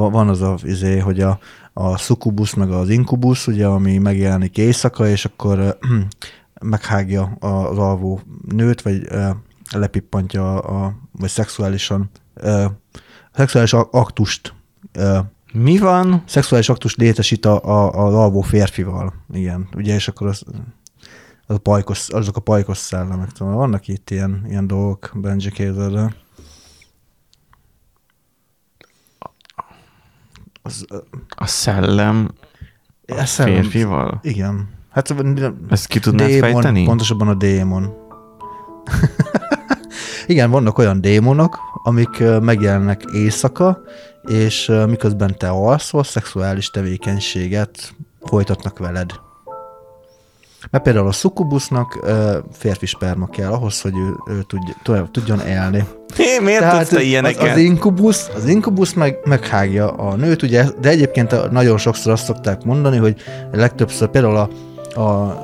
van 0.00 0.28
az 0.28 0.42
a, 0.42 0.56
izé, 0.62 0.98
hogy 0.98 1.20
a, 1.20 1.38
a 1.72 1.98
szukubusz 1.98 2.54
meg 2.54 2.70
az 2.70 2.88
inkubusz, 2.88 3.46
ugye, 3.46 3.66
ami 3.66 3.98
megjelenik 3.98 4.58
éjszaka, 4.58 5.08
és 5.08 5.24
akkor 5.24 5.78
meghágja 6.62 7.36
az 7.40 7.78
alvó 7.78 8.20
nőt, 8.48 8.82
vagy 8.82 9.08
lepippantja, 9.70 10.58
a, 10.58 10.94
vagy 11.18 11.28
szexuálisan, 11.28 12.10
szexuális 13.32 13.72
aktust 13.72 14.54
mi 15.52 15.78
van? 15.78 16.22
Szexuális 16.26 16.68
aktust 16.68 16.96
létesít 16.96 17.46
a, 17.46 17.64
a, 17.64 18.06
az 18.06 18.14
alvó 18.14 18.40
férfival. 18.40 19.14
Igen, 19.32 19.68
ugye, 19.74 19.94
és 19.94 20.08
akkor 20.08 20.26
az, 20.26 20.42
az 21.46 21.54
a 21.54 21.58
pajkos, 21.58 22.08
azok 22.08 22.36
a 22.36 22.40
pajkos 22.40 22.78
szellemek. 22.78 23.32
Tudom, 23.32 23.52
vannak 23.52 23.88
itt 23.88 24.10
ilyen, 24.10 24.44
ilyen 24.48 24.66
dolgok 24.66 25.10
Benji 25.14 25.50
képzelre. 25.50 26.14
Az, 30.62 30.86
a 31.28 31.46
szellem 31.46 32.30
a 33.06 33.24
szellem, 33.24 33.62
férfival? 33.62 34.20
Igen. 34.22 34.68
Hát, 34.90 35.14
Ezt 35.68 35.86
ki 35.86 35.98
tudnád 35.98 36.28
démon, 36.28 36.50
fejteni? 36.50 36.84
Pontosabban 36.84 37.28
a 37.28 37.34
démon. 37.34 37.94
Igen, 40.26 40.50
vannak 40.50 40.78
olyan 40.78 41.00
démonok, 41.00 41.58
amik 41.82 42.22
megjelennek 42.40 43.02
éjszaka, 43.12 43.82
és 44.22 44.72
miközben 44.86 45.34
te 45.38 45.48
alszol, 45.48 46.04
szexuális 46.04 46.70
tevékenységet 46.70 47.94
folytatnak 48.24 48.78
veled. 48.78 49.12
Mert 50.72 50.84
például 50.84 51.06
a 51.06 51.12
szukubusznak 51.12 51.98
férfi 52.52 52.86
sperma 52.86 53.26
kell 53.26 53.50
ahhoz, 53.50 53.80
hogy 53.80 53.96
ő, 53.96 54.32
ő 54.34 54.42
tudj, 54.46 55.00
tudjon 55.10 55.40
élni. 55.40 55.84
Hé, 56.16 56.38
miért 56.38 56.60
Tehát 56.60 56.88
tudsz 56.88 57.02
ilyeneket? 57.02 57.42
Az, 57.42 57.50
az 57.50 57.56
inkubusz, 57.56 58.30
az 58.36 58.46
inkubusz 58.46 58.92
meg, 58.92 59.18
meghágja 59.24 59.88
a 59.88 60.16
nőt, 60.16 60.42
ugye, 60.42 60.64
de 60.80 60.88
egyébként 60.88 61.50
nagyon 61.50 61.78
sokszor 61.78 62.12
azt 62.12 62.24
szokták 62.24 62.64
mondani, 62.64 62.96
hogy 62.96 63.16
legtöbbször 63.52 64.08
például 64.08 64.36
a, 64.36 64.48
a 65.00 65.40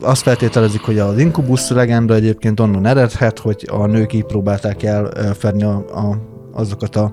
azt 0.00 0.22
feltételezik, 0.22 0.80
hogy 0.80 0.98
az 0.98 1.18
inkubusz 1.18 1.70
legenda 1.70 2.14
egyébként 2.14 2.60
onnan 2.60 2.86
eredhet, 2.86 3.38
hogy 3.38 3.68
a 3.70 3.86
nők 3.86 4.12
így 4.12 4.24
próbálták 4.24 4.82
elfedni 4.82 5.62
a, 5.62 5.74
a, 5.76 6.18
azokat 6.52 6.96
a 6.96 7.12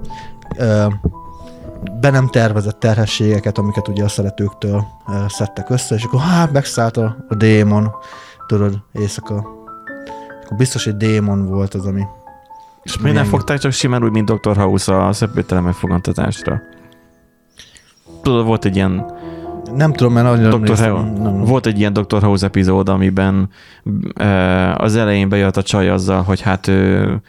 be 1.99 2.09
nem 2.09 2.27
tervezett 2.27 2.79
terhességeket, 2.79 3.57
amiket 3.57 3.87
ugye 3.87 4.03
a 4.03 4.07
szeretőktől 4.07 4.83
szedtek 5.27 5.69
össze, 5.69 5.95
és 5.95 6.03
akkor 6.03 6.19
hát 6.19 6.51
megszállt 6.51 6.97
a, 6.97 7.25
a 7.27 7.35
démon, 7.35 7.91
tudod, 8.47 8.83
éjszaka. 8.91 9.35
Akkor 10.43 10.57
biztos, 10.57 10.83
hogy 10.83 10.97
démon 10.97 11.45
volt 11.45 11.73
az, 11.73 11.85
ami... 11.85 12.03
És 12.83 12.97
miért 12.97 13.17
nem 13.17 13.25
fogták 13.25 13.59
csak 13.59 13.71
simán 13.71 14.03
úgy, 14.03 14.11
mint 14.11 14.31
Dr. 14.31 14.57
House 14.57 15.05
a 15.05 15.13
szepőtelen 15.13 15.63
megfogantatásra? 15.63 16.61
Tudod, 18.21 18.45
volt 18.45 18.65
egy 18.65 18.75
ilyen 18.75 19.05
nem 19.75 19.93
tudom, 19.93 20.13
mert 20.13 20.25
nagyon 20.25 20.61
Dr. 20.61 20.67
House, 20.67 20.89
nem, 20.89 21.21
nem. 21.21 21.43
Volt 21.43 21.65
egy 21.65 21.79
ilyen 21.79 21.93
Dr. 21.93 22.21
House 22.21 22.45
epizód, 22.45 22.89
amiben 22.89 23.49
az 24.75 24.95
elején 24.95 25.29
bejött 25.29 25.57
a 25.57 25.63
csaj 25.63 25.89
azzal, 25.89 26.21
hogy 26.21 26.41
hát 26.41 26.67
ő, 26.67 27.21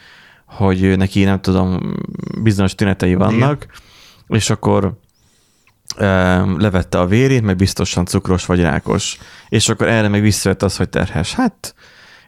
hogy 0.44 0.96
neki 0.96 1.24
nem 1.24 1.40
tudom, 1.40 1.94
bizonyos 2.42 2.74
tünetei 2.74 3.14
vannak, 3.14 3.62
Igen. 3.62 3.86
És 4.28 4.50
akkor 4.50 4.98
levette 6.56 6.98
a 6.98 7.06
vérét, 7.06 7.42
meg 7.42 7.56
biztosan 7.56 8.06
cukros 8.06 8.46
vagy 8.46 8.60
rákos. 8.60 9.18
És 9.48 9.68
akkor 9.68 9.88
erre 9.88 10.08
meg 10.08 10.20
visszajött 10.20 10.62
az, 10.62 10.76
hogy 10.76 10.88
terhes. 10.88 11.34
Hát, 11.34 11.74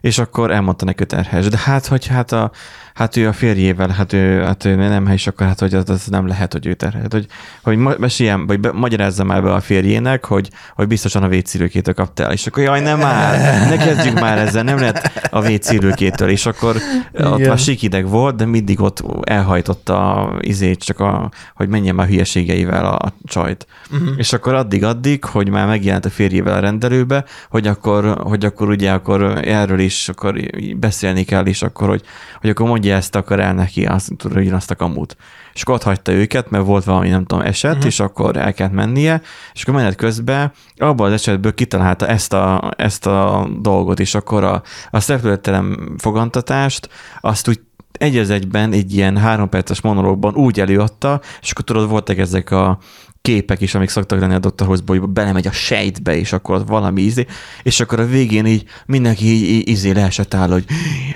és 0.01 0.17
akkor 0.17 0.51
elmondta 0.51 0.85
neki 0.85 1.05
terhes. 1.05 1.47
De 1.47 1.57
hát, 1.57 1.85
hogy 1.85 2.05
hát 2.05 2.31
a, 2.31 2.51
hát 2.93 3.17
ő 3.17 3.27
a 3.27 3.33
férjével, 3.33 3.89
hát 3.89 4.13
ő, 4.13 4.41
hát 4.41 4.65
ő 4.65 4.75
nem, 4.75 5.07
és 5.07 5.27
akkor 5.27 5.47
hát, 5.47 5.59
hogy 5.59 5.73
az, 5.73 5.89
az 5.89 6.05
nem 6.05 6.27
lehet, 6.27 6.51
hogy 6.51 6.65
ő 6.65 6.73
terhet. 6.73 7.13
Hogy, 7.13 7.25
hogy 7.63 7.77
meséljem, 7.77 8.47
vagy 8.47 8.59
be, 8.59 8.71
magyarázza 8.71 9.23
már 9.23 9.43
be 9.43 9.53
a 9.53 9.59
férjének, 9.59 10.25
hogy, 10.25 10.49
hogy 10.75 10.87
biztosan 10.87 11.23
a 11.23 11.27
vécélőkétől 11.27 11.93
kaptál. 11.93 12.31
És 12.31 12.47
akkor 12.47 12.63
jaj, 12.63 12.81
nem 12.81 12.99
már, 12.99 13.69
ne 13.69 13.77
kezdjünk 13.77 14.19
már 14.19 14.37
ezzel, 14.37 14.63
nem 14.63 14.77
lehet 14.77 15.29
a 15.29 15.41
vécélőkétől. 15.41 16.29
És 16.29 16.45
akkor 16.45 16.75
Igen. 17.13 17.31
ott 17.31 17.47
már 17.47 17.57
sikideg 17.57 18.07
volt, 18.07 18.35
de 18.35 18.45
mindig 18.45 18.81
ott 18.81 19.03
elhajtotta 19.23 20.15
a 20.15 20.37
izét, 20.39 20.83
csak 20.83 20.99
a, 20.99 21.31
hogy 21.55 21.67
menjen 21.67 21.95
már 21.95 22.07
hülyeségeivel 22.07 22.85
a, 22.85 22.95
a 22.95 23.13
csajt. 23.25 23.67
Uh-huh. 23.91 24.09
És 24.17 24.33
akkor 24.33 24.53
addig-addig, 24.53 25.23
hogy 25.23 25.49
már 25.49 25.67
megjelent 25.67 26.05
a 26.05 26.09
férjével 26.09 26.53
a 26.53 26.59
rendelőbe, 26.59 27.25
hogy 27.49 27.67
akkor, 27.67 28.05
hogy 28.05 28.45
akkor 28.45 28.69
ugye 28.69 28.91
akkor 28.91 29.21
erről 29.43 29.79
is 29.79 30.09
akkor 30.09 30.35
beszélni 30.75 31.23
kell, 31.23 31.45
és 31.45 31.61
akkor, 31.61 31.87
hogy, 31.87 32.01
hogy 32.39 32.49
akkor 32.49 32.67
mondja 32.67 32.80
ezt, 32.89 33.15
akar 33.15 33.39
el 33.39 33.53
neki, 33.53 33.85
azt, 33.85 34.11
tudod, 34.17 34.51
azt 34.51 34.71
a 34.71 34.75
kamut. 34.75 35.17
És 35.53 35.61
akkor 35.61 35.75
ott 35.75 35.83
hagyta 35.83 36.11
őket, 36.11 36.49
mert 36.49 36.65
volt 36.65 36.83
valami, 36.83 37.09
nem 37.09 37.25
tudom, 37.25 37.45
eset, 37.45 37.71
uh-huh. 37.71 37.85
és 37.85 37.99
akkor 37.99 38.37
el 38.37 38.53
kellett 38.53 38.73
mennie, 38.73 39.21
és 39.53 39.61
akkor 39.61 39.73
menet 39.73 39.95
közben 39.95 40.51
abban 40.77 41.07
az 41.07 41.13
esetből 41.13 41.53
kitalálta 41.53 42.07
ezt 42.07 42.33
a, 42.33 42.71
ezt 42.77 43.05
a 43.05 43.49
dolgot, 43.59 43.99
és 43.99 44.15
akkor 44.15 44.43
a, 44.43 44.61
a 44.89 44.99
szervezettelem 44.99 45.95
fogantatást, 45.97 46.89
azt 47.21 47.47
úgy 47.47 47.59
egy 47.91 48.17
egyben 48.17 48.73
egy 48.73 48.93
ilyen 48.93 49.17
három 49.17 49.49
perces 49.49 49.81
monológban 49.81 50.35
úgy 50.35 50.59
előadta, 50.59 51.21
és 51.41 51.51
akkor 51.51 51.63
tudod, 51.63 51.89
voltak 51.89 52.17
ezek 52.17 52.51
a 52.51 52.77
képek 53.21 53.61
is, 53.61 53.75
amik 53.75 53.89
szoktak 53.89 54.19
lenni 54.19 54.33
a 54.33 54.39
Dr. 54.39 54.65
House-ból, 54.65 54.99
belemegy 54.99 55.47
a 55.47 55.51
sejtbe, 55.51 56.15
és 56.15 56.33
akkor 56.33 56.55
ott 56.55 56.67
valami 56.67 57.01
ízé, 57.01 57.25
és 57.63 57.79
akkor 57.79 57.99
a 57.99 58.05
végén 58.05 58.45
így 58.45 58.63
mindenki 58.85 59.25
így, 59.25 59.49
így 59.49 59.67
ízé 59.67 59.91
leesett 59.91 60.33
áll, 60.33 60.49
hogy, 60.49 60.65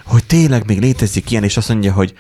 hogy 0.06 0.24
tényleg 0.26 0.68
még 0.68 0.80
létezik 0.80 1.32
ilyen, 1.32 1.44
és 1.44 1.58
azt 1.58 1.70
mondja, 1.70 1.94
hogy 1.94 2.14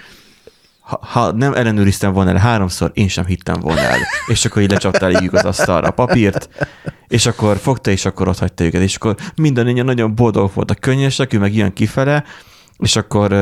ha, 0.80 1.00
ha 1.02 1.32
nem 1.32 1.54
ellenőriztem 1.54 2.14
volna 2.14 2.30
el 2.30 2.38
háromszor, 2.38 2.92
én 2.94 3.08
sem 3.08 3.26
hittem 3.26 3.60
volna 3.60 3.82
el. 3.82 4.00
És 4.28 4.46
akkor 4.46 4.62
így 4.62 4.72
lecsaptál 4.72 5.24
így 5.24 5.30
az 5.32 5.46
asztalra 5.46 5.88
a 5.88 5.92
papírt, 5.92 6.50
és 7.08 7.26
akkor 7.26 7.58
fogta, 7.58 7.92
és 7.92 8.06
akkor 8.06 8.28
ott 8.28 8.40
hagyta 8.40 8.64
őket, 8.64 8.82
és 8.82 8.96
akkor 8.96 9.16
minden 9.36 9.86
nagyon 9.86 10.16
boldog 10.16 10.52
volt 10.54 10.72
a 10.72 10.76
könnyesek, 10.76 11.34
ő 11.34 11.40
meg 11.40 11.54
ilyen 11.54 11.74
kifele, 11.74 12.24
és 12.78 12.96
akkor 12.96 13.34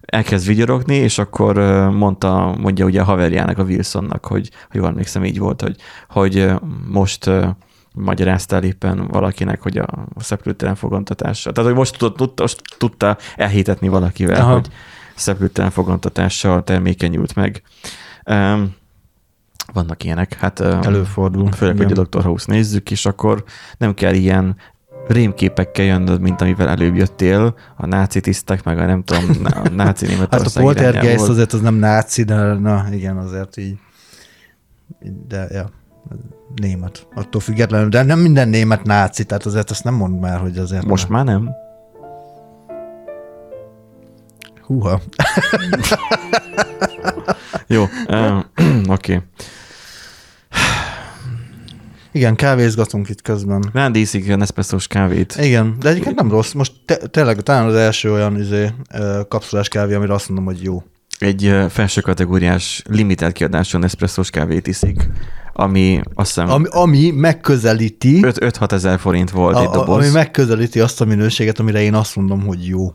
elkezd 0.00 0.46
vigyorogni, 0.46 0.94
és 0.94 1.18
akkor 1.18 1.56
mondta, 1.92 2.56
mondja 2.60 2.84
ugye 2.84 3.00
a 3.00 3.04
haverjának, 3.04 3.58
a 3.58 3.62
Wilsonnak, 3.62 4.26
hogy, 4.26 4.50
hogy 4.70 4.80
jól 4.80 4.88
emlékszem, 4.88 5.24
így 5.24 5.38
volt, 5.38 5.60
hogy, 5.60 5.76
hogy 6.08 6.50
most 6.88 7.30
magyaráztál 7.94 8.62
éppen 8.62 9.06
valakinek, 9.06 9.62
hogy 9.62 9.78
a 9.78 10.06
szeplőtelen 10.18 10.74
fogantatása. 10.74 11.52
Tehát, 11.52 11.70
hogy 11.70 11.78
most, 11.78 11.98
tud, 11.98 12.14
tud, 12.14 12.30
most 12.36 12.62
tudta 12.78 13.16
elhitetni 13.36 13.88
valakivel, 13.88 14.40
Aha. 14.40 14.52
hogy 14.52 14.68
szeplőtelen 15.14 15.70
fogantatással 15.70 16.64
termékenyült 16.64 17.34
meg. 17.34 17.62
Um, 18.24 18.74
vannak 19.72 20.04
ilyenek, 20.04 20.34
hát 20.34 20.60
előfordul. 20.60 21.52
Főleg, 21.52 21.74
igen. 21.74 21.88
hogy 21.88 21.98
a 21.98 22.02
Dr. 22.02 22.22
House 22.22 22.52
nézzük, 22.52 22.90
és 22.90 23.06
akkor 23.06 23.44
nem 23.78 23.94
kell 23.94 24.14
ilyen 24.14 24.56
rémképekkel 25.08 25.84
jönnöd, 25.84 26.20
mint 26.20 26.40
amivel 26.40 26.68
előbb 26.68 26.96
jöttél, 26.96 27.54
a 27.76 27.86
náci 27.86 28.20
tisztek, 28.20 28.64
meg 28.64 28.78
a 28.78 28.86
nem 28.86 29.02
tudom, 29.02 29.24
a 29.44 29.68
náci 29.68 30.06
Németország 30.06 30.40
Hát 30.46 30.56
a 30.56 30.60
poltergeist 30.60 31.28
azért 31.28 31.52
az 31.52 31.60
nem 31.60 31.74
náci, 31.74 32.22
de 32.22 32.54
na 32.54 32.86
igen, 32.90 33.16
azért 33.16 33.56
így, 33.56 33.78
de 35.28 35.46
ja, 35.50 35.70
német. 36.54 37.06
Attól 37.14 37.40
függetlenül, 37.40 37.88
de 37.88 38.02
nem 38.02 38.18
minden 38.18 38.48
német 38.48 38.82
náci, 38.82 39.24
tehát 39.24 39.46
azért 39.46 39.70
azt 39.70 39.84
nem 39.84 39.94
mond 39.94 40.20
már, 40.20 40.38
hogy 40.38 40.58
azért... 40.58 40.84
Most 40.84 41.08
már 41.08 41.24
nem. 41.24 41.50
Húha. 44.60 45.00
Jó, 47.66 47.82
oké. 47.86 49.14
Okay. 49.14 49.20
Igen, 52.14 52.34
kávézgatunk 52.34 53.08
itt 53.08 53.22
közben. 53.22 53.70
Rándy 53.72 54.00
iszik 54.00 54.30
a 54.30 54.36
Nespresso-s 54.36 54.86
kávét. 54.86 55.36
Igen, 55.40 55.76
de 55.80 55.88
egyébként 55.88 56.16
nem 56.16 56.30
rossz. 56.30 56.52
Most 56.52 56.72
te, 56.84 56.96
tényleg 56.96 57.40
talán 57.40 57.66
az 57.66 57.74
első 57.74 58.12
olyan 58.12 58.40
izé, 58.40 58.70
kapszulás 59.28 59.68
kávé, 59.68 59.94
amire 59.94 60.14
azt 60.14 60.28
mondom, 60.28 60.46
hogy 60.46 60.62
jó. 60.62 60.82
Egy 61.18 61.54
felső 61.70 62.00
kategóriás 62.00 62.82
limitált 62.88 63.32
kiadású 63.32 63.78
Nespresso-s 63.78 64.30
kávét 64.30 64.66
iszik, 64.66 65.08
ami 65.52 66.00
azt 66.14 66.34
hiszem... 66.34 66.50
Ami, 66.50 66.66
ami 66.70 67.10
megközelíti... 67.10 68.18
5-6 68.22 68.72
ezer 68.72 68.98
forint 68.98 69.30
volt 69.30 69.56
a, 69.56 69.60
egy 69.60 69.68
doboz. 69.68 70.04
Ami 70.04 70.12
megközelíti 70.12 70.80
azt 70.80 71.00
a 71.00 71.04
minőséget, 71.04 71.58
amire 71.58 71.82
én 71.82 71.94
azt 71.94 72.16
mondom, 72.16 72.46
hogy 72.46 72.66
jó. 72.66 72.94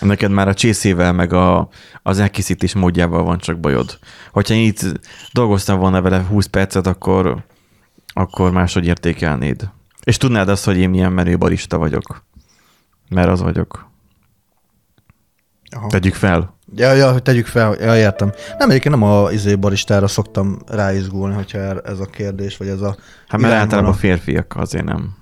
Neked 0.00 0.30
már 0.30 0.48
a 0.48 0.54
csészével, 0.54 1.12
meg 1.12 1.32
a, 1.32 1.68
az 2.02 2.18
elkészítés 2.18 2.74
módjával 2.74 3.22
van 3.22 3.38
csak 3.38 3.60
bajod. 3.60 3.98
Hogyha 4.32 4.54
én 4.54 4.66
itt 4.66 5.00
dolgoztam 5.32 5.78
volna 5.78 6.02
vele 6.02 6.24
20 6.28 6.46
percet, 6.46 6.86
akkor, 6.86 7.44
akkor 8.06 8.50
máshogy 8.50 8.86
értékelnéd. 8.86 9.70
És 10.04 10.16
tudnád 10.16 10.48
azt, 10.48 10.64
hogy 10.64 10.78
én 10.78 10.90
milyen 10.90 11.12
menő 11.12 11.38
barista 11.38 11.78
vagyok. 11.78 12.24
Mert 13.08 13.28
az 13.28 13.40
vagyok. 13.42 13.88
Aha. 15.76 15.86
Tegyük 15.86 16.14
fel. 16.14 16.58
Ja, 16.74 16.92
ja, 16.92 17.18
tegyük 17.18 17.46
fel, 17.46 17.76
ja, 17.80 17.96
értem. 17.96 18.32
Nem, 18.58 18.70
egyébként 18.70 18.94
nem 18.94 19.08
a 19.08 19.30
izé 19.30 19.54
baristára 19.54 20.06
szoktam 20.06 20.58
ráizgulni, 20.66 21.34
hogyha 21.34 21.58
ez 21.80 21.98
a 21.98 22.06
kérdés, 22.06 22.56
vagy 22.56 22.68
ez 22.68 22.80
a... 22.80 22.96
Hát 23.28 23.40
mert 23.40 23.54
általában 23.54 23.90
a... 23.90 23.94
férfiak 23.94 24.56
azért 24.56 24.84
nem. 24.84 25.19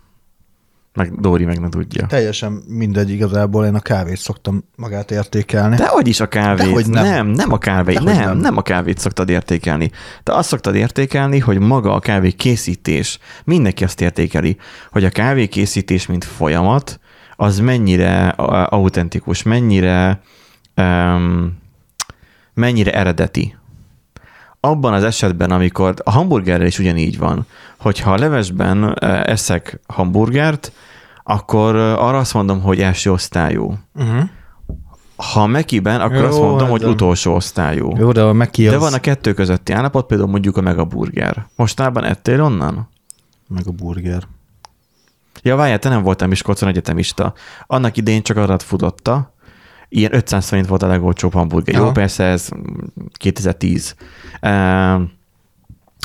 Meg 0.95 1.21
Dóri 1.21 1.45
meg 1.45 1.61
ne 1.61 1.69
tudja. 1.69 2.07
Teljesen 2.07 2.53
mindegy, 2.69 3.11
igazából 3.11 3.65
én 3.65 3.75
a 3.75 3.81
kávét 3.81 4.17
szoktam 4.17 4.65
magát 4.77 5.11
értékelni. 5.11 5.77
De 5.77 5.89
hogy 5.89 6.09
is 6.09 6.21
a 6.21 6.29
kávét? 6.29 6.67
Dehogy 6.67 6.89
nem. 6.89 7.05
nem, 7.05 7.27
nem 7.27 7.53
a 7.53 7.59
kávét, 7.59 8.01
nem, 8.01 8.17
nem, 8.17 8.39
nem. 8.39 8.57
a 8.57 8.63
kávét 8.63 8.99
szoktad 8.99 9.29
értékelni. 9.29 9.91
Te 10.23 10.33
azt 10.33 10.49
szoktad 10.49 10.75
értékelni, 10.75 11.39
hogy 11.39 11.59
maga 11.59 11.95
a 11.95 11.99
kávé 11.99 12.31
készítés, 12.31 13.19
mindenki 13.45 13.85
azt 13.85 14.01
értékeli, 14.01 14.57
hogy 14.91 15.05
a 15.05 15.11
kávé 15.11 15.47
készítés, 15.47 16.07
mint 16.07 16.25
folyamat, 16.25 17.01
az 17.37 17.59
mennyire 17.59 18.29
autentikus, 18.29 19.43
mennyire, 19.43 20.21
um, 20.77 21.59
mennyire 22.55 22.93
eredeti. 22.93 23.57
Abban 24.61 24.93
az 24.93 25.03
esetben, 25.03 25.51
amikor 25.51 25.95
a 26.05 26.11
hamburgerrel 26.11 26.67
is 26.67 26.79
ugyanígy 26.79 27.19
van, 27.19 27.47
hogyha 27.79 28.13
a 28.13 28.17
levesben 28.17 28.95
eszek 29.25 29.81
hamburgert, 29.87 30.73
akkor 31.23 31.77
arra 31.77 32.19
azt 32.19 32.35
mondom, 32.35 32.61
hogy 32.61 32.81
első 32.81 33.13
osztályú. 33.13 33.75
Uh-huh. 33.95 34.23
Ha 35.17 35.47
Mekiben, 35.47 36.01
akkor 36.01 36.17
Jó, 36.17 36.27
azt 36.27 36.39
mondom, 36.39 36.59
hát 36.59 36.69
hogy 36.69 36.85
utolsó 36.85 37.35
osztályú. 37.35 37.97
Jó, 37.97 38.13
de 38.13 38.23
a 38.23 38.33
Meki 38.33 38.67
az... 38.67 38.73
De 38.73 38.79
van 38.79 38.93
a 38.93 38.99
kettő 38.99 39.33
közötti 39.33 39.73
állapot, 39.73 40.07
például 40.07 40.31
mondjuk 40.31 40.57
a 40.57 40.61
megaburger. 40.61 41.47
Mostában 41.57 42.05
ettél 42.05 42.43
onnan? 42.43 42.89
Meg 43.49 43.67
a 43.67 43.71
burger. 43.71 44.23
Ja, 45.43 45.57
várjál, 45.57 45.79
te 45.79 45.89
nem 45.89 46.03
voltál 46.03 46.29
Miskolcon 46.29 46.69
egyetemista. 46.69 47.35
Annak 47.67 47.97
idején 47.97 48.23
csak 48.23 48.37
arra 48.37 48.59
futotta. 48.59 49.35
Ilyen 49.89 50.15
500 50.15 50.49
forint 50.49 50.67
volt 50.67 50.83
a 50.83 50.87
legolcsóbb 50.87 51.33
hamburger. 51.33 51.75
Jó, 51.75 51.83
Aha. 51.83 51.93
persze 51.93 52.25
ez 52.25 52.49
mm, 52.57 52.63
2010. 53.13 53.95
Uh, 54.43 55.03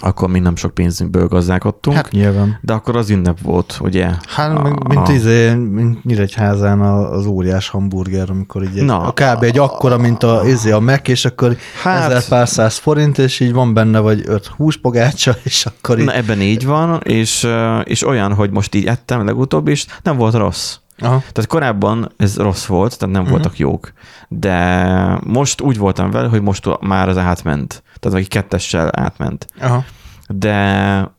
akkor 0.05 0.29
még 0.29 0.41
nem 0.41 0.55
sok 0.55 0.73
pénzünkből 0.73 1.27
gazdálkodtunk. 1.27 1.95
Hát 1.95 2.11
nyilván. 2.11 2.57
de 2.61 2.73
akkor 2.73 2.95
az 2.95 3.09
ünnep 3.09 3.41
volt, 3.41 3.77
ugye? 3.81 4.09
Hát, 4.27 4.57
A- 4.57 4.61
meg, 4.61 4.87
mint, 4.87 5.07
a- 5.07 5.11
izé, 5.11 5.53
mint 5.53 6.03
Nyíregyházán 6.03 6.81
az 6.81 7.25
óriás 7.25 7.69
hamburger, 7.69 8.29
amikor 8.29 8.63
így 8.63 8.83
Na. 8.83 8.99
a 8.99 9.11
kb. 9.11 9.43
egy 9.43 9.57
akkora, 9.59 9.97
mint 9.97 10.23
a, 10.23 10.41
izé, 10.47 10.71
a 10.71 10.79
Mac, 10.79 11.07
és 11.07 11.25
akkor 11.25 11.55
Hát- 11.81 12.09
ezer 12.11 12.23
pár 12.27 12.47
száz 12.47 12.77
forint, 12.77 13.17
és 13.17 13.39
így 13.39 13.53
van 13.53 13.73
benne 13.73 13.99
vagy 13.99 14.21
öt 14.25 14.45
húspogácsa, 14.45 15.35
és 15.43 15.65
akkor 15.65 15.99
így... 15.99 16.05
Na 16.05 16.13
ebben 16.15 16.41
így 16.41 16.65
van, 16.65 16.99
és, 17.03 17.47
és 17.83 18.05
olyan, 18.07 18.33
hogy 18.33 18.51
most 18.51 18.75
így 18.75 18.85
ettem 18.85 19.25
legutóbb 19.25 19.67
is, 19.67 19.85
nem 20.03 20.17
volt 20.17 20.33
rossz. 20.33 20.75
Aha. 20.97 21.17
Tehát 21.17 21.47
korábban 21.47 22.11
ez 22.17 22.37
rossz 22.37 22.65
volt, 22.65 22.97
tehát 22.97 23.15
nem 23.15 23.23
uh-huh. 23.23 23.39
voltak 23.39 23.57
jók, 23.57 23.93
de 24.27 25.19
most 25.23 25.61
úgy 25.61 25.77
voltam 25.77 26.11
vele, 26.11 26.27
hogy 26.27 26.41
most 26.41 26.79
már 26.81 27.09
az 27.09 27.17
átment. 27.17 27.83
Tehát 27.99 28.17
aki 28.17 28.27
kettessel 28.27 28.89
átment. 28.91 29.47
Aha. 29.59 29.83
De 30.27 31.11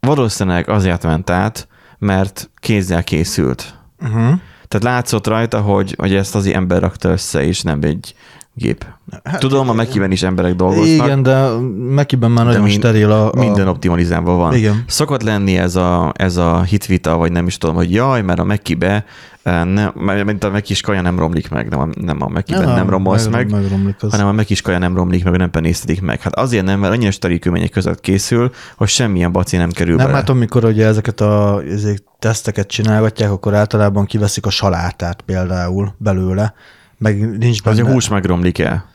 valószínűleg 0.00 0.68
azért 0.68 1.02
ment 1.02 1.30
át, 1.30 1.68
mert 1.98 2.50
kézzel 2.56 3.04
készült. 3.04 3.78
Uh-huh. 4.00 4.40
Tehát 4.68 4.96
látszott 4.96 5.26
rajta, 5.26 5.60
hogy, 5.60 5.94
hogy 5.98 6.14
ezt 6.14 6.34
az 6.34 6.46
ember 6.46 6.80
rakta 6.80 7.08
össze, 7.08 7.42
és 7.42 7.62
nem 7.62 7.78
egy 7.82 8.14
gép. 8.54 8.86
Hát, 9.24 9.40
Tudom, 9.40 9.68
a 9.68 9.72
Mekiben 9.72 10.10
is 10.10 10.22
emberek 10.22 10.54
dolgoznak. 10.54 11.06
Igen, 11.06 11.22
de 11.22 11.48
Mekiben 11.94 12.30
már 12.30 12.44
nagyon 12.44 12.62
mind- 12.62 12.74
steril 12.74 13.10
a, 13.10 13.32
a... 13.32 13.38
Minden 13.38 13.68
optimalizálva 13.68 14.34
van. 14.34 14.54
Igen. 14.54 14.84
Szokott 14.86 15.22
lenni 15.22 15.56
ez 15.58 15.76
a, 15.76 16.12
ez 16.16 16.36
a 16.36 16.62
hitvita, 16.62 17.16
vagy 17.16 17.32
nem 17.32 17.46
is 17.46 17.58
tudom, 17.58 17.74
hogy 17.74 17.92
jaj, 17.92 18.22
mert 18.22 18.38
a 18.38 18.44
Mekibe, 18.44 19.04
eh, 19.42 19.64
nem, 19.64 19.92
mint 20.24 20.44
a 20.44 20.50
Mekis 20.50 20.80
kaja 20.80 21.00
nem 21.00 21.18
romlik 21.18 21.48
meg, 21.50 21.68
nem 21.68 21.80
a, 21.80 21.88
nem 22.00 22.22
a 22.22 22.28
Mekiben 22.28 22.64
nem, 22.64 22.74
nem 22.74 22.90
romolsz 22.90 23.26
meg, 23.26 23.50
meg 23.50 23.96
az. 24.00 24.10
hanem 24.10 24.26
a 24.26 24.32
Mekis 24.32 24.62
kaja 24.62 24.78
nem 24.78 24.94
romlik 24.94 25.24
meg, 25.24 25.36
nem 25.36 25.50
penésztedik 25.50 26.00
meg. 26.00 26.20
Hát 26.20 26.34
azért 26.34 26.64
nem, 26.64 26.80
mert 26.80 26.92
annyira 26.92 27.10
steril 27.10 27.38
körülmények 27.38 27.70
között 27.70 28.00
készül, 28.00 28.50
hogy 28.76 28.88
semmilyen 28.88 29.32
baci 29.32 29.56
nem 29.56 29.70
kerül 29.70 29.96
Nem, 29.96 30.06
bele. 30.06 30.18
hát 30.18 30.28
amikor 30.28 30.64
ugye 30.64 30.86
ezeket 30.86 31.20
a 31.20 31.62
ezek, 31.68 31.98
teszteket 32.18 32.66
csinálgatják, 32.66 33.30
akkor 33.30 33.54
általában 33.54 34.04
kiveszik 34.04 34.46
a 34.46 34.50
salátát 34.50 35.20
például 35.20 35.94
belőle, 35.98 36.54
meg 37.02 37.38
nincs 37.38 37.58
Az 37.64 37.76
benne... 37.76 37.88
a 37.88 37.92
hús 37.92 38.08
megromlik 38.08 38.58
el. 38.58 38.90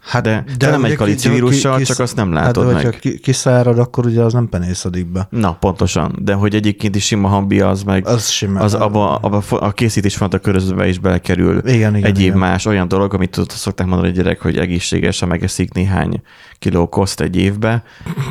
Hát, 0.00 0.22
de- 0.22 0.44
de 0.58 0.70
nem 0.70 0.80
egy 0.84 0.86
ugye 0.90 0.96
kalici 0.96 1.30
ki- 1.30 1.84
csak 1.84 1.98
azt 1.98 2.16
nem 2.16 2.32
hát, 2.32 2.44
látod 2.44 2.66
de 2.66 2.72
meg. 2.72 2.98
ki- 3.00 3.18
kiszárad, 3.18 3.78
akkor 3.78 4.06
ugye 4.06 4.22
az 4.22 4.32
nem 4.32 4.48
penészedik 4.48 5.06
be. 5.06 5.26
Na, 5.30 5.54
pontosan. 5.54 6.18
De 6.22 6.32
hogy 6.34 6.54
egyébként 6.54 6.96
is 6.96 7.04
sima 7.04 7.28
hambi 7.28 7.60
az 7.60 7.82
meg, 7.82 8.06
Az 8.06 8.28
simán. 8.28 8.62
az 8.62 8.74
abba, 8.74 9.14
abba 9.16 9.42
a 9.48 9.70
készítés 9.72 10.16
font 10.16 10.34
a 10.34 10.38
körözőbe 10.38 10.88
is 10.88 10.98
belekerül. 10.98 11.58
Igen, 11.68 11.96
igen, 11.96 12.10
egyéb 12.10 12.26
igen. 12.26 12.38
más 12.38 12.66
olyan 12.66 12.88
dolog, 12.88 13.14
amit 13.14 13.30
tudod, 13.30 13.50
szokták 13.50 13.86
mondani 13.86 14.08
a 14.10 14.14
gyerek, 14.14 14.40
hogy 14.40 14.56
egészséges, 14.58 15.20
ha 15.20 15.26
megeszik 15.26 15.72
néhány 15.72 16.22
kiló 16.58 16.88
koszt 16.88 17.20
egy 17.20 17.36
évbe, 17.36 17.82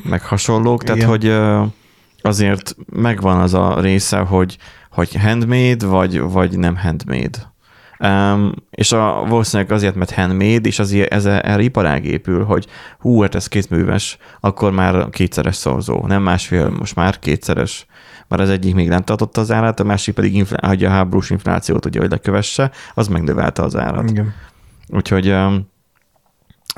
meg 0.03 0.21
hasonlók. 0.21 0.83
Tehát, 0.83 0.97
Igen. 0.97 1.09
hogy 1.09 1.33
azért 2.21 2.75
megvan 2.93 3.39
az 3.39 3.53
a 3.53 3.79
része, 3.81 4.17
hogy, 4.17 4.57
hogy 4.91 5.15
handmade, 5.15 5.85
vagy, 5.85 6.19
vagy 6.19 6.57
nem 6.57 6.75
handmade. 6.77 7.53
Um, 7.99 8.53
és 8.69 8.91
a, 8.91 9.25
valószínűleg 9.27 9.71
azért, 9.71 9.95
mert 9.95 10.11
handmade, 10.11 10.67
és 10.67 10.79
az 10.79 10.93
ez 11.09 11.25
erre 11.25 11.61
iparág 11.61 12.05
épül, 12.05 12.43
hogy 12.43 12.67
hú, 12.99 13.21
hát 13.21 13.35
ez 13.35 13.47
kétműves, 13.47 14.17
akkor 14.39 14.71
már 14.71 15.09
kétszeres 15.09 15.55
szorzó, 15.55 16.05
nem 16.07 16.21
másfél, 16.21 16.69
most 16.69 16.95
már 16.95 17.19
kétszeres. 17.19 17.85
Már 18.27 18.39
az 18.39 18.49
egyik 18.49 18.75
még 18.75 18.87
nem 18.87 19.03
tartotta 19.03 19.41
az 19.41 19.51
árát, 19.51 19.79
a 19.79 19.83
másik 19.83 20.15
pedig 20.15 20.35
inflá- 20.35 20.65
hogy 20.65 20.83
a 20.83 20.89
háborús 20.89 21.29
inflációt 21.29 21.85
ugye, 21.85 21.99
hogy 21.99 22.09
lekövesse, 22.09 22.71
az 22.93 23.07
megnövelte 23.07 23.61
az 23.61 23.75
árat. 23.75 24.09
Igen. 24.09 24.33
Úgyhogy 24.87 25.29
um, 25.29 25.69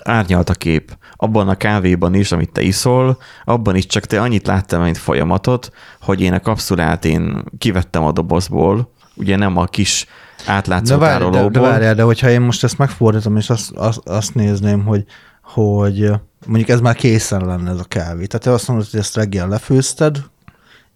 árnyalt 0.04 0.50
a 0.50 0.54
kép. 0.54 0.98
Abban 1.16 1.50
a 1.50 1.56
kávéban 1.56 2.14
is, 2.14 2.32
amit 2.32 2.52
te 2.52 2.62
iszol, 2.62 3.18
abban 3.46 3.76
is 3.76 3.86
csak 3.86 4.06
te 4.06 4.22
annyit 4.22 4.48
láttál, 4.48 4.84
mint 4.84 4.98
folyamatot, 4.98 5.72
hogy 6.02 6.22
én 6.22 6.34
a 6.34 6.40
kapszulát 6.40 7.06
én 7.06 7.44
kivettem 7.58 8.04
a 8.04 8.12
dobozból, 8.12 8.94
ugye 9.16 9.36
nem 9.36 9.58
a 9.58 9.66
kis 9.66 10.06
átlátszó 10.46 10.94
De, 10.94 11.00
várj, 11.00 11.24
de, 11.24 11.26
de 11.26 11.32
tárolóból. 11.32 11.62
várjál, 11.62 11.96
de 11.96 12.04
hogyha 12.04 12.30
én 12.30 12.42
most 12.42 12.64
ezt 12.64 12.78
megfordítom, 12.78 13.38
és 13.38 13.50
azt, 13.50 13.72
azt, 13.72 14.00
azt 14.04 14.36
nézném, 14.36 14.84
hogy, 14.84 15.06
hogy 15.44 16.12
mondjuk 16.46 16.70
ez 16.70 16.80
már 16.80 16.96
készen 16.96 17.46
lenne 17.46 17.70
ez 17.70 17.80
a 17.80 17.84
kávé. 17.88 18.26
Tehát 18.26 18.46
te 18.46 18.52
azt 18.52 18.68
mondod, 18.68 18.88
hogy 18.92 19.00
ezt 19.00 19.16
reggel 19.16 19.48
lefőzted, 19.48 20.24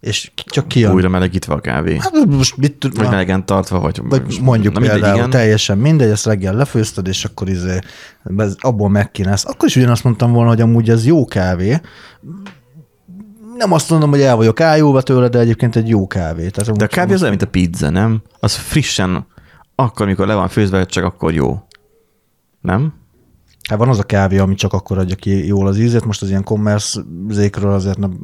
és 0.00 0.30
csak 0.34 0.68
kijön. 0.68 0.92
Újra 0.92 1.08
melegítve 1.08 1.54
a 1.54 1.60
kávé. 1.60 1.96
Hát 2.00 2.26
most 2.26 2.56
mit 2.56 2.72
tud, 2.72 2.96
Vagy 2.96 3.08
melegen 3.08 3.46
tartva, 3.46 3.80
vagy, 3.80 4.00
vagy 4.04 4.38
mondjuk 4.40 4.74
na 4.74 4.80
mindegy, 4.80 4.98
például 4.98 5.18
igen. 5.18 5.30
teljesen 5.30 5.78
mindegy, 5.78 6.10
ezt 6.10 6.26
reggel 6.26 6.54
lefőzted, 6.54 7.06
és 7.06 7.24
akkor 7.24 7.48
izé, 7.48 7.78
ez, 8.36 8.54
abból 8.58 8.88
megkínálsz. 8.88 9.44
Akkor 9.46 9.68
is 9.68 9.76
ugyanazt 9.76 10.04
mondtam 10.04 10.32
volna, 10.32 10.48
hogy 10.48 10.60
amúgy 10.60 10.90
ez 10.90 11.06
jó 11.06 11.24
kávé. 11.24 11.80
Nem 13.56 13.72
azt 13.72 13.90
mondom, 13.90 14.10
hogy 14.10 14.20
el 14.20 14.36
vagyok 14.36 14.60
ájulva 14.60 15.02
tőle, 15.02 15.28
de 15.28 15.38
egyébként 15.38 15.76
egy 15.76 15.88
jó 15.88 16.06
kávé. 16.06 16.48
Tehát 16.48 16.76
De 16.76 16.84
a 16.84 16.88
kávé 16.88 17.12
az 17.12 17.20
olyan, 17.20 17.30
mint 17.36 17.46
a 17.46 17.50
pizza, 17.50 17.90
nem? 17.90 18.22
Az 18.40 18.54
frissen, 18.54 19.26
akkor, 19.76 20.06
mikor 20.06 20.26
le 20.26 20.34
van 20.34 20.48
főzve, 20.48 20.86
csak 20.86 21.04
akkor 21.04 21.32
jó. 21.32 21.62
Nem? 22.60 22.92
Hát 23.68 23.78
van 23.78 23.88
az 23.88 23.98
a 23.98 24.02
kávé, 24.02 24.38
ami 24.38 24.54
csak 24.54 24.72
akkor 24.72 24.98
adja 24.98 25.14
ki 25.16 25.46
jól 25.46 25.66
az 25.66 25.78
ízét, 25.78 26.04
most 26.04 26.22
az 26.22 26.28
ilyen 26.28 26.44
commerce 26.44 27.00
zékről 27.28 27.72
azért 27.72 27.98
nem 27.98 28.18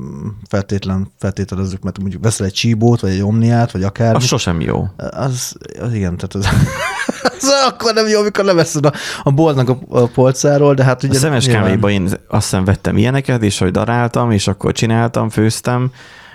feltétlen 0.48 1.12
feltételezzük, 1.18 1.82
mert 1.82 1.98
mondjuk 1.98 2.22
veszel 2.22 2.46
egy 2.46 2.52
csíbót, 2.52 3.00
vagy 3.00 3.10
egy 3.10 3.22
omniát, 3.22 3.70
vagy 3.72 3.82
akár. 3.82 4.14
Az 4.14 4.24
sosem 4.24 4.60
jó. 4.60 4.86
Az, 4.96 5.54
az 5.80 5.92
igen, 5.94 6.16
tehát 6.16 6.34
az, 6.34 6.48
az 7.38 7.50
akkor 7.68 7.94
nem 7.94 8.06
jó, 8.08 8.20
amikor 8.20 8.44
leveszed 8.44 8.86
a, 8.86 8.92
a 9.22 9.30
boltnak 9.30 9.68
a, 9.68 9.78
a 9.88 10.06
polcáról, 10.06 10.74
de 10.74 10.84
hát 10.84 11.02
ugye... 11.02 11.16
A 11.16 11.18
szemes 11.20 11.44
nyilván- 11.46 11.64
kávéban 11.64 11.90
én 11.90 12.02
azt 12.04 12.18
hiszem 12.28 12.64
vettem 12.64 12.96
ilyeneket, 12.96 13.42
és 13.42 13.58
hogy 13.58 13.70
daráltam, 13.70 14.30
és 14.30 14.46
akkor 14.48 14.72
csináltam, 14.72 15.28
főztem, 15.28 15.90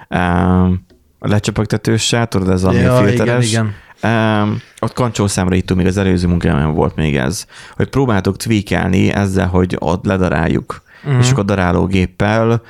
um, 0.09 0.86
lecsöpögtetőssel, 1.19 2.27
tudod, 2.27 2.50
ez 2.50 2.63
a 2.63 2.71
Ja, 2.71 2.79
ja, 2.79 3.00
igen, 3.01 3.07
filteres. 3.07 3.50
igen. 3.50 3.71
Um, 4.03 4.61
ott 4.79 4.93
kancsószámra 4.93 5.55
itt 5.55 5.75
még 5.75 5.85
az 5.85 5.97
előző 5.97 6.27
munkában 6.27 6.73
volt 6.73 6.95
még 6.95 7.17
ez, 7.17 7.45
hogy 7.75 7.89
próbáltok 7.89 8.37
tweakelni 8.37 9.11
ezzel, 9.11 9.47
hogy 9.47 9.75
ott 9.79 10.05
ledaráljuk, 10.05 10.81
uh-huh. 11.03 11.19
és 11.21 11.31
akkor 11.31 11.45
darálógéppel 11.45 12.61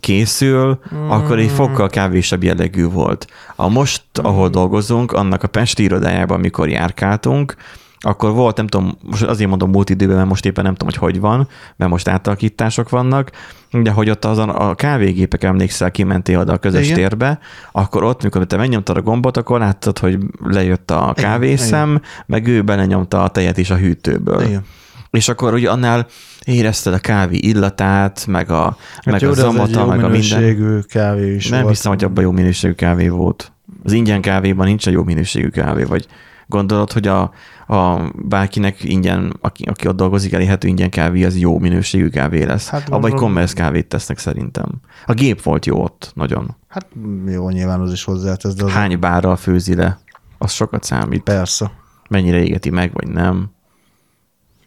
készül, 0.00 0.78
uh-huh. 0.84 1.12
akkor 1.12 1.38
egy 1.38 1.50
fokkal 1.50 1.88
kávésebb 1.88 2.42
jellegű 2.42 2.84
volt. 2.84 3.26
A 3.56 3.68
most, 3.68 4.02
ahol 4.14 4.48
dolgozunk, 4.48 5.12
annak 5.12 5.42
a 5.42 5.48
Pesti 5.48 5.82
irodájában, 5.82 6.38
amikor 6.38 6.68
járkáltunk, 6.68 7.54
akkor 8.02 8.32
volt, 8.32 8.56
nem 8.56 8.66
tudom, 8.66 8.96
most 9.02 9.22
azért 9.22 9.48
mondom 9.48 9.70
múlt 9.70 9.90
időben, 9.90 10.16
mert 10.16 10.28
most 10.28 10.44
éppen 10.46 10.64
nem 10.64 10.74
tudom, 10.74 10.88
hogy 10.94 11.12
hogy 11.12 11.20
van, 11.20 11.48
mert 11.76 11.90
most 11.90 12.08
átalakítások 12.08 12.88
vannak, 12.88 13.30
de 13.70 13.90
hogy 13.90 14.10
ott 14.10 14.24
azon 14.24 14.48
a 14.48 14.74
kávégépek 14.74 15.44
emlékszel, 15.44 15.90
kimentél 15.90 16.38
oda 16.38 16.52
a 16.52 16.58
közös 16.58 16.84
Igen. 16.84 16.96
térbe, 16.96 17.38
akkor 17.72 18.04
ott, 18.04 18.22
mikor 18.22 18.46
te 18.46 18.56
megnyomtad 18.56 18.96
a 18.96 19.02
gombot, 19.02 19.36
akkor 19.36 19.58
láttad, 19.58 19.98
hogy 19.98 20.18
lejött 20.44 20.90
a 20.90 21.14
Igen, 21.16 21.30
kávészem, 21.30 22.00
meg 22.26 22.46
ő 22.46 22.62
belenyomta 22.62 23.22
a 23.22 23.28
tejet 23.28 23.58
is 23.58 23.70
a 23.70 23.76
hűtőből. 23.76 24.42
Igen. 24.42 24.64
És 25.10 25.28
akkor 25.28 25.54
ugye 25.54 25.70
annál 25.70 26.06
érezted 26.44 26.92
a 26.92 26.98
kávé 26.98 27.36
illatát, 27.36 28.26
meg 28.26 28.50
a, 28.50 28.76
Hát 28.94 29.04
meg 29.04 29.20
jó, 29.20 29.30
a 29.30 29.34
zamata, 29.34 29.86
meg 29.86 30.04
a 30.04 30.08
minden. 30.08 30.10
minőségű 30.10 30.78
kávé 30.78 31.34
is 31.34 31.48
Nem 31.48 31.62
volt. 31.62 31.74
hiszem, 31.74 31.92
hogy 31.92 32.04
abban 32.04 32.24
jó 32.24 32.30
minőségű 32.30 32.72
kávé 32.72 33.08
volt. 33.08 33.52
Az 33.84 33.92
ingyen 33.92 34.20
kávéban 34.20 34.66
nincs 34.66 34.86
egy 34.86 34.92
jó 34.92 35.02
minőségű 35.02 35.48
kávé, 35.48 35.82
vagy 35.82 36.06
gondolod, 36.46 36.92
hogy 36.92 37.06
a, 37.06 37.30
a 37.66 38.10
bárkinek 38.14 38.84
ingyen, 38.84 39.36
aki, 39.40 39.64
aki 39.64 39.88
ott 39.88 39.96
dolgozik, 39.96 40.32
elérhető 40.32 40.68
ingyen 40.68 40.90
kávé, 40.90 41.24
az 41.24 41.38
jó 41.38 41.58
minőségű 41.58 42.08
kávé 42.08 42.42
lesz. 42.42 42.68
Hát 42.68 42.88
Abba 42.88 43.06
egy 43.06 43.14
commerce 43.14 43.54
kávét 43.54 43.86
tesznek 43.88 44.18
szerintem. 44.18 44.68
A 45.06 45.12
gép 45.12 45.42
volt 45.42 45.66
jó 45.66 45.82
ott, 45.82 46.12
nagyon. 46.14 46.56
Hát 46.68 46.86
jó, 47.26 47.50
nyilván 47.50 47.80
az 47.80 47.92
is 47.92 48.04
hozzátesz, 48.04 48.54
de 48.54 48.64
az 48.64 48.70
Hány 48.70 48.98
bárral 48.98 49.36
főzi 49.36 49.74
le, 49.74 49.98
az 50.38 50.52
sokat 50.52 50.84
számít. 50.84 51.22
persze. 51.22 51.70
Mennyire 52.08 52.42
égeti 52.42 52.70
meg, 52.70 52.92
vagy 52.92 53.08
nem. 53.08 53.50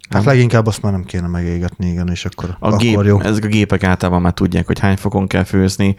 Hát 0.10 0.24
leginkább 0.24 0.66
azt 0.68 0.82
már 0.82 0.92
nem 0.92 1.04
kéne 1.04 1.28
megégetni, 1.28 1.88
igen, 1.90 2.10
és 2.10 2.26
akkor, 2.26 2.56
A 2.60 2.68
akkor 2.68 2.80
gép, 2.80 3.04
jó. 3.04 3.20
ezek 3.22 3.44
a 3.44 3.48
gépek 3.48 3.84
általában 3.84 4.22
már 4.22 4.34
tudják, 4.34 4.66
hogy 4.66 4.80
hány 4.80 4.98
fokon 4.98 5.28
kell 5.28 5.44
főzni. 5.44 5.96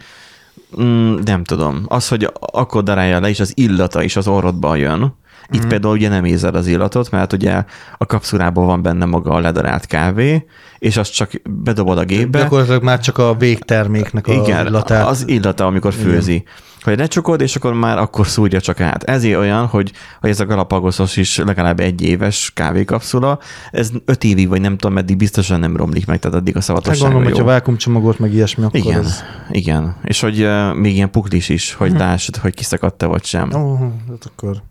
Mm, 0.81 1.15
nem 1.23 1.43
tudom. 1.43 1.83
Az, 1.87 2.07
hogy 2.07 2.29
akkor 2.51 2.83
darálja 2.83 3.19
le, 3.19 3.29
és 3.29 3.39
az 3.39 3.51
illata 3.55 4.03
is 4.03 4.15
az 4.15 4.27
orrodba 4.27 4.75
jön. 4.75 5.15
Itt 5.51 5.65
mm. 5.65 5.67
például 5.67 5.93
ugye 5.93 6.09
nem 6.09 6.25
érzed 6.25 6.55
az 6.55 6.67
illatot, 6.67 7.11
mert 7.11 7.33
ugye 7.33 7.63
a 7.97 8.05
kapszulában 8.05 8.65
van 8.65 8.81
benne 8.81 9.05
maga 9.05 9.31
a 9.31 9.39
ledarált 9.39 9.85
kávé, 9.85 10.45
és 10.79 10.97
azt 10.97 11.13
csak 11.13 11.31
bedobod 11.49 11.97
a 11.97 12.03
gépbe. 12.03 12.39
Gyakorlatilag 12.39 12.83
már 12.83 12.99
csak 12.99 13.17
a 13.17 13.35
végterméknek 13.35 14.27
a 14.27 14.33
Igen, 14.33 14.65
illatát. 14.65 15.07
az 15.07 15.27
illata, 15.27 15.65
amikor 15.65 15.93
főzi. 15.93 16.43
Hogy 16.81 16.97
lecsukod, 16.97 17.41
és 17.41 17.55
akkor 17.55 17.73
már 17.73 17.97
akkor 17.97 18.27
szúrja 18.27 18.61
csak 18.61 18.79
át. 18.79 19.03
Ezért 19.03 19.37
olyan, 19.37 19.65
hogy, 19.65 19.91
hogy 20.19 20.29
ez 20.29 20.39
a 20.39 20.45
Galapagosos 20.45 21.17
is 21.17 21.37
legalább 21.37 21.79
egy 21.79 22.01
éves 22.01 22.51
kávékapszula, 22.53 23.39
ez 23.71 23.91
öt 24.05 24.23
évig, 24.23 24.47
vagy 24.47 24.61
nem 24.61 24.77
tudom, 24.77 24.93
meddig 24.93 25.17
biztosan 25.17 25.59
nem 25.59 25.77
romlik 25.77 26.05
meg, 26.05 26.19
tehát 26.19 26.37
addig 26.37 26.53
a 26.53 26.57
Hát 26.57 26.67
szavatossága 26.67 27.03
gondolom, 27.03 27.27
jó. 27.27 27.35
hogyha 27.35 27.51
vákumcsomagot, 27.51 28.19
meg 28.19 28.33
ilyesmi, 28.33 28.63
akkor 28.63 28.79
Igen, 28.79 28.99
az... 28.99 29.23
igen. 29.51 29.95
És 30.03 30.19
hogy 30.19 30.43
uh, 30.43 30.75
még 30.75 30.95
ilyen 30.95 31.11
puklis 31.11 31.49
is, 31.49 31.73
hogy 31.73 31.91
hm. 31.91 31.97
lássad, 31.97 32.35
hogy 32.35 32.53
kiszakadt-e 32.53 33.05
vagy 33.05 33.23
sem. 33.23 33.49
Ó, 33.53 33.59
oh, 33.59 33.79
hát 34.09 34.31
akkor... 34.33 34.61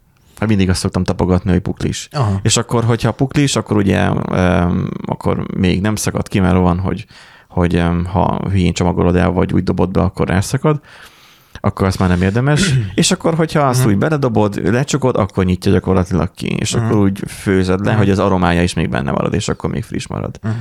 Hát 0.40 0.48
mindig 0.48 0.68
azt 0.68 0.80
szoktam 0.80 1.04
tapogatni, 1.04 1.50
hogy 1.50 1.60
puklis. 1.60 2.08
Aha. 2.12 2.38
És 2.42 2.56
akkor, 2.56 2.84
hogyha 2.84 3.12
puklis, 3.12 3.56
akkor 3.56 3.76
ugye 3.76 4.10
um, 4.10 4.88
akkor 5.06 5.46
még 5.56 5.80
nem 5.80 5.96
szakad 5.96 6.28
ki, 6.28 6.40
mert 6.40 6.56
van, 6.56 6.78
hogy, 6.78 7.06
hogy 7.48 7.76
um, 7.76 8.04
ha 8.04 8.40
hülyén 8.50 8.72
csomagolod 8.72 9.16
el, 9.16 9.30
vagy 9.30 9.52
úgy 9.52 9.62
dobod 9.64 9.90
be, 9.90 10.00
akkor 10.00 10.30
elszakad 10.30 10.80
akkor 11.60 11.86
azt 11.86 11.98
már 11.98 12.08
nem 12.08 12.22
érdemes. 12.22 12.74
és 12.94 13.10
akkor, 13.10 13.34
hogyha 13.34 13.60
azt 13.60 13.80
Mhm. 13.80 13.88
úgy 13.88 13.98
beledobod, 13.98 14.70
lecsukod, 14.72 15.16
akkor 15.16 15.44
nyitja 15.44 15.72
gyakorlatilag 15.72 16.30
ki, 16.34 16.46
és 16.46 16.74
Mhm. 16.74 16.84
akkor 16.84 16.98
úgy 16.98 17.22
főzed 17.28 17.84
le, 17.84 17.92
hogy 17.92 18.10
az 18.10 18.18
aromája 18.18 18.62
is 18.62 18.74
még 18.74 18.88
benne 18.88 19.10
marad, 19.10 19.34
és 19.34 19.48
akkor 19.48 19.70
még 19.70 19.84
friss 19.84 20.06
marad. 20.06 20.38
Mhm. 20.42 20.52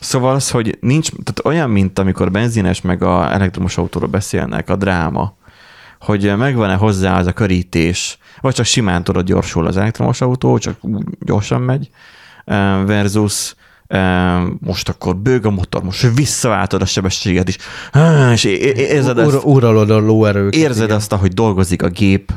Szóval 0.00 0.34
az, 0.34 0.50
hogy 0.50 0.78
nincs, 0.80 1.08
tehát 1.10 1.40
olyan, 1.44 1.70
mint 1.70 1.98
amikor 1.98 2.30
benzines 2.30 2.80
meg 2.80 3.02
a 3.02 3.32
elektromos 3.32 3.78
autóról 3.78 4.08
beszélnek, 4.08 4.70
a 4.70 4.76
dráma, 4.76 5.36
hogy 6.00 6.36
megvan-e 6.36 6.74
hozzá 6.74 7.18
az 7.18 7.26
a 7.26 7.32
körítés, 7.32 8.18
vagy 8.40 8.54
csak 8.54 8.66
simán 8.66 9.04
tudod 9.04 9.26
gyorsul 9.26 9.66
az 9.66 9.76
elektromos 9.76 10.20
autó, 10.20 10.58
csak 10.58 10.76
gyorsan 11.20 11.62
megy, 11.62 11.90
versus 12.86 13.54
most 14.60 14.88
akkor 14.88 15.16
bőg 15.16 15.46
a 15.46 15.50
motor, 15.50 15.82
most 15.82 16.14
visszaváltod 16.14 16.82
a 16.82 16.86
sebességet 16.86 17.48
is, 17.48 17.56
és 18.32 18.44
érzed, 18.44 19.18
ezt, 19.18 19.44
uralod 19.44 19.90
a 19.90 19.98
lóerőket. 19.98 20.60
érzed 20.60 20.84
igen. 20.84 20.96
azt, 20.96 21.12
ahogy 21.12 21.32
dolgozik 21.32 21.82
a 21.82 21.88
gép, 21.88 22.32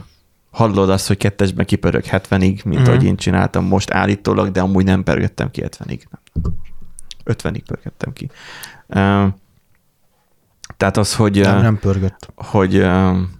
hallod 0.52 0.90
azt, 0.90 1.08
hogy 1.08 1.18
kettesben 1.18 1.66
kipörög 1.66 2.04
70-ig, 2.10 2.64
mint 2.64 2.82
Mhm. 2.82 2.90
ahogy 2.90 3.04
én 3.04 3.16
csináltam 3.16 3.66
most 3.66 3.92
állítólag, 3.92 4.52
de 4.52 4.62
amúgy 4.62 4.86
nem 4.86 5.04
pörgettem 5.04 5.52
ki 5.52 5.62
70-ig. 5.62 6.00
50-ig 7.26 7.62
pörgettem 7.66 8.14
ki. 8.14 8.30
Eh, 10.74 10.78
Tehát 10.78 10.98
az, 10.98 11.16
hogy... 11.16 11.40
Nem, 11.40 11.62
nem 11.62 11.80
pörgött. 11.80 12.28
hogy 12.36 12.72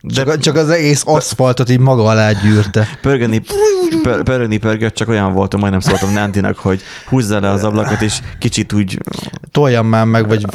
de 0.02 0.24
Csak, 0.24 0.38
csak 0.38 0.56
az 0.56 0.70
egész 0.70 1.04
aszfaltot 1.06 1.70
így 1.70 1.80
maga 1.80 2.04
alá 2.04 2.32
gyűrte. 2.32 2.88
pörgeni, 3.02 3.42
pör, 4.04 4.24
pörögni 4.24 4.58
pörgött, 4.58 4.94
csak 4.94 5.08
olyan 5.10 5.34
voltam, 5.34 5.60
majdnem 5.60 5.82
szóltam 5.82 6.14
Nandinak, 6.14 6.58
hogy 6.58 6.82
húzza 7.10 7.40
le 7.40 7.50
az 7.50 7.64
ablakot, 7.64 8.02
és 8.02 8.20
kicsit 8.40 8.74
úgy 8.74 9.00
Toljam 9.52 9.88
már 9.88 10.06
meg, 10.06 10.28
vagy... 10.28 10.46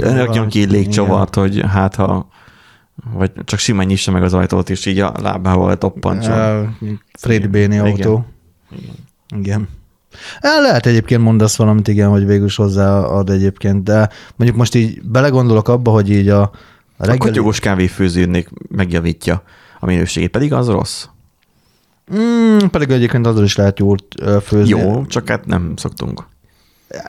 rakjon 0.00 0.48
ki 0.48 0.60
egy 0.60 0.70
légcsavart, 0.70 1.34
hogy 1.34 1.64
hát 1.68 1.94
ha 1.94 2.28
vagy 3.12 3.32
csak 3.44 3.58
simán 3.58 3.86
nyissa 3.86 4.10
meg 4.12 4.22
az 4.22 4.34
ajtót, 4.34 4.70
és 4.70 4.86
így 4.86 4.98
a 4.98 5.12
lábával 5.22 5.78
toppancson. 5.78 6.76
Igen. 6.80 7.00
Freddy 7.18 7.46
Béni 7.46 7.74
Igen. 7.74 7.86
autó. 7.86 8.26
Igen. 9.36 9.68
El 10.40 10.60
lehet 10.62 10.86
egyébként 10.86 11.22
mondasz 11.22 11.56
valamit, 11.56 11.88
igen, 11.88 12.08
hogy 12.08 12.26
végül 12.26 12.46
is 12.46 12.56
hozzáad 12.56 13.30
egyébként, 13.30 13.82
de 13.82 14.08
mondjuk 14.36 14.58
most 14.58 14.74
így 14.74 15.02
belegondolok 15.02 15.68
abba, 15.68 15.90
hogy 15.90 16.10
így 16.10 16.28
a, 16.28 16.40
a 16.40 16.50
A 16.96 17.04
reggeli... 17.04 17.18
kotyogós 17.18 17.60
kávéfőzőnek 17.60 18.50
megjavítja 18.68 19.42
a 19.80 19.86
minőségét, 19.86 20.30
pedig 20.30 20.52
az 20.52 20.68
rossz. 20.68 21.04
Mm, 22.14 22.58
pedig 22.70 22.90
egyébként 22.90 23.26
azzal 23.26 23.44
is 23.44 23.56
lehet 23.56 23.78
jól 23.78 23.96
ö, 24.22 24.38
főzni. 24.42 24.80
Jó, 24.80 25.06
csak 25.06 25.28
hát 25.28 25.46
nem 25.46 25.72
szoktunk. 25.76 26.24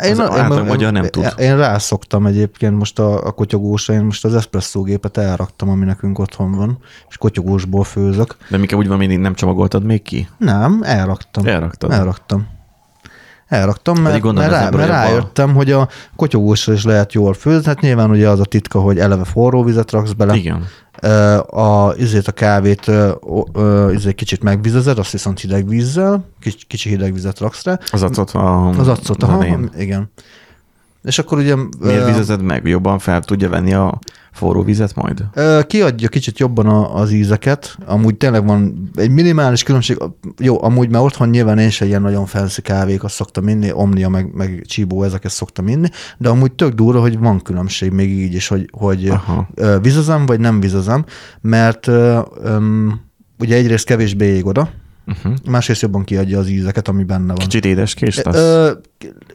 Én, 0.04 0.12
Az 0.12 0.20
átlag 0.20 0.68
magyar 0.68 0.92
nem 0.92 1.06
tud. 1.06 1.24
Én, 1.24 1.46
én 1.46 1.58
rászoktam 1.58 2.26
egyébként 2.26 2.78
most 2.78 3.00
a, 3.00 3.26
a 3.26 3.32
kotyogósra, 3.32 3.94
én 3.94 4.04
most 4.04 4.26
az 4.26 4.36
eszpresszógépet 4.36 5.18
elraktam, 5.18 5.70
ami 5.70 5.86
nekünk 5.86 6.20
otthon 6.20 6.52
van, 6.52 6.78
és 7.10 7.18
kotyogósból 7.18 7.84
főzök. 7.84 8.36
De 8.50 8.58
minket 8.58 8.78
úgy 8.78 8.88
van, 8.88 8.98
mindig 8.98 9.18
nem 9.20 9.34
csomagoltad 9.34 9.84
még 9.84 10.02
ki? 10.02 10.28
Nem, 10.38 10.80
elraktam. 10.84 11.46
Elraktad. 11.46 11.92
Elraktam. 11.92 12.48
Elraktam, 13.48 14.02
mert, 14.02 14.24
mert, 14.24 14.52
rá, 14.52 14.70
mert 14.70 14.90
rájöttem, 14.90 15.54
hogy 15.54 15.72
a 15.72 15.90
kotyogósra 16.16 16.74
is 16.74 16.84
lehet 16.84 17.14
jól 17.14 17.34
főzni. 17.34 17.66
Hát 17.66 17.80
nyilván 17.80 18.10
ugye 18.10 18.30
az 18.30 18.40
a 18.40 18.46
titka, 18.46 18.80
hogy 18.80 19.00
eleve 19.00 19.24
forró 19.24 19.64
vizet 19.64 19.92
raksz 19.92 20.12
bele. 20.12 20.36
Igen. 20.36 20.66
A, 21.48 21.94
izét 21.98 22.28
a 22.28 22.32
kávét 22.32 22.88
ö, 22.88 23.12
ö, 23.54 23.92
izé 23.92 24.14
kicsit 24.14 24.44
megvizezed, 24.44 24.98
azt 24.98 25.12
viszont 25.12 25.40
hideg 25.40 25.68
vízzel, 25.68 26.26
kicsi, 26.40 26.66
kicsi 26.68 26.90
hideg 26.90 27.14
vizet 27.14 27.40
raksz 27.40 27.64
rá. 27.64 27.80
Az 27.92 28.04
acot 28.04 28.32
a 28.32 28.70
Az 28.70 28.88
acot, 28.88 29.24
aha, 29.24 29.46
igen. 29.78 30.12
És 31.06 31.20
akkor 31.20 31.38
ugye... 31.38 31.56
Miért 31.80 32.02
ö, 32.02 32.06
vizezed 32.06 32.42
meg? 32.42 32.68
Jobban 32.68 33.00
fel 33.00 33.22
tudja 33.22 33.50
venni 33.50 33.74
a 33.74 34.00
forró 34.32 34.64
vizet 34.64 34.96
majd? 34.96 35.26
Ö, 35.34 35.60
Kiadja 35.68 36.08
kicsit 36.08 36.40
jobban 36.40 36.66
a, 36.66 36.96
az 36.96 37.12
ízeket. 37.12 37.78
Amúgy 37.86 38.16
tényleg 38.16 38.46
van 38.46 38.90
egy 38.96 39.10
minimális 39.10 39.64
különbség. 39.64 39.98
Jó, 40.38 40.64
amúgy 40.64 40.90
már 40.90 41.02
otthon 41.02 41.30
nyilván 41.30 41.58
én 41.58 41.70
sem 41.70 41.88
ilyen 41.88 42.02
nagyon 42.02 42.26
fancy 42.26 42.62
kávékat 42.62 43.12
szoktam 43.12 43.48
inni, 43.48 43.72
Omnia 43.72 44.10
meg, 44.10 44.34
meg 44.34 44.64
Csibó 44.66 45.04
ezeket 45.04 45.32
szoktam 45.32 45.68
inni, 45.68 45.90
de 46.18 46.30
amúgy 46.30 46.52
tök 46.52 46.74
durva, 46.74 47.00
hogy 47.02 47.20
van 47.20 47.42
különbség 47.42 47.92
még 47.92 48.10
így 48.10 48.34
is, 48.34 48.48
hogy, 48.48 48.70
hogy 48.72 49.08
Aha. 49.08 49.48
vizezem 49.82 50.26
vagy 50.26 50.40
nem 50.40 50.60
vizezem, 50.60 51.06
mert 51.42 51.88
öm, 52.44 53.00
ugye 53.40 53.56
egyrészt 53.56 53.86
kevésbé 53.86 54.26
ég 54.26 54.46
oda, 54.46 54.70
Uh-huh. 55.08 55.34
másrészt 55.50 55.82
jobban 55.82 56.04
kiadja 56.04 56.40
az 56.40 56.48
ízeket, 56.48 56.88
ami 56.88 57.04
benne 57.04 57.28
van. 57.28 57.36
Kicsit 57.36 57.66
édeskés 57.66 58.22
lesz? 58.22 58.36
Ö, 58.36 58.72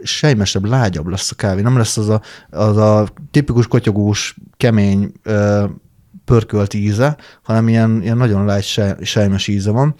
sejmesebb, 0.02 0.64
lágyabb 0.64 1.06
lesz 1.06 1.30
a 1.30 1.34
kávé. 1.34 1.60
Nem 1.60 1.76
lesz 1.76 1.96
az 1.96 2.08
a, 2.08 2.20
az 2.50 2.76
a 2.76 3.08
tipikus 3.30 3.66
kotyogós, 3.66 4.36
kemény, 4.56 5.12
ö, 5.22 5.64
pörkölt 6.24 6.74
íze, 6.74 7.16
hanem 7.42 7.68
ilyen, 7.68 8.02
ilyen 8.02 8.16
nagyon 8.16 8.44
lágy 8.44 8.64
sej, 8.64 8.94
sejmes 9.02 9.48
íze 9.48 9.70
van, 9.70 9.94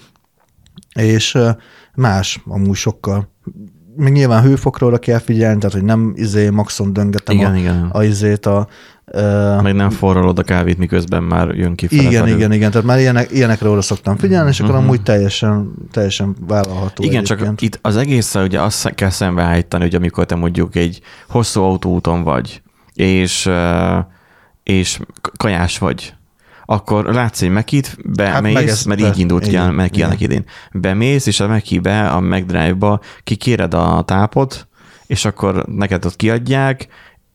és 0.95 1.35
ö, 1.35 1.51
más 1.95 2.41
amúgy 2.45 2.77
sokkal. 2.77 3.33
Még 3.97 4.13
nyilván 4.13 4.43
hőfokra 4.43 4.87
oda 4.87 4.99
kell 4.99 5.19
figyelni, 5.19 5.59
tehát 5.59 5.75
hogy 5.75 5.85
nem 5.85 6.13
izé 6.17 6.49
maxon 6.49 6.93
döngetem 6.93 7.37
igen, 7.37 7.53
a, 7.53 7.57
igen. 7.57 7.89
a 7.93 8.05
izét 8.05 8.47
a... 8.47 8.69
Ö, 9.13 9.61
Meg 9.63 9.75
nem 9.75 9.91
forralod 9.91 10.39
a 10.39 10.43
kávét, 10.43 10.79
miközben 10.79 11.23
már 11.23 11.49
jön 11.49 11.75
ki 11.75 11.87
igen, 11.91 12.05
felefelé. 12.05 12.35
igen, 12.35 12.53
igen, 12.53 12.71
tehát 12.71 12.87
már 12.87 12.99
ilyenek, 12.99 13.31
ilyenekre 13.33 13.69
oda 13.69 13.83
szoktam 13.83 14.17
figyelni, 14.17 14.49
és 14.49 14.61
akkor 14.61 14.75
Mhm. 14.75 14.83
amúgy 14.83 15.03
teljesen, 15.03 15.73
teljesen 15.93 16.37
vállalható 16.47 17.03
Igen, 17.03 17.23
egyébként. 17.25 17.41
csak 17.49 17.61
itt 17.61 17.79
az 17.83 17.97
egészre 17.97 18.43
ugye 18.43 18.61
azt 18.61 18.95
kell 18.95 19.11
szembeállítani, 19.11 19.83
hogy 19.83 19.95
amikor 19.95 20.27
te 20.27 20.35
mondjuk 20.35 20.75
egy 20.77 21.01
hosszú 21.29 21.63
autóúton 21.63 22.23
vagy, 22.23 22.63
és, 22.95 23.51
és 24.63 24.99
kajás 25.37 25.79
vagy, 25.79 26.15
akkor 26.65 27.05
látsz 27.05 27.43
egy 27.43 27.51
Mekit, 27.51 27.97
bemész, 28.05 28.55
hát 28.55 28.63
ez- 28.69 28.85
mert 28.85 29.01
így 29.01 29.19
indult 29.19 29.43
ki 29.43 29.49
a 29.57 29.71
igen. 29.93 30.07
annak 30.07 30.21
idén. 30.21 30.45
Bemész, 30.73 31.27
és 31.27 31.41
a 31.41 31.47
Mekibe, 31.49 32.09
a 32.09 32.21
McDrive-ba 32.21 33.01
kikéred 33.25 33.75
a 33.75 34.03
tápot, 34.07 34.69
és 35.07 35.25
akkor 35.25 35.65
neked 35.67 36.05
ott 36.05 36.17
kiadják, 36.17 36.87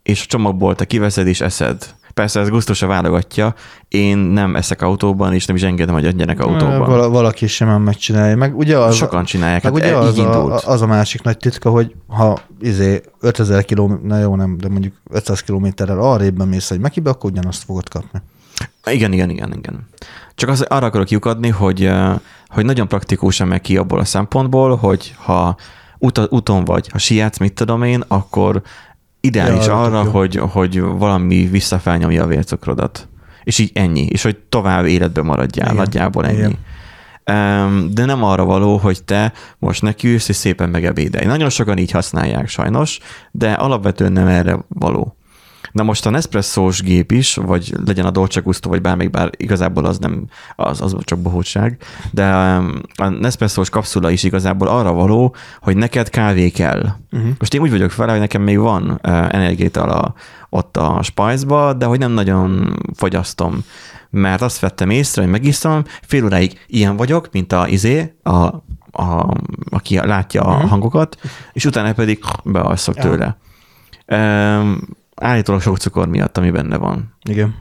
és 0.06 0.22
a 0.22 0.26
csomagból 0.28 0.76
te 0.76 0.86
kiveszed 0.86 1.28
és 1.28 1.42
eszed. 1.42 1.96
Persze 2.14 2.40
ez 2.40 2.50
gusztusa 2.50 2.88
válogatja, 2.88 3.54
én 3.88 4.18
nem 4.18 4.56
eszek 4.56 4.82
autóban, 4.82 5.34
és 5.34 5.46
nem 5.46 5.56
is 5.56 5.62
engedem, 5.62 5.94
hogy 5.94 6.06
adjanak 6.06 6.40
autóban. 6.40 6.80
Val- 6.80 7.12
valaki 7.12 7.48
sem 7.48 7.82
megcsinálja. 7.82 8.36
Meg 8.36 8.58
ugye 8.58 8.78
az, 8.78 8.96
Sokan 8.96 9.24
csinálják, 9.24 9.64
meg 9.64 9.74
hát 9.74 9.82
ugye 9.82 9.92
e- 9.92 9.98
az, 9.98 10.18
a, 10.18 10.62
az 10.66 10.82
a 10.82 10.86
másik 10.86 11.22
nagy 11.22 11.38
titka, 11.38 11.70
hogy 11.70 11.96
ha 12.08 12.40
izé 12.62 13.02
5000 13.20 13.66
km, 13.66 13.94
na 14.04 14.20
jó, 14.20 14.36
nem, 14.36 14.58
de 14.58 14.70
mondjuk 14.70 14.94
500 15.10 15.42
kilométerrel 15.42 16.00
arrébb 16.00 16.46
mész 16.46 16.72
egy 16.72 16.80
mekibe, 16.80 17.10
akkor 17.10 17.32
ugyanazt 17.32 17.64
fogod 17.64 17.90
kapni. 17.90 18.22
Igen, 18.86 19.14
igen, 19.14 19.30
igen, 19.30 19.54
igen. 19.54 19.88
Csak 20.36 20.50
az, 20.50 20.62
arra 20.62 20.86
akarok 20.86 21.10
lyukadni, 21.10 21.50
hogy, 21.50 21.92
hogy 22.48 22.66
nagyon 22.66 22.88
praktikusan 22.88 23.48
meg 23.48 23.62
ki 23.62 23.78
abból 23.78 24.00
a 24.00 24.06
szempontból, 24.06 24.76
hogy 24.76 25.16
ha 25.18 25.56
ut- 25.98 26.28
úton 26.30 26.64
vagy, 26.66 26.90
ha 26.92 26.98
siátsz, 26.98 27.38
mit 27.38 27.54
tudom 27.54 27.84
én, 27.84 28.04
akkor 28.08 28.62
ideális 29.26 29.66
Ja, 29.66 29.84
arra, 29.84 30.04
hogy, 30.04 30.36
hogy 30.36 30.82
valami 30.82 31.48
visszafelnyomja 31.52 32.24
a 32.24 32.28
vércukrodat. 32.28 33.08
És 33.44 33.60
így 33.60 33.72
ennyi. 33.74 34.06
És 34.06 34.24
hogy 34.24 34.38
tovább 34.38 34.86
életben 34.86 35.26
maradjál, 35.26 35.66
Igen, 35.66 35.78
nagyjából 35.78 36.26
ennyi. 36.26 36.38
igen. 36.38 36.58
De 37.94 38.06
nem 38.06 38.24
arra 38.24 38.46
való, 38.46 38.78
hogy 38.78 39.04
te 39.04 39.34
most 39.58 39.82
nekiülsz 39.82 40.30
és 40.30 40.36
szépen 40.36 40.70
megebédelj. 40.70 41.26
Nagyon 41.26 41.50
sokan 41.50 41.78
így 41.78 41.92
használják 41.92 42.48
sajnos, 42.48 43.00
de 43.32 43.52
alapvetően 43.52 44.12
nem 44.12 44.28
erre 44.28 44.60
való. 44.68 45.16
Na 45.76 45.84
most 45.84 46.06
a 46.06 46.10
Nespresso-s 46.10 46.82
gép 46.82 47.12
is, 47.12 47.36
vagy 47.36 47.74
legyen 47.86 48.06
a 48.06 48.12
Dolce 48.12 48.40
Gusto, 48.40 48.70
vagy 48.70 48.82
bármelyik, 48.82 49.12
bár 49.12 49.30
igazából 49.38 49.86
az 49.86 49.98
nem, 49.98 50.26
az, 50.56 50.82
az 50.82 50.96
csak 51.04 51.20
bohótság, 51.20 51.78
de 52.12 52.24
em, 52.24 52.82
a 52.96 53.08
Nespresso-s 53.08 53.70
kapszula 53.70 54.10
is 54.10 54.24
igazából 54.24 54.68
arra 54.68 54.92
való, 54.92 55.36
hogy 55.62 55.78
neked 55.78 56.10
kávé 56.10 56.50
kell. 56.50 56.86
Uh-huh. 57.12 57.30
Most 57.40 57.54
én 57.54 57.62
úgy 57.62 57.70
vagyok 57.70 57.96
vele, 57.96 58.12
hogy 58.12 58.20
nekem 58.20 58.42
még 58.42 58.58
van 58.60 58.90
uh, 58.90 59.00
energiétal 59.36 59.90
a, 59.90 60.14
ott 60.50 60.78
a 60.78 61.00
spajzba, 61.04 61.74
de 61.74 61.86
hogy 61.86 62.00
nem 62.00 62.12
nagyon 62.12 62.76
fogyasztom 62.94 63.64
mert 64.10 64.42
azt 64.42 64.60
vettem 64.60 64.90
észre, 64.90 65.22
hogy 65.22 65.32
megiszom, 65.32 65.84
fél 66.02 66.26
óráig 66.26 66.60
ilyen 66.68 66.96
vagyok, 66.96 67.30
mint 67.32 67.54
a 67.54 67.68
izé, 67.68 68.16
a, 68.24 68.32
a, 68.92 69.34
aki 69.70 69.98
látja 69.98 70.42
a 70.42 70.58
Mhm. 70.58 70.68
hangokat, 70.68 71.18
és 71.54 71.66
utána 71.66 71.94
pedig 71.94 72.20
bealszok 72.44 72.96
Ja. 72.96 73.02
tőle. 73.02 73.38
Um, 74.08 74.82
állítólag 75.16 75.62
sok 75.62 75.78
cukor 75.78 76.08
miatt, 76.08 76.38
ami 76.38 76.52
benne 76.52 76.78
van. 76.78 77.16
Igen. 77.30 77.56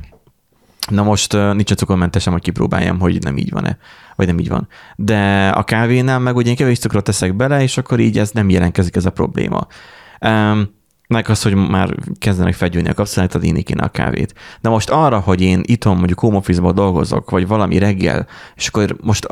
Na 0.91 1.03
most 1.03 1.33
nincs 1.33 1.71
a 1.71 1.75
cukormentesem, 1.75 2.33
hogy 2.33 2.43
kipróbáljam, 2.43 2.99
hogy 2.99 3.23
nem 3.23 3.37
így 3.37 3.51
van-e, 3.51 3.79
vagy 4.17 4.27
nem 4.27 4.39
így 4.39 4.49
van. 4.49 4.69
De 4.97 5.49
a 5.49 5.65
kávénál 5.65 6.19
meg 6.19 6.37
ugye 6.37 6.51
én 6.51 6.57
kevés 6.57 6.79
cukrot 6.79 7.05
teszek 7.05 7.35
bele, 7.35 7.63
és 7.63 7.79
akkor 7.79 8.01
így 8.01 8.19
ez 8.19 8.31
nem 8.31 8.51
jelentkezik 8.51 8.97
ez 8.97 9.07
a 9.07 9.11
probléma. 9.11 9.67
Um, 10.21 10.75
meg 11.09 11.29
az, 11.29 11.43
hogy 11.43 11.55
már 11.55 11.95
kezdenek 12.19 12.55
fegyülni 12.55 12.89
a 12.89 12.95
kapszulák, 12.95 13.31
tehát 13.31 13.47
inni 13.47 13.63
kéne 13.63 13.83
a 13.83 13.89
kávét. 13.89 14.35
De 14.61 14.69
most 14.69 14.91
arra, 14.91 15.19
hogy 15.19 15.41
én 15.41 15.61
itthon 15.63 15.97
mondjuk 15.97 16.19
home 16.19 16.37
office-ban 16.37 16.75
dolgozok, 16.75 17.31
vagy 17.31 17.47
valami 17.47 17.79
reggel, 17.79 18.27
és 18.55 18.69
akkor 18.69 18.97
most 19.03 19.27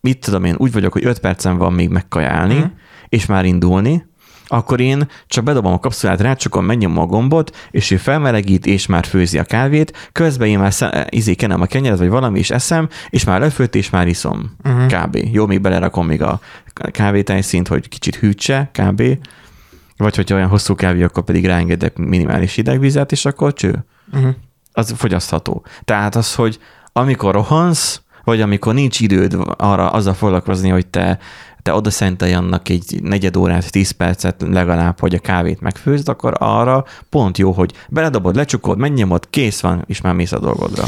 mit 0.00 0.18
tudom 0.18 0.44
én, 0.44 0.54
úgy 0.58 0.72
vagyok, 0.72 0.92
hogy 0.92 1.04
5 1.04 1.18
percem 1.18 1.56
van 1.56 1.72
még 1.72 1.88
megkajálni, 1.88 2.58
mm. 2.58 2.64
és 3.08 3.26
már 3.26 3.44
indulni, 3.44 4.06
akkor 4.52 4.80
én 4.80 5.08
csak 5.26 5.44
bedobom 5.44 5.72
a 5.72 5.78
kapszulát, 5.78 6.20
rácsukom, 6.20 6.64
menjem 6.64 6.98
a 6.98 7.06
gombot, 7.06 7.56
és 7.70 7.90
ő 7.90 7.96
felmelegít, 7.96 8.66
és 8.66 8.86
már 8.86 9.04
főzi 9.04 9.38
a 9.38 9.44
kávét, 9.44 10.08
közben 10.12 10.48
én 10.48 10.58
már 10.58 10.72
sze- 10.72 11.06
izé 11.10 11.34
kenem 11.34 11.60
a 11.60 11.66
kenyeret, 11.66 11.98
vagy 11.98 12.08
valami 12.08 12.38
is 12.38 12.50
eszem, 12.50 12.88
és 13.10 13.24
már 13.24 13.40
lefőtt, 13.40 13.74
és 13.74 13.90
már 13.90 14.08
iszom. 14.08 14.56
Uh-huh. 14.64 14.86
Kb. 14.86 15.18
Jó, 15.32 15.46
még 15.46 15.60
belerakom 15.60 16.06
még 16.06 16.22
a 16.22 16.40
kávétájszint, 16.90 17.68
hogy 17.68 17.88
kicsit 17.88 18.16
hűtse, 18.16 18.70
kb. 18.72 19.02
Vagy 19.96 20.16
hogyha 20.16 20.34
olyan 20.34 20.48
hosszú 20.48 20.74
kávé, 20.74 21.02
akkor 21.02 21.24
pedig 21.24 21.46
ráengedek 21.46 21.96
minimális 21.96 22.54
hidegvizet, 22.54 23.12
és 23.12 23.24
akkor 23.24 23.52
cső. 23.52 23.84
Uh-huh. 24.12 24.34
Az 24.72 24.94
fogyasztható. 24.96 25.64
Tehát 25.84 26.16
az, 26.16 26.34
hogy 26.34 26.58
amikor 26.92 27.34
rohansz, 27.34 28.00
vagy 28.24 28.40
amikor 28.40 28.74
nincs 28.74 29.00
időd 29.00 29.36
arra 29.56 29.90
azzal 29.90 30.14
foglalkozni, 30.14 30.68
hogy 30.68 30.86
te, 30.86 31.18
te 31.62 31.74
oda 31.74 31.90
szentelj 31.90 32.32
annak 32.32 32.68
egy 32.68 32.98
negyed 33.02 33.36
órát, 33.36 33.70
tíz 33.70 33.90
percet 33.90 34.44
legalább, 34.50 35.00
hogy 35.00 35.14
a 35.14 35.18
kávét 35.18 35.60
megfőzd, 35.60 36.08
akkor 36.08 36.34
arra 36.38 36.84
pont 37.08 37.38
jó, 37.38 37.52
hogy 37.52 37.72
beledobod, 37.88 38.36
lecsukod, 38.36 38.92
ott, 39.08 39.30
kész 39.30 39.60
van, 39.60 39.84
és 39.86 40.00
már 40.00 40.14
mész 40.14 40.32
a 40.32 40.38
dolgodra. 40.38 40.84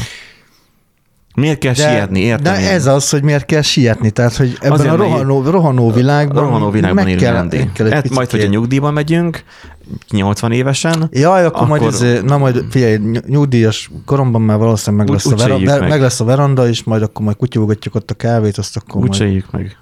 Miért 1.35 1.57
kell 1.59 1.73
de, 1.73 1.89
sietni, 1.89 2.19
értem 2.19 2.53
De 2.53 2.61
én. 2.61 2.67
ez 2.67 2.85
az, 2.85 3.09
hogy 3.09 3.23
miért 3.23 3.45
kell 3.45 3.61
sietni. 3.61 4.09
Tehát, 4.09 4.35
hogy 4.35 4.57
ebben 4.59 4.71
Azért, 4.71 4.93
a 4.93 4.95
rohanó, 4.95 5.41
rohanó 5.49 5.91
világban, 5.91 6.37
a 6.37 6.45
rohanó 6.45 6.69
világban 6.69 7.03
meg 7.03 7.15
kell, 7.15 7.43
meg 7.43 7.69
kell 7.73 7.85
egy 7.85 7.93
Hát 7.93 8.09
majd, 8.09 8.29
hogyha 8.29 8.37
ilyen- 8.37 8.49
nyugdíjba 8.49 8.91
megyünk, 8.91 9.43
80 10.09 10.51
évesen, 10.51 11.07
Jaj, 11.11 11.45
akkor, 11.45 11.61
akkor 11.61 11.79
majd, 11.79 11.93
izé, 11.93 12.19
na 12.19 12.37
majd 12.37 12.65
figyelj, 12.69 12.97
ny- 12.97 13.27
nyugdíjas 13.27 13.91
koromban 14.05 14.41
már 14.41 14.57
valószínűleg 14.57 15.05
meg 15.07 15.15
Úgy- 15.15 15.23
lesz, 15.25 15.41
a, 15.41 15.47
vera, 15.47 15.79
meg. 15.79 15.89
meg 15.89 16.01
lesz 16.01 16.19
a 16.19 16.23
veranda, 16.25 16.67
és 16.67 16.83
majd 16.83 17.01
akkor 17.01 17.25
majd 17.25 17.37
kutyulgatjuk 17.37 17.95
ott 17.95 18.11
a 18.11 18.13
kávét, 18.13 18.57
azt 18.57 18.77
akkor 18.77 19.01
úgy 19.01 19.19
majd... 19.19 19.43
meg. 19.51 19.77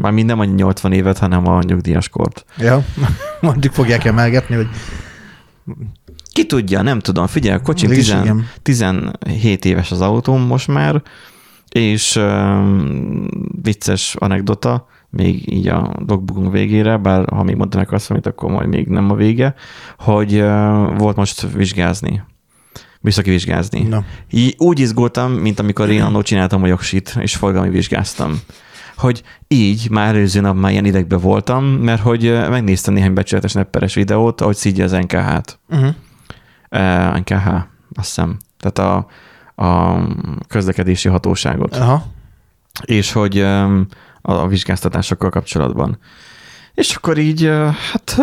Már 0.00 0.12
mind 0.12 0.26
nem 0.26 0.38
a 0.40 0.44
80 0.44 0.92
évet, 0.92 1.18
hanem 1.18 1.48
a 1.48 1.62
nyugdíjas 1.62 2.08
kort. 2.08 2.44
Ja, 2.58 2.84
mondjuk 3.40 3.72
fogják 3.72 4.04
emelgetni, 4.04 4.54
hogy 4.54 4.68
Ki 6.32 6.46
tudja, 6.46 6.82
nem 6.82 6.98
tudom. 6.98 7.26
Figyelj, 7.26 7.56
a 7.56 7.62
kocsim 7.62 7.88
Végülis 7.88 8.10
10, 8.10 8.20
igen. 8.20 8.48
17 8.62 9.64
éves 9.64 9.90
az 9.90 10.00
autóm 10.00 10.40
most 10.40 10.68
már, 10.68 11.02
és 11.68 12.16
um, 12.16 13.26
vicces 13.62 14.14
anekdota, 14.18 14.86
még 15.10 15.52
így 15.52 15.68
a 15.68 15.94
logbooking 16.06 16.52
végére, 16.52 16.96
bár 16.96 17.28
ha 17.28 17.42
még 17.42 17.56
mondanak 17.56 17.92
azt, 17.92 18.10
amit 18.10 18.26
akkor 18.26 18.50
majd 18.50 18.68
még 18.68 18.86
nem 18.86 19.10
a 19.10 19.14
vége, 19.14 19.54
hogy 19.98 20.34
uh, 20.34 20.98
volt 20.98 21.16
most 21.16 21.46
vizsgázni. 21.52 22.22
Műszaki 23.00 23.30
vizsgázni. 23.30 23.82
na, 23.82 24.04
Így, 24.30 24.54
úgy 24.58 24.78
izgultam, 24.78 25.32
mint 25.32 25.58
amikor 25.58 25.90
én 25.90 26.02
annól 26.02 26.22
csináltam 26.22 26.62
a 26.62 26.66
jogsit, 26.66 27.16
és 27.20 27.36
forgalmi 27.36 27.70
vizsgáztam. 27.70 28.40
Hogy 29.00 29.22
így 29.48 29.90
már 29.90 30.08
előző 30.08 30.40
nap 30.40 30.56
már 30.56 30.70
ilyen 30.70 30.84
idegben 30.84 31.20
voltam, 31.20 31.64
mert 31.64 32.02
hogy 32.02 32.22
megnéztem 32.48 32.94
néhány 32.94 33.12
becsületes 33.12 33.52
nepperes 33.52 33.94
videót, 33.94 34.40
ahogy 34.40 34.56
szídja 34.56 34.84
az 34.84 34.92
NKH-t. 34.92 35.58
uh-huh. 35.68 35.94
Uh, 36.70 37.18
NKH, 37.18 37.48
azt 37.94 38.06
hiszem. 38.06 38.36
Tehát 38.58 38.78
a, 38.78 39.06
a 39.64 39.98
közlekedési 40.48 41.08
hatóságot. 41.08 41.76
Aha. 41.76 42.04
És 42.84 43.12
hogy 43.12 43.40
um, 43.40 43.86
a, 44.22 44.32
a 44.32 44.46
vizsgáztatásokkal 44.46 45.30
kapcsolatban. 45.30 45.98
És 46.74 46.94
akkor 46.94 47.18
így, 47.18 47.50
hát, 47.92 48.16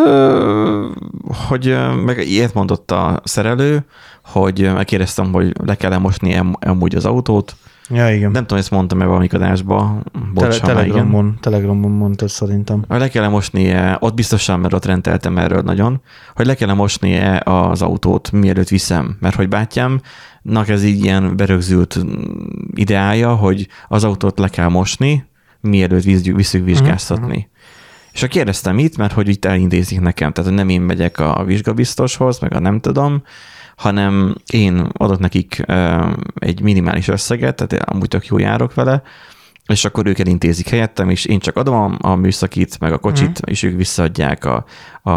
hogy 1.48 1.78
meg 2.06 2.28
ilyet 2.28 2.54
mondott 2.54 2.92
a 2.92 3.22
szerelő, 3.24 3.86
hogy 4.24 4.74
megkérdeztem, 4.74 5.32
hogy 5.34 5.54
le 5.66 5.76
kell 5.76 5.98
mosni 5.98 6.38
am- 6.38 6.58
amúgy 6.60 6.96
az 6.96 7.06
autót. 7.06 7.56
Ja, 7.90 8.14
igen. 8.14 8.32
Nem 8.32 8.42
tudom, 8.42 8.58
ezt 8.58 8.72
mondtam-e 8.72 9.06
valamik 9.06 9.34
adásba. 9.34 10.02
Bocs, 10.34 10.44
Tele- 10.44 10.60
ha 10.60 10.68
már 10.74 10.76
igen. 10.76 10.96
telegramon, 10.96 11.38
telegramon 11.42 11.92
mondtad 11.92 12.30
szerintem. 12.30 12.84
Hogy 12.88 13.00
le 13.00 13.08
kell 13.08 13.28
mosnie, 13.28 13.98
ott 14.00 14.14
biztosan, 14.14 14.60
mert 14.60 14.74
ott 14.74 14.86
rendeltem 14.86 15.38
erről 15.38 15.62
nagyon, 15.62 16.02
hogy 16.36 16.46
le 16.46 16.56
kell 16.56 16.74
mosnie 16.74 17.42
az 17.46 17.82
autót, 17.82 18.32
mielőtt 18.32 18.68
viszem, 18.68 19.18
mert 19.20 19.36
hogy 19.36 19.50
bátyámnak 19.50 20.68
ez 20.68 20.84
így 20.84 21.04
ilyen 21.04 21.36
berögzült 21.36 22.04
mm, 22.04 22.12
ideája, 22.74 23.36
hogy 23.36 23.68
az 23.88 24.04
autót 24.04 24.40
le 24.40 24.48
kell 24.48 24.70
mosni, 24.70 25.26
mielőtt 25.62 26.04
viszük, 26.04 26.36
viszük 26.36 26.66
vizsgáztatni. 26.66 27.26
Uh-huh. 27.26 27.56
És 28.12 28.24
akkor 28.24 28.36
kérdeztem 28.36 28.78
itt, 28.78 28.98
mert 28.98 29.14
hogy 29.14 29.28
itt 29.28 29.46
elintézik 29.46 30.00
nekem, 30.00 30.32
tehát 30.32 30.52
nem 30.52 30.70
én 30.70 30.82
megyek 30.82 31.20
a 31.20 31.44
vizsgabiztoshoz, 31.46 32.40
meg 32.40 32.54
a 32.54 32.60
nem 32.60 32.80
tudom, 32.80 33.24
hanem 33.78 34.36
én 34.52 34.88
adok 34.94 35.20
nekik 35.20 35.64
egy 36.36 36.62
minimális 36.62 37.08
összeget, 37.08 37.56
tehát 37.56 37.90
amúgy 37.90 38.08
tök 38.08 38.26
jó 38.26 38.38
járok 38.38 38.74
vele, 38.74 39.02
és 39.68 39.86
akkor 39.86 40.06
ők 40.08 40.20
elintézik 40.20 40.70
helyettem, 40.70 41.10
és 41.10 41.26
én 41.26 41.40
csak 41.40 41.56
adom 41.56 41.76
a, 41.76 42.10
a 42.12 42.16
műszakit, 42.16 42.80
meg 42.80 42.92
a 42.94 42.98
kocsit, 42.98 43.42
Mhm. 43.42 43.50
és 43.50 43.64
ők 43.64 43.76
visszaadják 43.76 44.46
a, 44.46 44.66
a, 45.04 45.12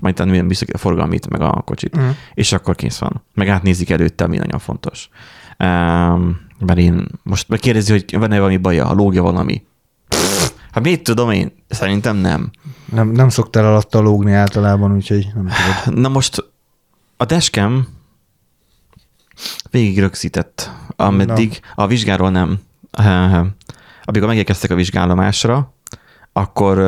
majd 0.00 0.20
a, 0.20 0.24
műszakit, 0.24 0.74
a 0.74 0.78
forgalmit, 0.78 1.28
meg 1.30 1.40
a 1.40 1.62
kocsit. 1.64 1.96
Mhm. 1.96 2.08
És 2.34 2.52
akkor 2.52 2.74
kész 2.74 2.98
van. 2.98 3.22
Meg 3.34 3.48
átnézik 3.48 3.90
előtte, 3.90 4.24
ami 4.24 4.36
nagyon 4.36 4.58
fontos. 4.58 5.08
Um, 5.58 6.40
mert 6.58 6.78
én 6.78 7.06
most 7.22 7.48
megkérdezi, 7.48 7.92
hogy 7.92 8.18
van-e 8.18 8.36
valami 8.38 8.56
baja, 8.56 8.92
lógja 8.92 9.22
valami. 9.22 9.62
Pff, 10.08 10.50
Hát 10.72 10.84
mit 10.84 11.02
tudom 11.02 11.30
én? 11.30 11.52
Szerintem 11.68 12.16
nem. 12.16 12.50
Nem, 12.92 13.08
nem 13.08 13.28
szoktál 13.28 13.66
alatta 13.66 14.00
lógni 14.00 14.32
általában, 14.32 14.94
úgyhogy 14.94 15.26
nem 15.34 15.48
tudod. 15.84 16.00
Na 16.00 16.08
most 16.08 16.44
a 17.16 17.24
dashcam 17.24 17.86
végig 19.70 19.98
rögzített, 19.98 20.70
ameddig 20.96 21.60
a 21.74 21.86
vizsgáról 21.86 22.30
nem. 22.30 22.60
Amikor 24.04 24.28
megérkeztek 24.28 24.70
a 24.70 24.74
vizsgálomásra, 24.74 25.74
akkor 26.32 26.78